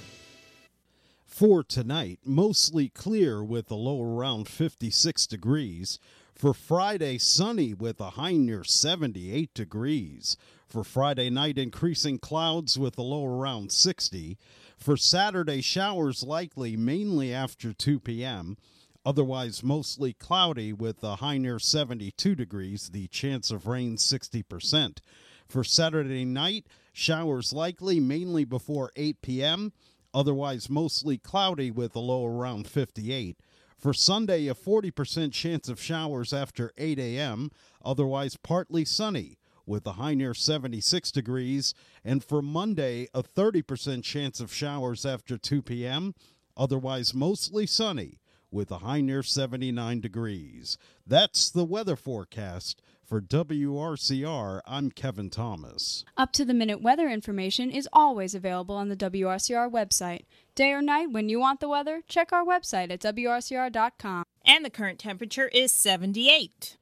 For 1.25 1.65
tonight, 1.65 2.19
mostly 2.27 2.91
clear 2.91 3.43
with 3.43 3.71
a 3.71 3.75
low 3.75 4.03
around 4.03 4.47
56 4.47 5.27
degrees. 5.27 5.99
For 6.41 6.55
Friday, 6.55 7.19
sunny 7.19 7.75
with 7.75 8.01
a 8.01 8.13
high 8.13 8.33
near 8.33 8.65
78 8.65 9.53
degrees. 9.53 10.39
For 10.67 10.83
Friday 10.83 11.29
night, 11.29 11.59
increasing 11.59 12.19
clouds 12.19 12.79
with 12.79 12.97
a 12.97 13.03
low 13.03 13.27
around 13.27 13.71
60. 13.73 14.39
For 14.79 14.97
Saturday, 14.97 15.61
showers 15.61 16.23
likely 16.23 16.79
mainly 16.79 17.35
after 17.35 17.75
2 17.75 18.01
p.m. 18.01 18.57
Otherwise, 19.05 19.63
mostly 19.63 20.15
cloudy 20.15 20.73
with 20.73 21.05
a 21.05 21.17
high 21.17 21.37
near 21.37 21.59
72 21.59 22.35
degrees, 22.35 22.89
the 22.89 23.07
chance 23.09 23.51
of 23.51 23.67
rain 23.67 23.97
60%. 23.97 25.01
For 25.47 25.63
Saturday 25.63 26.25
night, 26.25 26.67
showers 26.95 27.53
likely 27.53 28.01
mainly 28.01 28.47
before 28.47 28.93
8 28.97 29.21
p.m. 29.21 29.75
Otherwise, 30.15 30.71
mostly 30.71 31.19
cloudy 31.19 31.71
with 31.71 31.95
a 31.95 32.01
low 32.01 32.25
around 32.25 32.67
58. 32.67 33.37
For 33.81 33.95
Sunday, 33.95 34.47
a 34.47 34.55
40% 34.55 35.33
chance 35.33 35.71
of 35.71 35.81
showers 35.81 36.35
after 36.35 36.71
8 36.77 36.99
a.m., 36.99 37.51
otherwise 37.83 38.37
partly 38.37 38.85
sunny 38.85 39.39
with 39.65 39.87
a 39.87 39.93
high 39.93 40.13
near 40.13 40.35
76 40.35 41.11
degrees. 41.11 41.73
And 42.05 42.23
for 42.23 42.43
Monday, 42.43 43.09
a 43.15 43.23
30% 43.23 44.05
chance 44.05 44.39
of 44.39 44.53
showers 44.53 45.07
after 45.07 45.39
2 45.39 45.63
p.m., 45.63 46.15
otherwise 46.59 47.15
mostly 47.15 47.67
sunny 47.67 48.21
with 48.51 48.71
a 48.71 48.79
high 48.79 49.01
near 49.01 49.23
79 49.23 50.01
degrees. 50.01 50.77
That's 51.07 51.51
the 51.51 51.65
weather 51.65 51.97
forecast. 51.97 52.83
For 53.03 53.21
WRCR, 53.21 54.61
I'm 54.67 54.91
Kevin 54.91 55.31
Thomas. 55.31 56.05
Up 56.17 56.33
to 56.33 56.45
the 56.45 56.55
minute 56.55 56.81
weather 56.81 57.09
information 57.09 57.71
is 57.71 57.89
always 57.93 58.37
available 58.37 58.77
on 58.77 58.89
the 58.89 58.97
WRCR 58.97 59.69
website. 59.69 60.27
Day 60.61 60.73
or 60.73 60.83
night, 60.83 61.11
when 61.11 61.31
you 61.31 61.41
want 61.41 61.61
the 61.61 61.71
weather, 61.71 62.03
check 62.07 62.35
our 62.35 62.45
website 62.45 62.91
at 62.91 63.01
WRCR.com. 63.01 64.25
And 64.45 64.63
the 64.63 64.69
current 64.69 64.99
temperature 64.99 65.49
is 65.49 65.73
78. 65.73 66.77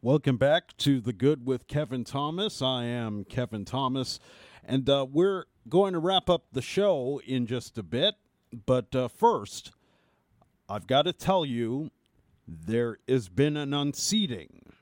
Welcome 0.00 0.38
back 0.38 0.74
to 0.78 1.02
The 1.02 1.12
Good 1.12 1.44
with 1.44 1.66
Kevin 1.66 2.04
Thomas. 2.04 2.62
I 2.62 2.84
am 2.84 3.24
Kevin 3.24 3.66
Thomas, 3.66 4.18
and 4.64 4.88
uh, 4.88 5.04
we're 5.12 5.44
going 5.68 5.92
to 5.92 5.98
wrap 5.98 6.30
up 6.30 6.44
the 6.52 6.62
show 6.62 7.20
in 7.26 7.44
just 7.44 7.76
a 7.76 7.82
bit. 7.82 8.14
But 8.64 8.96
uh, 8.96 9.08
first, 9.08 9.72
I've 10.66 10.86
got 10.86 11.02
to 11.02 11.12
tell 11.12 11.44
you 11.44 11.90
there 12.48 12.96
has 13.06 13.28
been 13.28 13.58
an 13.58 13.74
unseating. 13.74 14.72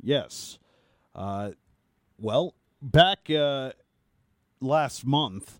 Yes. 0.00 0.60
Uh, 1.16 1.50
well, 2.16 2.54
back 2.80 3.28
uh, 3.28 3.72
last 4.60 5.04
month, 5.04 5.58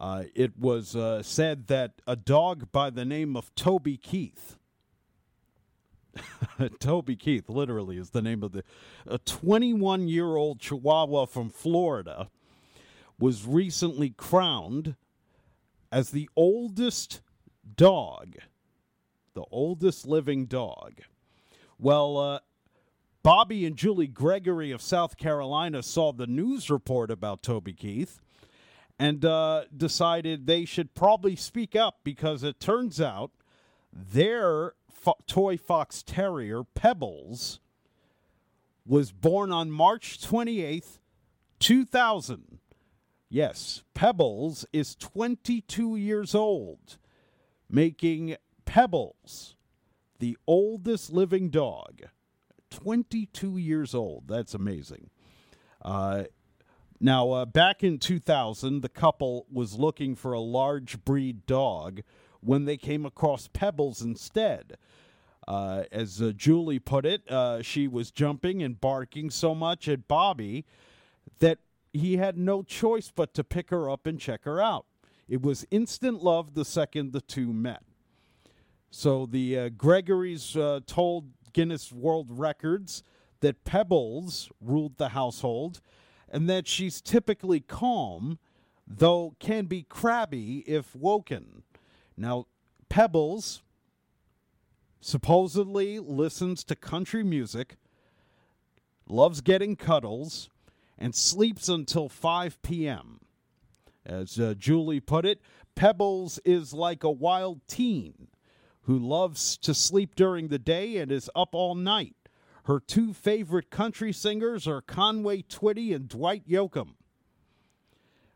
uh, 0.00 0.24
it 0.34 0.58
was 0.58 0.96
uh, 0.96 1.22
said 1.22 1.66
that 1.68 1.92
a 2.06 2.16
dog 2.16 2.70
by 2.72 2.90
the 2.90 3.04
name 3.04 3.36
of 3.36 3.54
Toby 3.54 3.96
Keith 3.96 4.56
Toby 6.78 7.16
Keith, 7.16 7.48
literally, 7.48 7.98
is 7.98 8.10
the 8.10 8.22
name 8.22 8.42
of 8.42 8.52
the. 8.52 8.64
A 9.06 9.18
21 9.18 10.08
year 10.08 10.36
old 10.36 10.60
Chihuahua 10.60 11.26
from 11.26 11.50
Florida 11.50 12.30
was 13.18 13.46
recently 13.46 14.10
crowned 14.10 14.96
as 15.92 16.10
the 16.10 16.28
oldest 16.36 17.20
dog, 17.76 18.36
the 19.34 19.44
oldest 19.50 20.06
living 20.06 20.46
dog. 20.46 21.00
Well, 21.78 22.16
uh, 22.16 22.38
Bobby 23.22 23.64
and 23.64 23.76
Julie 23.76 24.06
Gregory 24.06 24.70
of 24.70 24.82
South 24.82 25.16
Carolina 25.16 25.82
saw 25.82 26.12
the 26.12 26.26
news 26.26 26.70
report 26.70 27.10
about 27.10 27.42
Toby 27.42 27.72
Keith 27.72 28.20
and 28.98 29.24
uh, 29.24 29.64
decided 29.76 30.46
they 30.46 30.64
should 30.64 30.94
probably 30.94 31.36
speak 31.36 31.74
up 31.74 31.98
because 32.04 32.42
it 32.42 32.60
turns 32.60 33.00
out 33.00 33.30
their 33.92 34.74
fo- 34.90 35.18
toy 35.26 35.56
fox 35.56 36.02
terrier, 36.02 36.64
Pebbles, 36.64 37.60
was 38.86 39.12
born 39.12 39.50
on 39.50 39.70
March 39.70 40.20
28th, 40.20 40.98
2000. 41.58 42.58
Yes, 43.28 43.82
Pebbles 43.94 44.66
is 44.72 44.94
22 44.94 45.96
years 45.96 46.34
old, 46.34 46.98
making 47.68 48.36
Pebbles 48.64 49.56
the 50.18 50.36
oldest 50.46 51.12
living 51.12 51.50
dog. 51.50 52.02
22 52.70 53.56
years 53.56 53.94
old. 53.94 54.24
That's 54.26 54.54
amazing. 54.54 55.10
Uh, 55.82 56.24
now, 57.00 57.30
uh, 57.32 57.44
back 57.44 57.82
in 57.82 57.98
2000, 57.98 58.80
the 58.80 58.88
couple 58.88 59.46
was 59.52 59.74
looking 59.74 60.14
for 60.14 60.32
a 60.32 60.40
large 60.40 61.04
breed 61.04 61.46
dog 61.46 62.02
when 62.40 62.64
they 62.64 62.76
came 62.76 63.04
across 63.04 63.48
Pebbles 63.48 64.00
instead. 64.00 64.76
Uh, 65.46 65.84
as 65.92 66.22
uh, 66.22 66.32
Julie 66.34 66.78
put 66.78 67.04
it, 67.04 67.28
uh, 67.30 67.62
she 67.62 67.86
was 67.86 68.10
jumping 68.10 68.62
and 68.62 68.80
barking 68.80 69.30
so 69.30 69.54
much 69.54 69.88
at 69.88 70.08
Bobby 70.08 70.64
that 71.40 71.58
he 71.92 72.16
had 72.16 72.38
no 72.38 72.62
choice 72.62 73.12
but 73.14 73.34
to 73.34 73.44
pick 73.44 73.70
her 73.70 73.90
up 73.90 74.06
and 74.06 74.18
check 74.18 74.44
her 74.44 74.62
out. 74.62 74.86
It 75.28 75.42
was 75.42 75.66
instant 75.70 76.22
love 76.22 76.54
the 76.54 76.64
second 76.64 77.12
the 77.12 77.20
two 77.20 77.52
met. 77.52 77.82
So 78.90 79.26
the 79.26 79.58
uh, 79.58 79.68
Gregory's 79.70 80.56
uh, 80.56 80.80
told 80.86 81.30
Guinness 81.52 81.92
World 81.92 82.28
Records 82.30 83.02
that 83.40 83.64
Pebbles 83.64 84.50
ruled 84.60 84.96
the 84.96 85.10
household 85.10 85.80
and 86.34 86.50
that 86.50 86.66
she's 86.66 87.00
typically 87.00 87.60
calm, 87.60 88.40
though 88.84 89.36
can 89.38 89.66
be 89.66 89.84
crabby 89.84 90.64
if 90.66 90.92
woken. 90.96 91.62
Now, 92.16 92.46
Pebbles 92.88 93.62
supposedly 95.00 96.00
listens 96.00 96.64
to 96.64 96.74
country 96.74 97.22
music, 97.22 97.76
loves 99.08 99.42
getting 99.42 99.76
cuddles, 99.76 100.50
and 100.98 101.14
sleeps 101.14 101.68
until 101.68 102.08
5 102.08 102.60
p.m. 102.62 103.20
As 104.04 104.36
uh, 104.36 104.54
Julie 104.58 104.98
put 104.98 105.24
it, 105.24 105.40
Pebbles 105.76 106.40
is 106.44 106.72
like 106.72 107.04
a 107.04 107.10
wild 107.10 107.60
teen 107.68 108.26
who 108.82 108.98
loves 108.98 109.56
to 109.58 109.72
sleep 109.72 110.16
during 110.16 110.48
the 110.48 110.58
day 110.58 110.96
and 110.96 111.12
is 111.12 111.30
up 111.36 111.50
all 111.52 111.76
night. 111.76 112.23
Her 112.64 112.80
two 112.80 113.12
favorite 113.12 113.70
country 113.70 114.12
singers 114.12 114.66
are 114.66 114.80
Conway 114.80 115.42
Twitty 115.42 115.94
and 115.94 116.08
Dwight 116.08 116.48
Yoakam. 116.48 116.94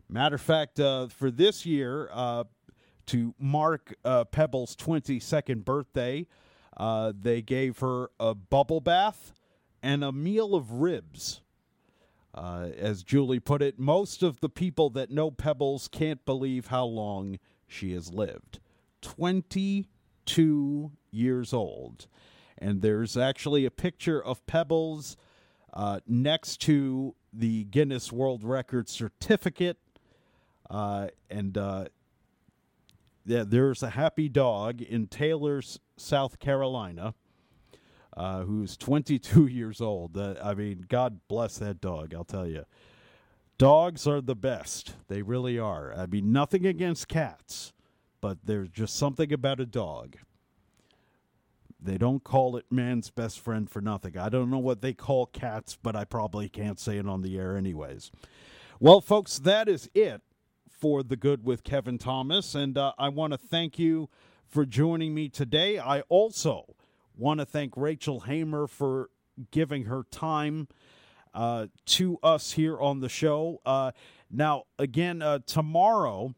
Matter 0.09 0.35
of 0.37 0.43
fact, 0.43 0.79
uh, 0.79 1.09
for 1.09 1.31
this 1.31 1.65
year, 1.65 2.09
uh, 2.13 2.45
to 3.07 3.35
mark 3.39 3.95
uh, 4.05 4.25
Pebbles' 4.25 4.77
22nd 4.77 5.65
birthday, 5.65 6.27
uh, 6.77 7.15
they 7.19 7.41
gave 7.41 7.79
her 7.79 8.11
a 8.21 8.35
bubble 8.35 8.81
bath 8.81 9.33
and 9.83 10.05
a 10.05 10.13
meal 10.13 10.55
of 10.55 10.73
ribs. 10.73 11.41
Uh, 12.35 12.69
as 12.77 13.03
Julie 13.03 13.41
put 13.41 13.63
it, 13.63 13.79
most 13.79 14.23
of 14.23 14.41
the 14.41 14.51
people 14.51 14.91
that 14.91 15.11
know 15.11 15.31
Pebbles 15.31 15.89
can't 15.89 16.25
believe 16.27 16.67
how 16.67 16.85
long 16.85 17.39
she 17.67 17.95
has 17.95 18.13
lived 18.13 18.61
22 19.01 20.93
years 21.11 21.53
old. 21.55 22.07
And 22.61 22.83
there's 22.83 23.17
actually 23.17 23.65
a 23.65 23.71
picture 23.71 24.23
of 24.23 24.45
Pebbles 24.47 25.17
uh, 25.73 26.01
next 26.07 26.59
to 26.63 27.15
the 27.33 27.65
Guinness 27.65 28.13
World 28.13 28.43
Record 28.43 28.89
certificate. 28.89 29.79
Uh, 30.69 31.09
and 31.31 31.57
uh, 31.57 31.87
yeah, 33.25 33.45
there's 33.47 33.83
a 33.83 33.91
happy 33.91 34.29
dog 34.29 34.81
in 34.83 35.07
Taylor's, 35.07 35.79
South 35.97 36.39
Carolina, 36.39 37.15
uh, 38.17 38.43
who's 38.43 38.77
22 38.77 39.47
years 39.49 39.81
old. 39.81 40.17
Uh, 40.17 40.35
I 40.43 40.55
mean, 40.55 40.87
God 40.89 41.21
bless 41.29 41.59
that 41.59 41.81
dog, 41.81 42.15
I'll 42.15 42.25
tell 42.25 42.47
you. 42.47 42.65
Dogs 43.59 44.07
are 44.07 44.21
the 44.21 44.37
best. 44.37 44.95
They 45.09 45.23
really 45.23 45.59
are. 45.59 45.93
I 45.93 46.07
mean, 46.07 46.33
nothing 46.33 46.65
against 46.65 47.09
cats, 47.09 47.73
but 48.21 48.39
there's 48.45 48.69
just 48.71 48.97
something 48.97 49.33
about 49.33 49.59
a 49.59 49.67
dog. 49.67 50.17
They 51.81 51.97
don't 51.97 52.25
call 52.25 52.57
it 52.57 52.67
man's 52.71 53.11
best 53.11 53.39
friend 53.39 53.71
for 53.71 53.81
nothing. 53.81 54.19
I 54.19 54.29
don't 54.29 54.51
know 54.51 54.59
what 54.59 54.81
they 54.81 54.93
call 54.93 55.27
cats, 55.27 55.79
but 55.81 55.95
I 55.95 56.05
probably 56.05 56.49
can't 56.49 56.81
say 56.81 56.99
it 56.99 57.07
on 57.07 57.23
the 57.23 57.39
air, 57.39 57.57
anyways. 57.57 58.11
Well, 58.81 59.01
folks, 59.01 59.39
that 59.41 59.69
is 59.69 59.89
it 59.95 60.23
for 60.69 61.03
The 61.03 61.17
Good 61.17 61.45
with 61.45 61.65
Kevin 61.65 61.99
Thomas. 61.99 62.55
And 62.55 62.77
uh, 62.77 62.93
I 62.99 63.09
want 63.09 63.33
to 63.33 63.39
thank 63.39 63.79
you 63.79 64.09
for 64.47 64.65
joining 64.65 65.15
me 65.15 65.29
today. 65.29 65.79
I 65.79 66.01
also 66.03 66.75
want 67.17 67.41
to 67.41 67.47
thank 67.47 67.77
Rachel 67.77 68.21
Haymer 68.21 68.67
for 68.67 69.11
giving 69.51 69.85
her 69.85 70.05
time 70.11 70.69
uh, 71.35 71.67
to 71.87 72.19
us 72.23 72.53
here 72.53 72.79
on 72.79 73.01
the 73.01 73.09
show. 73.09 73.61
Uh, 73.65 73.93
now, 74.31 74.65
again, 74.79 75.23
uh, 75.23 75.41
tomorrow, 75.47 76.35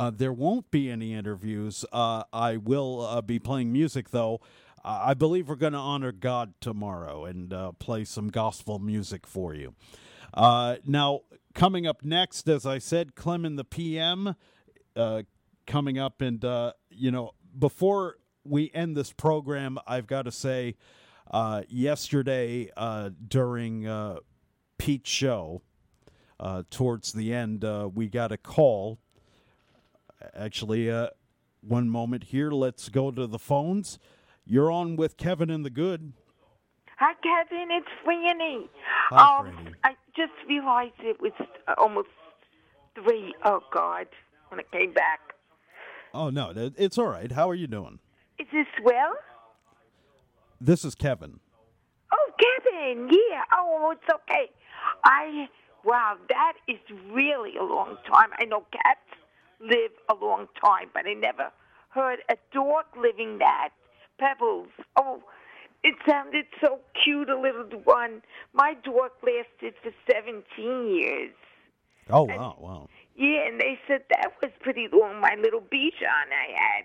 Uh, 0.00 0.08
there 0.08 0.32
won't 0.32 0.70
be 0.70 0.88
any 0.88 1.12
interviews. 1.12 1.84
Uh, 1.92 2.22
I 2.32 2.56
will 2.56 3.02
uh, 3.02 3.20
be 3.20 3.38
playing 3.38 3.70
music, 3.70 4.08
though. 4.08 4.40
Uh, 4.82 5.02
I 5.04 5.12
believe 5.12 5.46
we're 5.46 5.56
going 5.56 5.74
to 5.74 5.78
honor 5.78 6.10
God 6.10 6.54
tomorrow 6.58 7.26
and 7.26 7.52
uh, 7.52 7.72
play 7.72 8.06
some 8.06 8.28
gospel 8.28 8.78
music 8.78 9.26
for 9.26 9.52
you. 9.52 9.74
Uh, 10.32 10.76
now, 10.86 11.20
coming 11.54 11.86
up 11.86 12.02
next, 12.02 12.48
as 12.48 12.64
I 12.64 12.78
said, 12.78 13.14
Clem 13.14 13.44
in 13.44 13.56
the 13.56 13.64
PM 13.64 14.36
coming 15.66 15.98
up. 15.98 16.22
And, 16.22 16.42
you 16.88 17.10
know, 17.10 17.32
before 17.58 18.16
we 18.42 18.70
end 18.72 18.96
this 18.96 19.12
program, 19.12 19.76
I've 19.86 20.06
got 20.06 20.22
to 20.22 20.32
say, 20.32 20.76
yesterday 21.68 22.70
during 23.28 24.18
Pete's 24.78 25.10
show, 25.10 25.60
towards 26.70 27.12
the 27.12 27.34
end, 27.34 27.66
we 27.94 28.08
got 28.08 28.32
a 28.32 28.38
call. 28.38 28.98
Actually, 30.34 30.90
uh, 30.90 31.08
one 31.60 31.88
moment 31.88 32.24
here. 32.24 32.50
Let's 32.50 32.88
go 32.88 33.10
to 33.10 33.26
the 33.26 33.38
phones. 33.38 33.98
You're 34.44 34.70
on 34.70 34.96
with 34.96 35.16
Kevin 35.16 35.50
and 35.50 35.64
the 35.64 35.70
Good. 35.70 36.12
Hi, 36.98 37.14
Kevin. 37.22 37.68
It's 37.70 37.88
Franny. 38.04 38.68
Hi, 39.10 39.38
um, 39.38 39.74
I 39.84 39.94
just 40.14 40.32
realized 40.48 40.92
it 41.00 41.20
was 41.20 41.32
almost 41.78 42.08
three. 42.94 43.34
Oh 43.44 43.60
God, 43.72 44.06
when 44.48 44.60
I 44.60 44.64
came 44.76 44.92
back. 44.92 45.20
Oh 46.12 46.30
no, 46.30 46.52
it's 46.76 46.98
all 46.98 47.06
right. 47.06 47.32
How 47.32 47.48
are 47.48 47.54
you 47.54 47.66
doing? 47.66 48.00
Is 48.38 48.46
this 48.52 48.66
well? 48.84 49.14
This 50.60 50.84
is 50.84 50.94
Kevin. 50.94 51.40
Oh, 52.12 52.30
Kevin. 52.38 53.08
Yeah. 53.10 53.44
Oh, 53.52 53.92
it's 53.92 54.14
okay. 54.14 54.50
I. 55.04 55.48
Wow, 55.82 56.16
that 56.28 56.54
is 56.68 56.76
really 57.10 57.56
a 57.56 57.62
long 57.62 57.96
time. 58.06 58.28
I 58.38 58.44
know 58.44 58.66
cats 58.70 59.00
live 59.60 59.92
a 60.08 60.14
long 60.14 60.46
time, 60.62 60.88
but 60.94 61.06
I 61.06 61.14
never 61.14 61.50
heard 61.90 62.20
a 62.28 62.36
dog 62.52 62.84
living 62.96 63.38
that. 63.38 63.70
Pebbles. 64.18 64.68
Oh, 64.96 65.22
it 65.82 65.94
sounded 66.08 66.46
so 66.60 66.80
cute, 67.02 67.30
a 67.30 67.40
little 67.40 67.64
one. 67.84 68.22
My 68.52 68.74
dog 68.84 69.12
lasted 69.22 69.74
for 69.82 69.92
17 70.10 70.44
years. 70.94 71.32
Oh 72.10 72.24
wow, 72.24 72.56
wow. 72.58 72.88
Yeah, 73.16 73.46
and 73.46 73.60
they 73.60 73.78
said 73.86 74.02
that 74.10 74.32
was 74.42 74.50
pretty 74.60 74.88
long. 74.92 75.20
My 75.20 75.36
little 75.40 75.60
Bichon 75.60 76.28
I 76.32 76.52
had, 76.54 76.84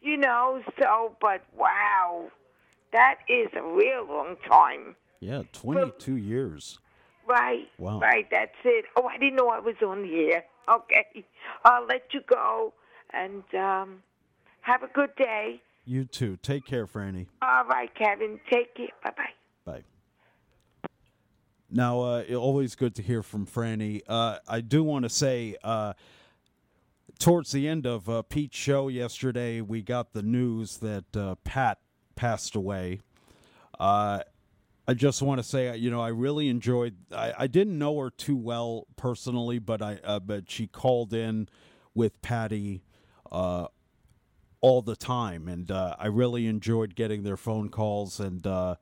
you 0.00 0.16
know. 0.16 0.60
So, 0.80 1.16
but 1.20 1.42
wow, 1.56 2.28
that 2.92 3.18
is 3.28 3.48
a 3.56 3.62
real 3.62 4.06
long 4.08 4.36
time. 4.48 4.96
Yeah, 5.20 5.42
22 5.52 6.16
years. 6.16 6.78
Right. 7.26 7.68
Wow. 7.78 8.00
Right. 8.00 8.26
That's 8.30 8.56
it. 8.64 8.86
Oh, 8.96 9.06
I 9.06 9.18
didn't 9.18 9.36
know 9.36 9.48
I 9.48 9.60
was 9.60 9.74
on 9.84 10.02
the 10.02 10.32
air. 10.32 10.44
Okay, 10.78 11.24
I'll 11.64 11.86
let 11.86 12.02
you 12.12 12.20
go, 12.28 12.74
and 13.12 13.42
um, 13.54 14.02
have 14.60 14.82
a 14.82 14.88
good 14.88 15.14
day. 15.16 15.62
You 15.86 16.04
too. 16.04 16.36
Take 16.42 16.66
care, 16.66 16.86
Franny. 16.86 17.26
All 17.40 17.64
right, 17.64 17.88
Kevin. 17.94 18.38
Take 18.50 18.74
care. 18.74 18.88
Bye 19.02 19.12
bye. 19.16 19.72
Bye. 19.72 20.88
Now, 21.70 22.00
uh, 22.00 22.24
always 22.34 22.74
good 22.74 22.94
to 22.96 23.02
hear 23.02 23.22
from 23.22 23.46
Franny. 23.46 24.02
Uh, 24.06 24.38
I 24.46 24.60
do 24.60 24.82
want 24.82 25.04
to 25.04 25.08
say, 25.08 25.56
uh, 25.64 25.94
towards 27.18 27.52
the 27.52 27.66
end 27.66 27.86
of 27.86 28.08
uh, 28.08 28.22
Pete's 28.22 28.56
show 28.56 28.88
yesterday, 28.88 29.62
we 29.62 29.82
got 29.82 30.12
the 30.12 30.22
news 30.22 30.78
that 30.78 31.16
uh, 31.16 31.36
Pat 31.44 31.78
passed 32.16 32.54
away. 32.54 33.00
I 34.88 34.94
just 34.94 35.20
want 35.20 35.38
to 35.38 35.42
say, 35.46 35.76
you 35.76 35.90
know, 35.90 36.00
I 36.00 36.08
really 36.08 36.48
enjoyed. 36.48 36.96
I, 37.14 37.34
I 37.40 37.46
didn't 37.46 37.78
know 37.78 38.00
her 38.00 38.08
too 38.08 38.36
well 38.36 38.86
personally, 38.96 39.58
but 39.58 39.82
I 39.82 39.98
uh, 40.02 40.18
but 40.18 40.50
she 40.50 40.66
called 40.66 41.12
in 41.12 41.46
with 41.94 42.22
Patty 42.22 42.82
uh, 43.30 43.66
all 44.62 44.80
the 44.80 44.96
time, 44.96 45.46
and 45.46 45.70
uh, 45.70 45.94
I 45.98 46.06
really 46.06 46.46
enjoyed 46.46 46.94
getting 46.94 47.22
their 47.22 47.36
phone 47.36 47.68
calls 47.68 48.18
and. 48.18 48.46
Uh, 48.46 48.76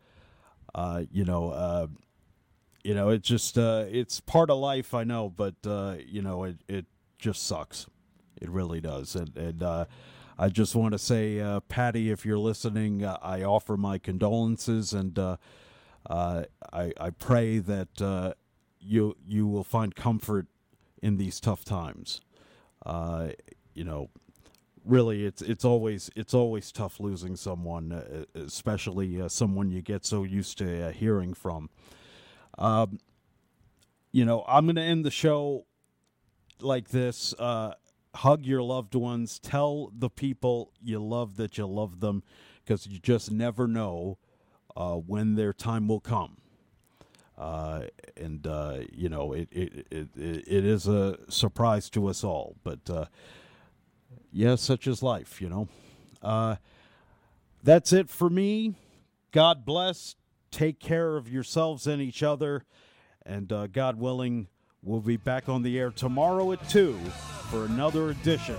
uh, 0.75 1.05
you 1.11 1.25
know, 1.25 1.51
uh, 1.53 1.87
you 2.85 2.95
know, 2.95 3.09
it 3.09 3.23
just 3.23 3.57
it's 3.57 4.21
part 4.21 4.51
of 4.51 4.59
life, 4.59 4.93
I 4.93 5.05
know, 5.05 5.31
but 5.31 5.55
you 6.07 6.21
know, 6.21 6.45
it 6.45 6.59
it 6.69 6.85
just 7.19 7.47
sucks. 7.47 7.87
It 8.43 8.51
really 8.51 8.83
does, 8.83 9.17
and 9.17 9.35
and 9.39 9.63
I 10.39 10.49
just 10.51 10.77
want 10.77 10.93
to 10.93 10.99
say, 10.99 11.43
Patty, 11.69 12.11
if 12.11 12.27
you're 12.27 12.39
listening, 12.39 13.07
I 13.07 13.43
offer 13.43 13.79
my 13.79 13.97
condolences, 13.97 14.93
and 14.93 15.19
uh, 16.09 16.45
I 16.73 16.93
I 17.01 17.11
pray 17.11 17.59
that 17.59 18.01
uh, 18.01 18.35
you 18.79 19.17
you 19.25 19.47
will 19.47 19.65
find 19.65 19.95
comfort 19.95 20.47
in 21.03 21.17
these 21.17 21.41
tough 21.41 21.65
times. 21.65 22.21
Uh, 22.85 23.29
you 23.75 23.85
know, 23.85 24.11
really 24.85 25.25
it's 25.25 25.43
it's 25.43 25.65
always 25.65 26.11
it's 26.17 26.35
always 26.35 26.71
tough 26.73 27.01
losing 27.01 27.37
someone 27.37 27.93
uh, 27.93 28.25
especially 28.35 29.21
uh, 29.21 29.29
someone 29.29 29.71
you 29.71 29.83
get 29.83 30.05
so 30.05 30.23
used 30.23 30.59
to 30.59 30.93
hearing 30.93 31.35
from. 31.35 31.71
Um, 32.59 33.01
you 34.13 34.25
know 34.25 34.47
i'm 34.49 34.65
going 34.65 34.77
to 34.77 34.83
end 34.83 35.05
the 35.05 35.11
show 35.11 35.67
like 36.61 36.89
this. 36.89 37.35
Hug 38.17 38.47
your 38.47 38.63
loved 38.63 38.95
ones. 38.95 39.39
Tell 39.39 39.93
the 39.95 40.09
people 40.09 40.73
you 40.83 40.99
love 40.99 41.37
that 41.37 41.59
you 41.59 41.67
love 41.67 42.01
them 42.01 42.23
because 42.65 42.87
you 42.87 42.99
just 42.99 43.31
never 43.31 43.69
know 43.69 44.17
uh, 44.77 44.95
when 44.95 45.35
their 45.35 45.53
time 45.53 45.89
will 45.89 46.01
come 46.01 46.37
uh, 47.39 47.83
and 48.17 48.47
uh, 48.47 48.79
you 48.93 49.09
know 49.09 49.33
it, 49.33 49.49
it, 49.51 49.87
it, 49.91 50.09
it 50.17 50.65
is 50.65 50.87
a 50.87 51.19
surprise 51.29 51.91
to 51.91 52.07
us 52.07 52.23
all 52.23 52.57
but 52.63 52.89
uh, 52.91 53.07
yeah, 54.37 54.57
such 54.57 54.87
is 54.87 55.03
life, 55.03 55.41
you 55.41 55.49
know. 55.49 55.69
Uh, 56.23 56.57
that's 57.63 57.91
it 57.95 58.11
for 58.11 58.29
me. 58.29 58.75
God 59.33 59.65
bless. 59.65 60.15
Take 60.51 60.79
care 60.79 61.17
of 61.17 61.27
yourselves 61.27 61.87
and 61.87 62.03
each 62.03 62.23
other. 62.23 62.65
And 63.25 63.51
uh, 63.51 63.67
God 63.67 63.99
willing, 63.99 64.49
we'll 64.83 65.01
be 65.01 65.17
back 65.17 65.49
on 65.49 65.63
the 65.63 65.79
air 65.79 65.91
tomorrow 65.91 66.53
at 66.53 66.69
2 66.69 66.99
for 67.51 67.65
another 67.65 68.11
edition 68.11 68.59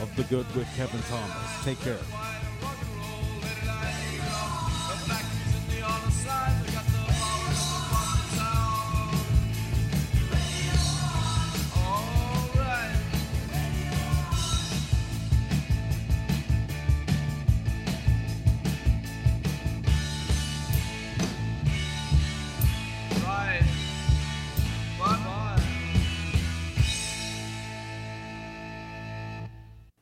of 0.00 0.10
The 0.16 0.24
Good 0.24 0.46
with 0.56 0.68
Kevin 0.74 1.02
Thomas. 1.02 1.64
Take 1.64 1.80
care. 1.80 2.33